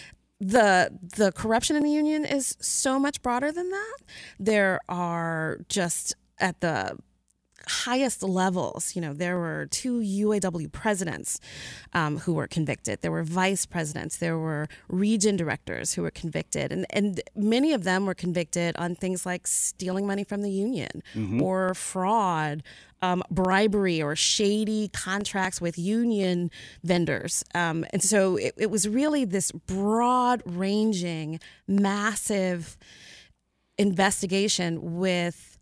the 0.41 0.91
the 1.17 1.33
corruption 1.33 1.75
in 1.77 1.83
the 1.83 1.91
union 1.91 2.25
is 2.25 2.57
so 2.61 2.99
much 2.99 3.23
broader 3.23 3.51
than 3.51 3.71
that. 3.71 3.97
There 4.39 4.81
are 4.89 5.59
just 5.69 6.15
at 6.39 6.61
the 6.61 6.97
highest 7.67 8.23
levels, 8.23 8.95
you 8.95 9.03
know, 9.03 9.13
there 9.13 9.39
were 9.39 9.67
two 9.71 10.01
UAW 10.01 10.71
presidents 10.73 11.41
um, 11.93 12.19
who 12.19 12.35
were 12.35 12.47
convicted. 12.47 13.01
There 13.01 13.13
were 13.13 13.23
vice 13.23 13.67
presidents. 13.67 14.17
There 14.19 14.39
were 14.39 14.69
region 14.89 15.37
directors 15.37 15.95
who 15.95 16.03
were 16.03 16.11
convicted, 16.11 16.73
and 16.73 16.87
and 16.91 17.21
many 17.35 17.73
of 17.73 17.85
them 17.85 18.07
were 18.07 18.15
convicted 18.15 18.77
on 18.77 18.95
things 18.95 19.27
like 19.27 19.47
stealing 19.47 20.07
money 20.07 20.25
from 20.25 20.43
the 20.43 20.51
union 20.51 21.03
mm-hmm. 21.15 21.43
or 21.43 21.75
fraud. 21.75 22.63
Um, 23.01 23.23
bribery 23.31 24.03
or 24.03 24.17
shady 24.17 24.89
contracts 24.89 25.61
with 25.61 25.79
union 25.79 26.51
vendors. 26.83 27.45
Um, 27.55 27.87
and 27.93 28.03
so 28.03 28.35
it, 28.35 28.55
it 28.57 28.73
was 28.73 28.89
really 28.89 29.25
this 29.25 29.53
broad 29.53 30.43
ranging, 30.45 31.39
massive 31.69 32.77
investigation 33.79 34.97
with 34.97 35.58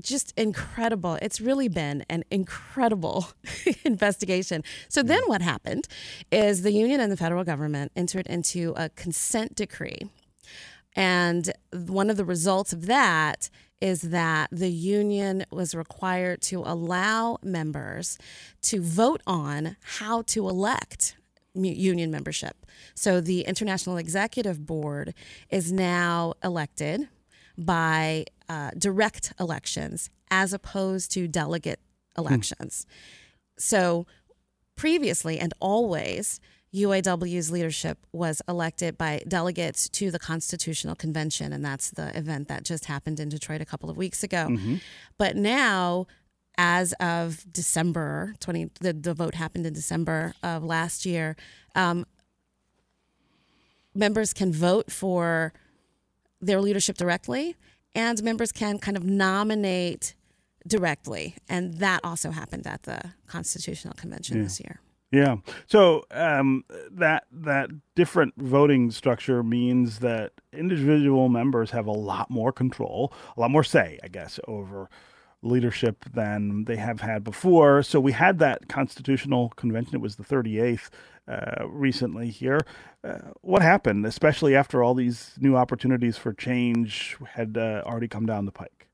just 0.00 0.32
incredible. 0.36 1.18
It's 1.20 1.40
really 1.40 1.68
been 1.68 2.04
an 2.08 2.24
incredible 2.30 3.28
investigation. 3.84 4.62
So 4.88 5.02
then 5.02 5.22
what 5.26 5.42
happened 5.42 5.88
is 6.30 6.62
the 6.62 6.72
union 6.72 7.00
and 7.00 7.10
the 7.10 7.16
federal 7.16 7.44
government 7.44 7.92
entered 7.96 8.26
into 8.26 8.74
a 8.76 8.88
consent 8.90 9.54
decree. 9.54 10.10
And 10.94 11.52
one 11.72 12.10
of 12.10 12.16
the 12.16 12.24
results 12.24 12.72
of 12.72 12.86
that 12.86 13.50
is 13.80 14.02
that 14.02 14.48
the 14.50 14.70
union 14.70 15.44
was 15.50 15.74
required 15.74 16.42
to 16.42 16.62
allow 16.64 17.38
members 17.42 18.18
to 18.62 18.80
vote 18.80 19.22
on 19.26 19.76
how 19.98 20.22
to 20.22 20.48
elect 20.48 21.16
union 21.54 22.10
membership. 22.10 22.66
So 22.94 23.20
the 23.20 23.42
International 23.42 23.96
Executive 23.96 24.66
Board 24.66 25.14
is 25.50 25.72
now 25.72 26.34
elected 26.42 27.08
by 27.58 28.24
uh, 28.48 28.70
direct 28.78 29.34
elections 29.38 30.08
as 30.30 30.52
opposed 30.52 31.10
to 31.12 31.26
delegate 31.26 31.80
elections. 32.16 32.86
Hmm. 32.88 32.94
So 33.58 34.06
previously 34.76 35.38
and 35.38 35.52
always, 35.60 36.40
UAW's 36.74 37.50
leadership 37.50 37.98
was 38.12 38.40
elected 38.48 38.96
by 38.96 39.22
delegates 39.26 39.88
to 39.88 40.10
the 40.10 40.18
Constitutional 40.18 40.94
Convention, 40.94 41.52
and 41.52 41.64
that's 41.64 41.90
the 41.90 42.16
event 42.16 42.48
that 42.48 42.62
just 42.62 42.84
happened 42.84 43.18
in 43.18 43.28
Detroit 43.28 43.60
a 43.60 43.64
couple 43.64 43.90
of 43.90 43.96
weeks 43.96 44.22
ago. 44.22 44.48
Mm-hmm. 44.50 44.76
But 45.16 45.34
now, 45.34 46.06
as 46.58 46.92
of 46.94 47.44
December 47.50 48.34
20, 48.40 48.70
the, 48.80 48.92
the 48.92 49.14
vote 49.14 49.34
happened 49.34 49.66
in 49.66 49.72
December 49.72 50.34
of 50.42 50.62
last 50.62 51.06
year, 51.06 51.36
um, 51.74 52.04
members 53.94 54.34
can 54.34 54.52
vote 54.52 54.92
for 54.92 55.52
their 56.40 56.60
leadership 56.60 56.96
directly, 56.96 57.56
and 57.94 58.22
members 58.22 58.52
can 58.52 58.78
kind 58.78 58.96
of 58.96 59.04
nominate 59.04 60.14
directly. 60.66 61.36
And 61.48 61.74
that 61.74 62.00
also 62.04 62.30
happened 62.30 62.66
at 62.66 62.82
the 62.82 63.12
Constitutional 63.26 63.94
Convention 63.94 64.36
yeah. 64.38 64.42
this 64.42 64.60
year. 64.60 64.80
Yeah. 65.10 65.36
So 65.66 66.04
um, 66.10 66.64
that 66.90 67.24
that 67.32 67.70
different 67.94 68.34
voting 68.36 68.90
structure 68.90 69.42
means 69.42 70.00
that 70.00 70.32
individual 70.52 71.30
members 71.30 71.70
have 71.70 71.86
a 71.86 71.92
lot 71.92 72.30
more 72.30 72.52
control, 72.52 73.12
a 73.36 73.40
lot 73.40 73.50
more 73.50 73.64
say, 73.64 73.98
I 74.04 74.08
guess, 74.08 74.38
over 74.46 74.90
leadership 75.40 76.04
than 76.12 76.64
they 76.64 76.76
have 76.76 77.00
had 77.00 77.24
before. 77.24 77.82
So 77.82 78.00
we 78.00 78.12
had 78.12 78.38
that 78.40 78.68
constitutional 78.68 79.50
convention. 79.50 79.94
It 79.94 80.00
was 80.02 80.16
the 80.16 80.24
38th 80.24 80.90
uh, 81.28 81.66
recently 81.68 82.30
here. 82.30 82.60
Uh, 83.04 83.18
what 83.42 83.62
happened, 83.62 84.06
especially 84.06 84.56
after 84.56 84.82
all 84.82 84.94
these 84.94 85.34
new 85.38 85.56
opportunities 85.56 86.16
for 86.16 86.32
change 86.32 87.16
had 87.32 87.56
uh, 87.56 87.82
already 87.84 88.08
come 88.08 88.26
down 88.26 88.46
the 88.46 88.52
pike? 88.52 88.88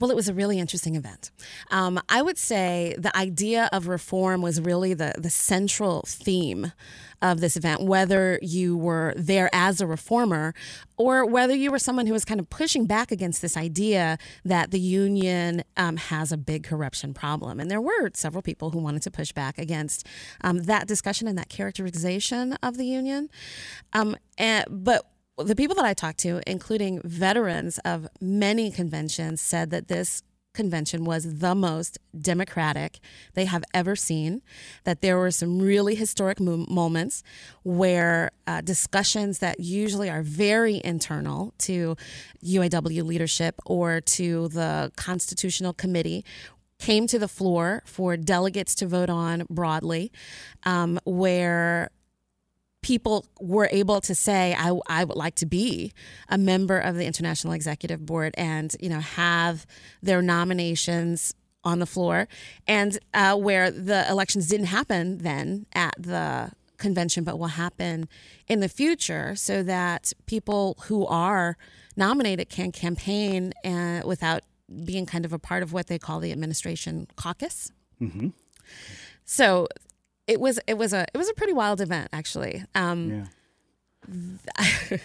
Well, 0.00 0.10
it 0.10 0.16
was 0.16 0.28
a 0.30 0.34
really 0.34 0.58
interesting 0.58 0.96
event. 0.96 1.30
Um, 1.70 2.00
I 2.08 2.22
would 2.22 2.38
say 2.38 2.94
the 2.96 3.14
idea 3.14 3.68
of 3.70 3.86
reform 3.86 4.40
was 4.40 4.58
really 4.58 4.94
the, 4.94 5.12
the 5.18 5.28
central 5.28 6.04
theme 6.06 6.72
of 7.20 7.40
this 7.40 7.54
event, 7.54 7.82
whether 7.82 8.38
you 8.40 8.78
were 8.78 9.12
there 9.14 9.50
as 9.52 9.82
a 9.82 9.86
reformer 9.86 10.54
or 10.96 11.26
whether 11.26 11.54
you 11.54 11.70
were 11.70 11.78
someone 11.78 12.06
who 12.06 12.14
was 12.14 12.24
kind 12.24 12.40
of 12.40 12.48
pushing 12.48 12.86
back 12.86 13.12
against 13.12 13.42
this 13.42 13.58
idea 13.58 14.16
that 14.42 14.70
the 14.70 14.80
union 14.80 15.62
um, 15.76 15.98
has 15.98 16.32
a 16.32 16.38
big 16.38 16.64
corruption 16.64 17.12
problem. 17.12 17.60
And 17.60 17.70
there 17.70 17.80
were 17.80 18.10
several 18.14 18.40
people 18.40 18.70
who 18.70 18.78
wanted 18.78 19.02
to 19.02 19.10
push 19.10 19.32
back 19.32 19.58
against 19.58 20.06
um, 20.40 20.62
that 20.62 20.88
discussion 20.88 21.28
and 21.28 21.36
that 21.36 21.50
characterization 21.50 22.54
of 22.62 22.78
the 22.78 22.86
union. 22.86 23.28
Um, 23.92 24.16
and, 24.38 24.64
but 24.70 25.09
the 25.44 25.56
people 25.56 25.74
that 25.76 25.84
I 25.84 25.94
talked 25.94 26.18
to, 26.20 26.40
including 26.46 27.00
veterans 27.02 27.78
of 27.84 28.08
many 28.20 28.70
conventions, 28.70 29.40
said 29.40 29.70
that 29.70 29.88
this 29.88 30.22
convention 30.52 31.04
was 31.04 31.38
the 31.38 31.54
most 31.54 31.98
democratic 32.18 32.98
they 33.34 33.44
have 33.44 33.62
ever 33.72 33.94
seen, 33.94 34.42
that 34.84 35.00
there 35.00 35.16
were 35.16 35.30
some 35.30 35.60
really 35.60 35.94
historic 35.94 36.40
mo- 36.40 36.66
moments 36.68 37.22
where 37.62 38.30
uh, 38.46 38.60
discussions 38.60 39.38
that 39.38 39.60
usually 39.60 40.10
are 40.10 40.22
very 40.22 40.80
internal 40.84 41.54
to 41.58 41.96
UAW 42.44 43.04
leadership 43.04 43.60
or 43.64 44.00
to 44.00 44.48
the 44.48 44.90
Constitutional 44.96 45.72
Committee 45.72 46.24
came 46.80 47.06
to 47.06 47.18
the 47.18 47.28
floor 47.28 47.82
for 47.84 48.16
delegates 48.16 48.74
to 48.74 48.86
vote 48.86 49.10
on 49.10 49.44
broadly, 49.50 50.10
um, 50.64 50.98
where 51.04 51.90
people 52.82 53.26
were 53.40 53.68
able 53.70 54.00
to 54.00 54.14
say, 54.14 54.54
I, 54.58 54.78
I 54.86 55.04
would 55.04 55.16
like 55.16 55.34
to 55.36 55.46
be 55.46 55.92
a 56.28 56.38
member 56.38 56.78
of 56.78 56.96
the 56.96 57.06
International 57.06 57.52
Executive 57.52 58.04
Board 58.06 58.34
and, 58.36 58.74
you 58.80 58.88
know, 58.88 59.00
have 59.00 59.66
their 60.02 60.22
nominations 60.22 61.34
on 61.62 61.78
the 61.78 61.86
floor. 61.86 62.26
And 62.66 62.98
uh, 63.12 63.36
where 63.36 63.70
the 63.70 64.08
elections 64.08 64.48
didn't 64.48 64.66
happen 64.66 65.18
then 65.18 65.66
at 65.74 65.94
the 65.98 66.52
convention, 66.78 67.24
but 67.24 67.38
will 67.38 67.48
happen 67.48 68.08
in 68.48 68.60
the 68.60 68.68
future 68.68 69.36
so 69.36 69.62
that 69.62 70.12
people 70.26 70.78
who 70.84 71.06
are 71.06 71.58
nominated 71.96 72.48
can 72.48 72.72
campaign 72.72 73.52
uh, 73.64 74.00
without 74.06 74.42
being 74.84 75.04
kind 75.04 75.24
of 75.24 75.32
a 75.32 75.38
part 75.38 75.62
of 75.62 75.72
what 75.72 75.88
they 75.88 75.98
call 75.98 76.20
the 76.20 76.32
administration 76.32 77.06
caucus. 77.16 77.70
Mm-hmm. 78.00 78.28
So 79.24 79.68
it 80.30 80.40
was 80.40 80.58
it 80.66 80.78
was 80.78 80.92
a 80.92 81.02
it 81.14 81.18
was 81.18 81.28
a 81.28 81.34
pretty 81.34 81.52
wild 81.52 81.80
event 81.80 82.08
actually. 82.12 82.64
Um, 82.74 83.10
Yeah. 83.10 83.26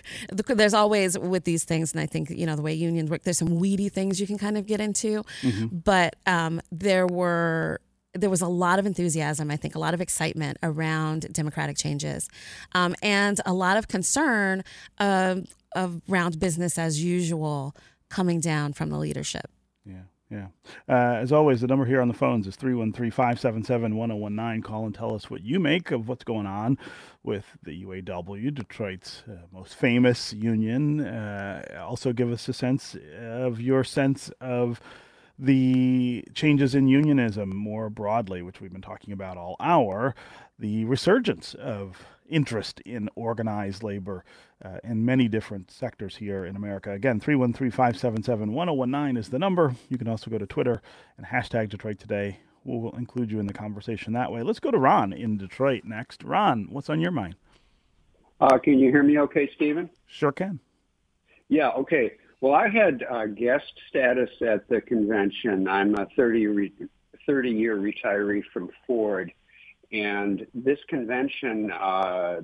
there's 0.47 0.73
always 0.73 1.17
with 1.19 1.43
these 1.43 1.63
things, 1.63 1.91
and 1.91 2.01
I 2.01 2.05
think 2.05 2.29
you 2.29 2.45
know 2.45 2.55
the 2.55 2.61
way 2.61 2.73
unions 2.73 3.09
work. 3.09 3.23
There's 3.23 3.37
some 3.37 3.59
weedy 3.59 3.89
things 3.89 4.19
you 4.21 4.27
can 4.27 4.37
kind 4.37 4.57
of 4.57 4.65
get 4.65 4.79
into, 4.79 5.23
but 5.71 6.15
um, 6.25 6.61
there 6.71 7.05
were 7.07 7.81
there 8.13 8.29
was 8.29 8.41
a 8.41 8.47
lot 8.47 8.79
of 8.79 8.85
enthusiasm. 8.85 9.51
I 9.51 9.57
think 9.57 9.75
a 9.75 9.79
lot 9.79 9.93
of 9.93 10.01
excitement 10.01 10.57
around 10.63 11.31
democratic 11.33 11.77
changes, 11.77 12.29
um, 12.73 12.95
and 13.01 13.39
a 13.45 13.53
lot 13.53 13.77
of 13.77 13.87
concern 13.87 14.63
um 14.99 15.45
around 15.75 16.39
business 16.39 16.77
as 16.79 17.03
usual 17.03 17.75
coming 18.09 18.39
down 18.39 18.71
from 18.73 18.89
the 18.89 18.97
leadership. 18.97 19.51
Yeah, 19.85 20.03
yeah. 20.29 20.47
Uh, 20.89 21.19
as 21.21 21.31
always, 21.31 21.61
the 21.61 21.67
number 21.67 21.85
here 21.85 22.01
on 22.01 22.07
the 22.07 22.13
phones 22.13 22.47
is 22.47 22.55
313 22.55 23.11
577 23.11 23.95
1019. 23.95 24.61
Call 24.63 24.85
and 24.85 24.95
tell 24.95 25.13
us 25.13 25.29
what 25.29 25.43
you 25.43 25.59
make 25.59 25.91
of 25.91 26.07
what's 26.07 26.23
going 26.23 26.47
on 26.47 26.79
with 27.23 27.45
the 27.61 27.83
UAW, 27.83 28.53
Detroit's 28.53 29.23
uh, 29.29 29.35
most 29.51 29.75
famous 29.75 30.33
union. 30.33 31.01
Uh, 31.01 31.83
also, 31.87 32.11
give 32.11 32.31
us 32.31 32.47
a 32.49 32.53
sense 32.53 32.97
of 33.19 33.61
your 33.61 33.83
sense 33.83 34.29
of 34.41 34.79
the 35.37 36.23
changes 36.33 36.73
in 36.73 36.87
unionism 36.87 37.55
more 37.55 37.89
broadly, 37.89 38.41
which 38.41 38.61
we've 38.61 38.71
been 38.71 38.81
talking 38.81 39.13
about 39.13 39.37
all 39.37 39.55
hour, 39.59 40.15
the 40.57 40.85
resurgence 40.85 41.53
of 41.55 42.07
interest 42.29 42.79
in 42.81 43.09
organized 43.15 43.83
labor 43.83 44.23
uh, 44.63 44.77
in 44.83 45.05
many 45.05 45.27
different 45.27 45.71
sectors 45.71 46.15
here 46.17 46.45
in 46.45 46.55
America. 46.55 46.91
Again, 46.91 47.19
313 47.19 47.71
577 47.71 48.53
1019 48.53 49.17
is 49.17 49.29
the 49.29 49.39
number. 49.39 49.75
You 49.89 49.97
can 49.97 50.07
also 50.07 50.31
go 50.31 50.37
to 50.37 50.47
Twitter 50.47 50.81
and 51.17 51.25
hashtag 51.25 51.69
Detroit 51.69 51.99
Today. 51.99 52.39
We'll 52.63 52.95
include 52.95 53.31
you 53.31 53.39
in 53.39 53.45
the 53.45 53.53
conversation 53.53 54.13
that 54.13 54.31
way. 54.31 54.41
Let's 54.41 54.59
go 54.59 54.71
to 54.71 54.77
Ron 54.77 55.13
in 55.13 55.37
Detroit 55.37 55.83
next. 55.85 56.23
Ron, 56.23 56.67
what's 56.71 56.89
on 56.89 56.99
your 56.99 57.11
mind? 57.11 57.35
Uh, 58.41 58.57
can 58.57 58.79
you 58.79 58.89
hear 58.89 59.03
me 59.03 59.19
okay, 59.19 59.49
Stephen? 59.55 59.89
Sure 60.07 60.31
can. 60.31 60.59
Yeah, 61.47 61.69
okay. 61.69 62.13
Well, 62.41 62.53
I 62.53 62.67
had 62.67 63.03
uh, 63.09 63.27
guest 63.27 63.71
status 63.89 64.29
at 64.41 64.67
the 64.67 64.81
convention. 64.81 65.67
I'm 65.67 65.95
a 65.95 66.07
30, 66.15 66.47
re- 66.47 66.73
30 67.25 67.49
year 67.49 67.77
retiree 67.77 68.43
from 68.51 68.69
Ford. 68.85 69.31
And 69.91 70.45
this 70.53 70.79
convention, 70.87 71.71
uh, 71.71 72.41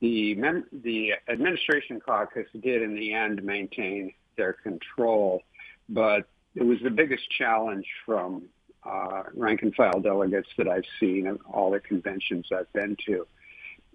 the, 0.00 0.34
mem- 0.34 0.66
the 0.72 1.12
administration 1.28 2.00
caucus 2.00 2.48
did 2.60 2.82
in 2.82 2.94
the 2.94 3.12
end 3.12 3.42
maintain 3.42 4.12
their 4.36 4.52
control, 4.52 5.42
but 5.88 6.28
it 6.54 6.64
was 6.64 6.78
the 6.82 6.90
biggest 6.90 7.30
challenge 7.30 7.86
from 8.04 8.42
uh, 8.84 9.22
rank 9.34 9.62
and 9.62 9.74
file 9.74 10.00
delegates 10.00 10.48
that 10.58 10.68
I've 10.68 10.84
seen 10.98 11.26
at 11.26 11.36
all 11.50 11.70
the 11.70 11.80
conventions 11.80 12.46
I've 12.52 12.72
been 12.72 12.96
to. 13.06 13.26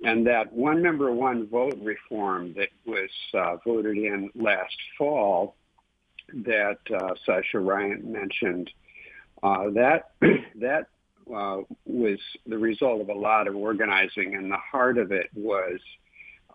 And 0.04 0.28
that 0.28 0.54
one 0.54 0.82
member 0.82 1.12
one 1.12 1.48
vote 1.48 1.78
reform 1.82 2.54
that 2.54 2.70
was 2.86 3.10
uh, 3.34 3.58
voted 3.66 3.98
in 3.98 4.30
last 4.36 4.78
fall 4.98 5.56
that 6.34 6.80
uh, 6.94 7.14
Sascha 7.28 7.56
Raiyn 7.56 8.04
mentioned, 8.04 8.70
uh, 9.42 9.70
that 9.72 10.12
that 10.56 10.88
uh, 11.34 11.62
was 11.86 12.20
the 12.46 12.58
result 12.58 13.02
of 13.02 13.10
a 13.10 13.14
lot 13.14 13.48
of 13.48 13.56
organizing, 13.56 14.36
and 14.36 14.52
the 14.52 14.58
heart 14.58 14.98
of 14.98 15.12
it 15.12 15.30
was 15.34 15.80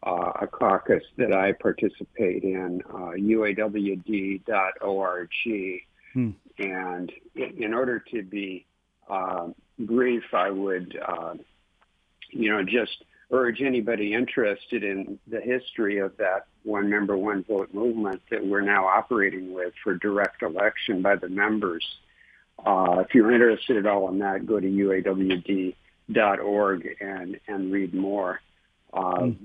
uh, 0.04 0.32
a 0.40 0.46
caucus 0.46 1.02
that 1.16 1.32
I 1.32 1.52
participate 1.52 2.42
in, 2.42 2.82
uh, 2.90 3.12
uawd.org. 3.18 4.40
Hmm. 6.12 6.30
And 6.58 7.12
in, 7.34 7.72
order 7.72 7.98
to 8.12 8.22
be 8.22 8.66
brief, 9.78 10.24
I 10.34 10.50
would, 10.50 10.98
you 12.30 12.50
know, 12.50 12.62
just 12.62 13.04
urge 13.32 13.62
anybody 13.62 14.12
interested 14.12 14.84
in 14.84 15.18
the 15.26 15.40
history 15.40 15.98
of 15.98 16.16
that 16.18 16.46
one 16.64 16.88
member, 16.88 17.16
one 17.16 17.44
vote 17.44 17.72
movement 17.72 18.20
that 18.30 18.46
we're 18.46 18.60
now 18.60 18.86
operating 18.86 19.52
with 19.52 19.72
for 19.82 19.94
direct 19.94 20.42
election 20.42 21.02
by 21.02 21.16
the 21.16 21.28
members. 21.28 21.84
Uh, 22.64 23.00
if 23.00 23.14
you're 23.14 23.32
interested 23.32 23.76
at 23.76 23.86
all 23.86 24.08
in 24.08 24.18
that, 24.20 24.46
go 24.46 24.60
to 24.60 24.66
uawd.org 24.66 25.76
and, 27.00 27.40
and 27.48 27.72
read 27.72 27.94
more. 27.94 28.40
Uh, 28.92 29.14
mm. 29.14 29.36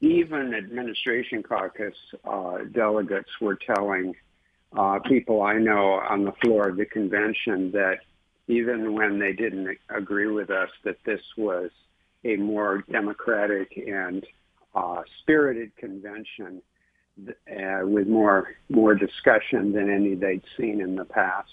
Even 0.00 0.54
administration 0.54 1.42
caucus 1.42 1.94
uh, 2.24 2.58
delegates 2.72 3.30
were 3.40 3.56
telling 3.56 4.14
uh, 4.76 4.98
people 5.00 5.42
I 5.42 5.54
know 5.54 5.92
on 5.92 6.24
the 6.24 6.32
floor 6.42 6.68
of 6.68 6.76
the 6.76 6.86
convention 6.86 7.72
that 7.72 7.98
even 8.48 8.94
when 8.94 9.18
they 9.18 9.32
didn't 9.32 9.78
agree 9.88 10.26
with 10.26 10.50
us, 10.50 10.70
that 10.84 10.96
this 11.04 11.20
was 11.36 11.70
a 12.24 12.36
more 12.36 12.84
democratic 12.90 13.76
and 13.76 14.24
uh, 14.74 15.02
spirited 15.20 15.74
convention 15.76 16.62
uh, 17.28 17.84
with 17.86 18.08
more 18.08 18.54
more 18.70 18.94
discussion 18.94 19.72
than 19.72 19.90
any 19.90 20.14
they'd 20.14 20.42
seen 20.56 20.80
in 20.80 20.96
the 20.96 21.04
past. 21.04 21.50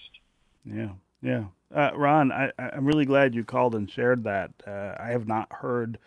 Yeah, 0.72 0.92
yeah. 1.22 1.46
Uh, 1.74 1.92
Ron, 1.96 2.32
I, 2.32 2.52
am 2.58 2.86
really 2.86 3.06
glad 3.06 3.36
you 3.36 3.44
called 3.44 3.76
and 3.76 3.90
shared 3.90 4.24
that. 4.24 4.52
Uh, 4.66 4.96
I 5.00 5.10
have 5.10 5.28
not 5.28 5.52
heard 5.52 6.00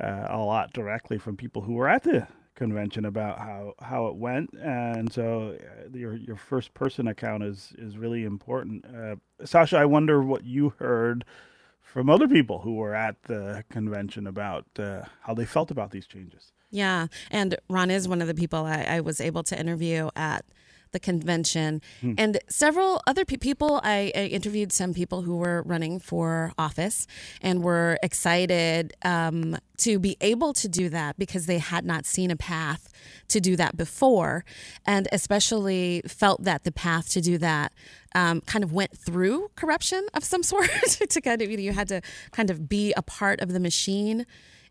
uh, 0.00 0.26
a 0.28 0.38
lot 0.38 0.72
directly 0.72 1.18
from 1.18 1.36
people 1.36 1.62
who 1.62 1.74
were 1.74 1.88
at 1.88 2.02
the 2.02 2.26
convention 2.54 3.04
about 3.04 3.38
how, 3.38 3.74
how 3.80 4.06
it 4.06 4.16
went, 4.16 4.50
and 4.54 5.12
so 5.12 5.58
uh, 5.60 5.96
your 5.96 6.14
your 6.16 6.36
first 6.36 6.72
person 6.72 7.06
account 7.08 7.42
is 7.42 7.74
is 7.76 7.98
really 7.98 8.24
important. 8.24 8.84
Sascha, 9.42 9.76
I 9.76 9.84
wonder 9.84 10.22
what 10.22 10.44
you 10.44 10.72
heard 10.78 11.24
from 11.86 12.10
other 12.10 12.26
people 12.26 12.58
who 12.58 12.74
were 12.74 12.94
at 12.94 13.22
the 13.22 13.64
convention 13.70 14.26
about 14.26 14.66
uh, 14.78 15.02
how 15.22 15.34
they 15.34 15.44
felt 15.44 15.70
about 15.70 15.92
these 15.92 16.06
changes. 16.06 16.52
Yeah, 16.70 17.06
and 17.30 17.56
Ron 17.70 17.90
is 17.90 18.08
one 18.08 18.20
of 18.20 18.28
the 18.28 18.34
people 18.34 18.64
I, 18.66 18.82
I 18.82 19.00
was 19.00 19.20
able 19.20 19.42
to 19.44 19.58
interview 19.58 20.10
at 20.16 20.44
the 20.92 21.00
convention, 21.00 21.82
hmm. 22.00 22.14
and 22.18 22.38
several 22.48 23.02
other 23.06 23.24
pe- 23.24 23.36
people. 23.36 23.80
I, 23.82 24.12
I, 24.14 24.26
interviewed 24.36 24.72
some 24.72 24.94
people 24.94 25.22
who 25.22 25.36
were 25.36 25.62
running 25.62 25.98
for 25.98 26.52
office 26.58 27.06
and 27.42 27.62
were 27.62 27.98
excited 28.02 28.94
um, 29.02 29.56
to 29.78 29.98
be 29.98 30.16
able 30.20 30.52
to 30.54 30.68
do 30.68 30.88
that 30.88 31.18
because 31.18 31.46
they 31.46 31.58
had 31.58 31.84
not 31.84 32.06
seen 32.06 32.30
a 32.30 32.36
path 32.36 32.88
to 33.28 33.40
do 33.40 33.56
that 33.56 33.76
before, 33.76 34.44
and 34.84 35.08
especially 35.12 36.02
felt 36.06 36.44
that 36.44 36.64
the 36.64 36.72
path 36.72 37.10
to 37.10 37.20
do 37.20 37.38
that 37.38 37.72
um, 38.14 38.40
kind 38.40 38.64
of 38.64 38.72
went 38.72 38.96
through 38.96 39.50
corruption 39.56 40.06
of 40.14 40.24
some 40.24 40.42
sort 40.52 40.70
to 41.10 41.20
kind 41.20 41.42
of 41.42 41.50
you, 41.50 41.56
know, 41.56 41.62
you 41.62 41.72
had 41.72 41.88
to 41.88 42.00
kind 42.32 42.50
of 42.50 42.68
be 42.68 42.92
a 42.96 43.02
part 43.02 43.40
of 43.40 43.52
the 43.52 43.60
machine 43.60 44.26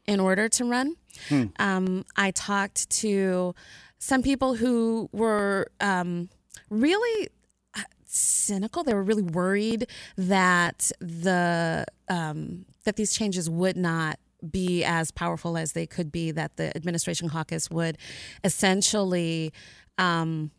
in 0.08 0.20
order 0.20 0.48
to 0.50 0.66
run. 0.66 0.96
Hmm. 1.30 1.46
Um, 1.60 2.06
I 2.16 2.32
talked 2.32 2.90
to 3.02 3.56
some 4.00 4.22
people 4.22 4.56
who 4.56 5.10
were 5.12 5.72
um, 5.80 6.30
really 6.70 7.30
uh, 7.76 7.82
cynical. 8.06 8.84
They 8.84 8.94
were 8.94 9.04
really 9.04 9.24
worried 9.24 9.88
that 10.18 10.92
the 11.00 11.86
um, 12.08 12.66
that 12.84 12.96
these 12.96 13.14
changes 13.14 13.50
would 13.50 13.78
not 13.78 14.20
be 14.50 14.84
as 14.84 15.12
powerful 15.12 15.58
as 15.58 15.72
they 15.72 15.88
could 15.88 16.12
be. 16.12 16.32
That 16.32 16.58
the 16.58 16.76
administration 16.76 17.30
caucus 17.30 17.70
would 17.70 17.98
essentially 18.44 19.54
um, 19.98 20.52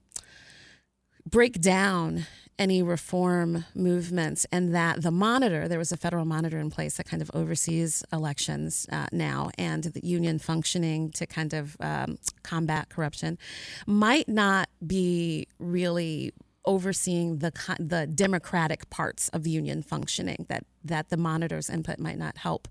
break 1.28 1.60
down 1.60 2.26
any 2.58 2.82
reform 2.82 3.64
movements 3.74 4.46
and 4.50 4.74
that 4.74 5.02
the 5.02 5.10
monitor, 5.10 5.68
there 5.68 5.78
was 5.78 5.92
a 5.92 5.96
federal 5.96 6.24
monitor 6.24 6.58
in 6.58 6.70
place 6.70 6.96
that 6.96 7.04
kind 7.04 7.20
of 7.20 7.30
oversees 7.34 8.02
elections 8.12 8.86
uh, 8.90 9.06
now 9.12 9.50
and 9.58 9.84
the 9.84 10.06
union 10.06 10.38
functioning 10.38 11.10
to 11.10 11.26
kind 11.26 11.52
of 11.52 11.76
um, 11.80 12.18
combat 12.42 12.88
corruption, 12.88 13.38
might 13.86 14.28
not 14.28 14.68
be 14.86 15.46
really 15.58 16.32
overseeing 16.64 17.38
the 17.38 17.52
the 17.78 18.06
democratic 18.08 18.90
parts 18.90 19.28
of 19.28 19.46
union 19.46 19.82
functioning 19.82 20.46
that 20.48 20.64
that 20.84 21.10
the 21.10 21.16
monitor's 21.16 21.70
input 21.70 21.98
might 21.98 22.18
not 22.18 22.36
help 22.38 22.66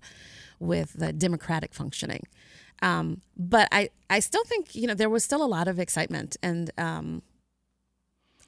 with 0.58 0.92
the 0.94 1.12
democratic 1.12 1.72
functioning. 1.72 2.22
Um, 2.82 3.22
but 3.36 3.68
I, 3.72 3.88
I 4.10 4.20
still 4.20 4.44
think 4.44 4.74
you 4.74 4.86
know 4.86 4.94
there 4.94 5.08
was 5.08 5.24
still 5.24 5.42
a 5.42 5.46
lot 5.46 5.66
of 5.68 5.78
excitement 5.78 6.36
and 6.42 6.70
um, 6.76 7.22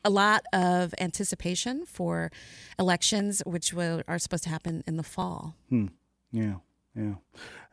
a 0.09 0.11
lot 0.11 0.47
of 0.55 0.95
anticipation 0.99 1.85
for 1.85 2.31
elections, 2.79 3.43
which 3.45 3.75
will, 3.75 4.01
are 4.09 4.19
supposed 4.19 4.45
to 4.45 4.49
happen 4.49 4.83
in 4.87 4.97
the 4.97 5.03
fall. 5.03 5.55
Hmm. 5.69 5.89
Yeah. 6.33 6.57
Yeah. 6.97 7.17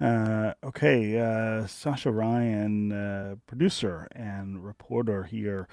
Uh, 0.02 0.54
okay. 0.62 1.18
Uh, 1.18 1.64
Sascha 1.64 2.12
Raiyn, 2.14 2.92
uh, 2.92 3.38
producer 3.48 4.10
and 4.14 4.66
reporter 4.66 5.24
here 5.24 5.70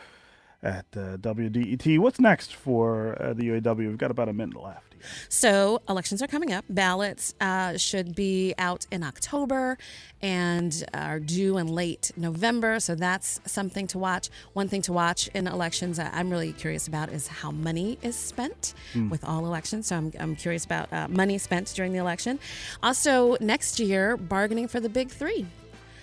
at 0.62 0.86
uh, 0.96 1.16
WDET. 1.16 1.98
What's 1.98 2.20
next 2.20 2.54
for 2.54 3.20
uh, 3.20 3.32
the 3.32 3.48
UAW? 3.48 3.76
We've 3.76 3.98
got 3.98 4.10
about 4.10 4.28
a 4.28 4.32
minute 4.32 4.60
left. 4.60 4.94
Here. 4.94 5.02
So, 5.28 5.82
elections 5.88 6.22
are 6.22 6.28
coming 6.28 6.52
up. 6.52 6.64
Ballots 6.68 7.34
uh, 7.40 7.76
should 7.76 8.14
be 8.14 8.54
out 8.58 8.86
in 8.92 9.02
October 9.02 9.76
and 10.20 10.84
are 10.94 11.18
due 11.18 11.58
in 11.58 11.66
late 11.66 12.12
November. 12.16 12.78
So, 12.78 12.94
that's 12.94 13.40
something 13.44 13.86
to 13.88 13.98
watch. 13.98 14.30
One 14.52 14.68
thing 14.68 14.82
to 14.82 14.92
watch 14.92 15.28
in 15.34 15.46
elections 15.46 15.98
I'm 15.98 16.30
really 16.30 16.52
curious 16.52 16.86
about 16.86 17.08
is 17.08 17.26
how 17.26 17.50
money 17.50 17.98
is 18.02 18.14
spent 18.14 18.74
mm. 18.94 19.10
with 19.10 19.24
all 19.24 19.44
elections. 19.44 19.88
So, 19.88 19.96
I'm, 19.96 20.12
I'm 20.20 20.36
curious 20.36 20.64
about 20.64 20.92
uh, 20.92 21.08
money 21.08 21.38
spent 21.38 21.72
during 21.74 21.92
the 21.92 21.98
election. 21.98 22.38
Also, 22.82 23.36
next 23.40 23.80
year, 23.80 24.16
bargaining 24.16 24.68
for 24.68 24.78
the 24.78 24.88
big 24.88 25.10
three. 25.10 25.46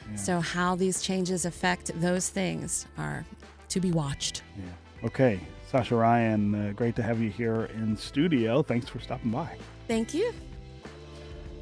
Yeah. 0.10 0.16
So, 0.18 0.39
how 0.41 0.76
these 0.76 1.01
changes 1.01 1.45
affect 1.45 1.91
those 2.01 2.28
things 2.28 2.86
are 2.97 3.26
to 3.70 3.80
be 3.80 3.92
watched. 3.92 4.44
Yeah. 4.58 5.08
Okay. 5.08 5.40
Sascha 5.72 5.92
Raiyn, 5.92 6.70
uh, 6.70 6.74
great 6.74 6.96
to 6.96 7.04
have 7.04 7.22
you 7.22 7.30
here 7.30 7.66
in 7.76 7.96
studio. 7.96 8.64
Thanks 8.64 8.90
for 8.90 9.00
stopping 9.00 9.30
by. 9.30 9.56
Thank 9.88 10.16
you. 10.16 10.34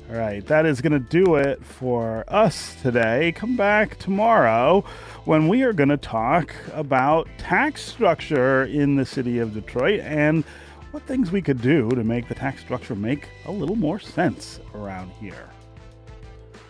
All 0.09 0.15
right, 0.15 0.45
that 0.47 0.65
is 0.65 0.79
going 0.79 0.93
to 0.93 0.99
do 0.99 1.35
it 1.35 1.61
for 1.65 2.23
us 2.29 2.77
today. 2.81 3.33
Come 3.33 3.57
back 3.57 3.99
tomorrow 3.99 4.85
when 5.25 5.49
we 5.49 5.63
are 5.63 5.73
going 5.73 5.89
to 5.89 5.97
talk 5.97 6.55
about 6.71 7.27
tax 7.37 7.83
structure 7.83 8.63
in 8.63 8.95
the 8.95 9.05
city 9.05 9.39
of 9.39 9.53
Detroit 9.53 9.99
and 9.99 10.45
what 10.91 11.03
things 11.03 11.29
we 11.29 11.41
could 11.41 11.61
do 11.61 11.89
to 11.89 12.05
make 12.05 12.29
the 12.29 12.35
tax 12.35 12.61
structure 12.61 12.95
make 12.95 13.27
a 13.47 13.51
little 13.51 13.75
more 13.75 13.99
sense 13.99 14.61
around 14.73 15.11
here. 15.19 15.49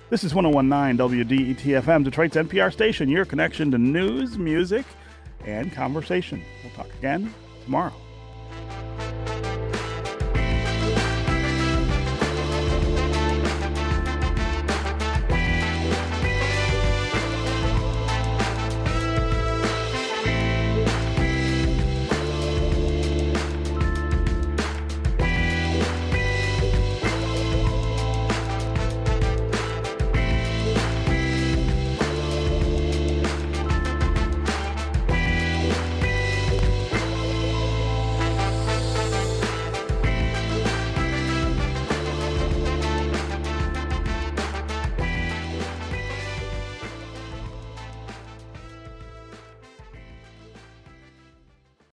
This 0.09 0.23
is 0.23 0.33
1019 0.33 0.97
WDET 0.97 1.83
FM, 1.83 2.03
Detroit's 2.05 2.35
NPR 2.35 2.73
station, 2.73 3.07
your 3.07 3.25
connection 3.25 3.69
to 3.69 3.77
news, 3.77 4.39
music, 4.39 4.87
and 5.45 5.71
conversation. 5.71 6.43
We'll 6.63 6.73
talk 6.73 6.93
again 6.99 7.33
tomorrow. 7.63 7.93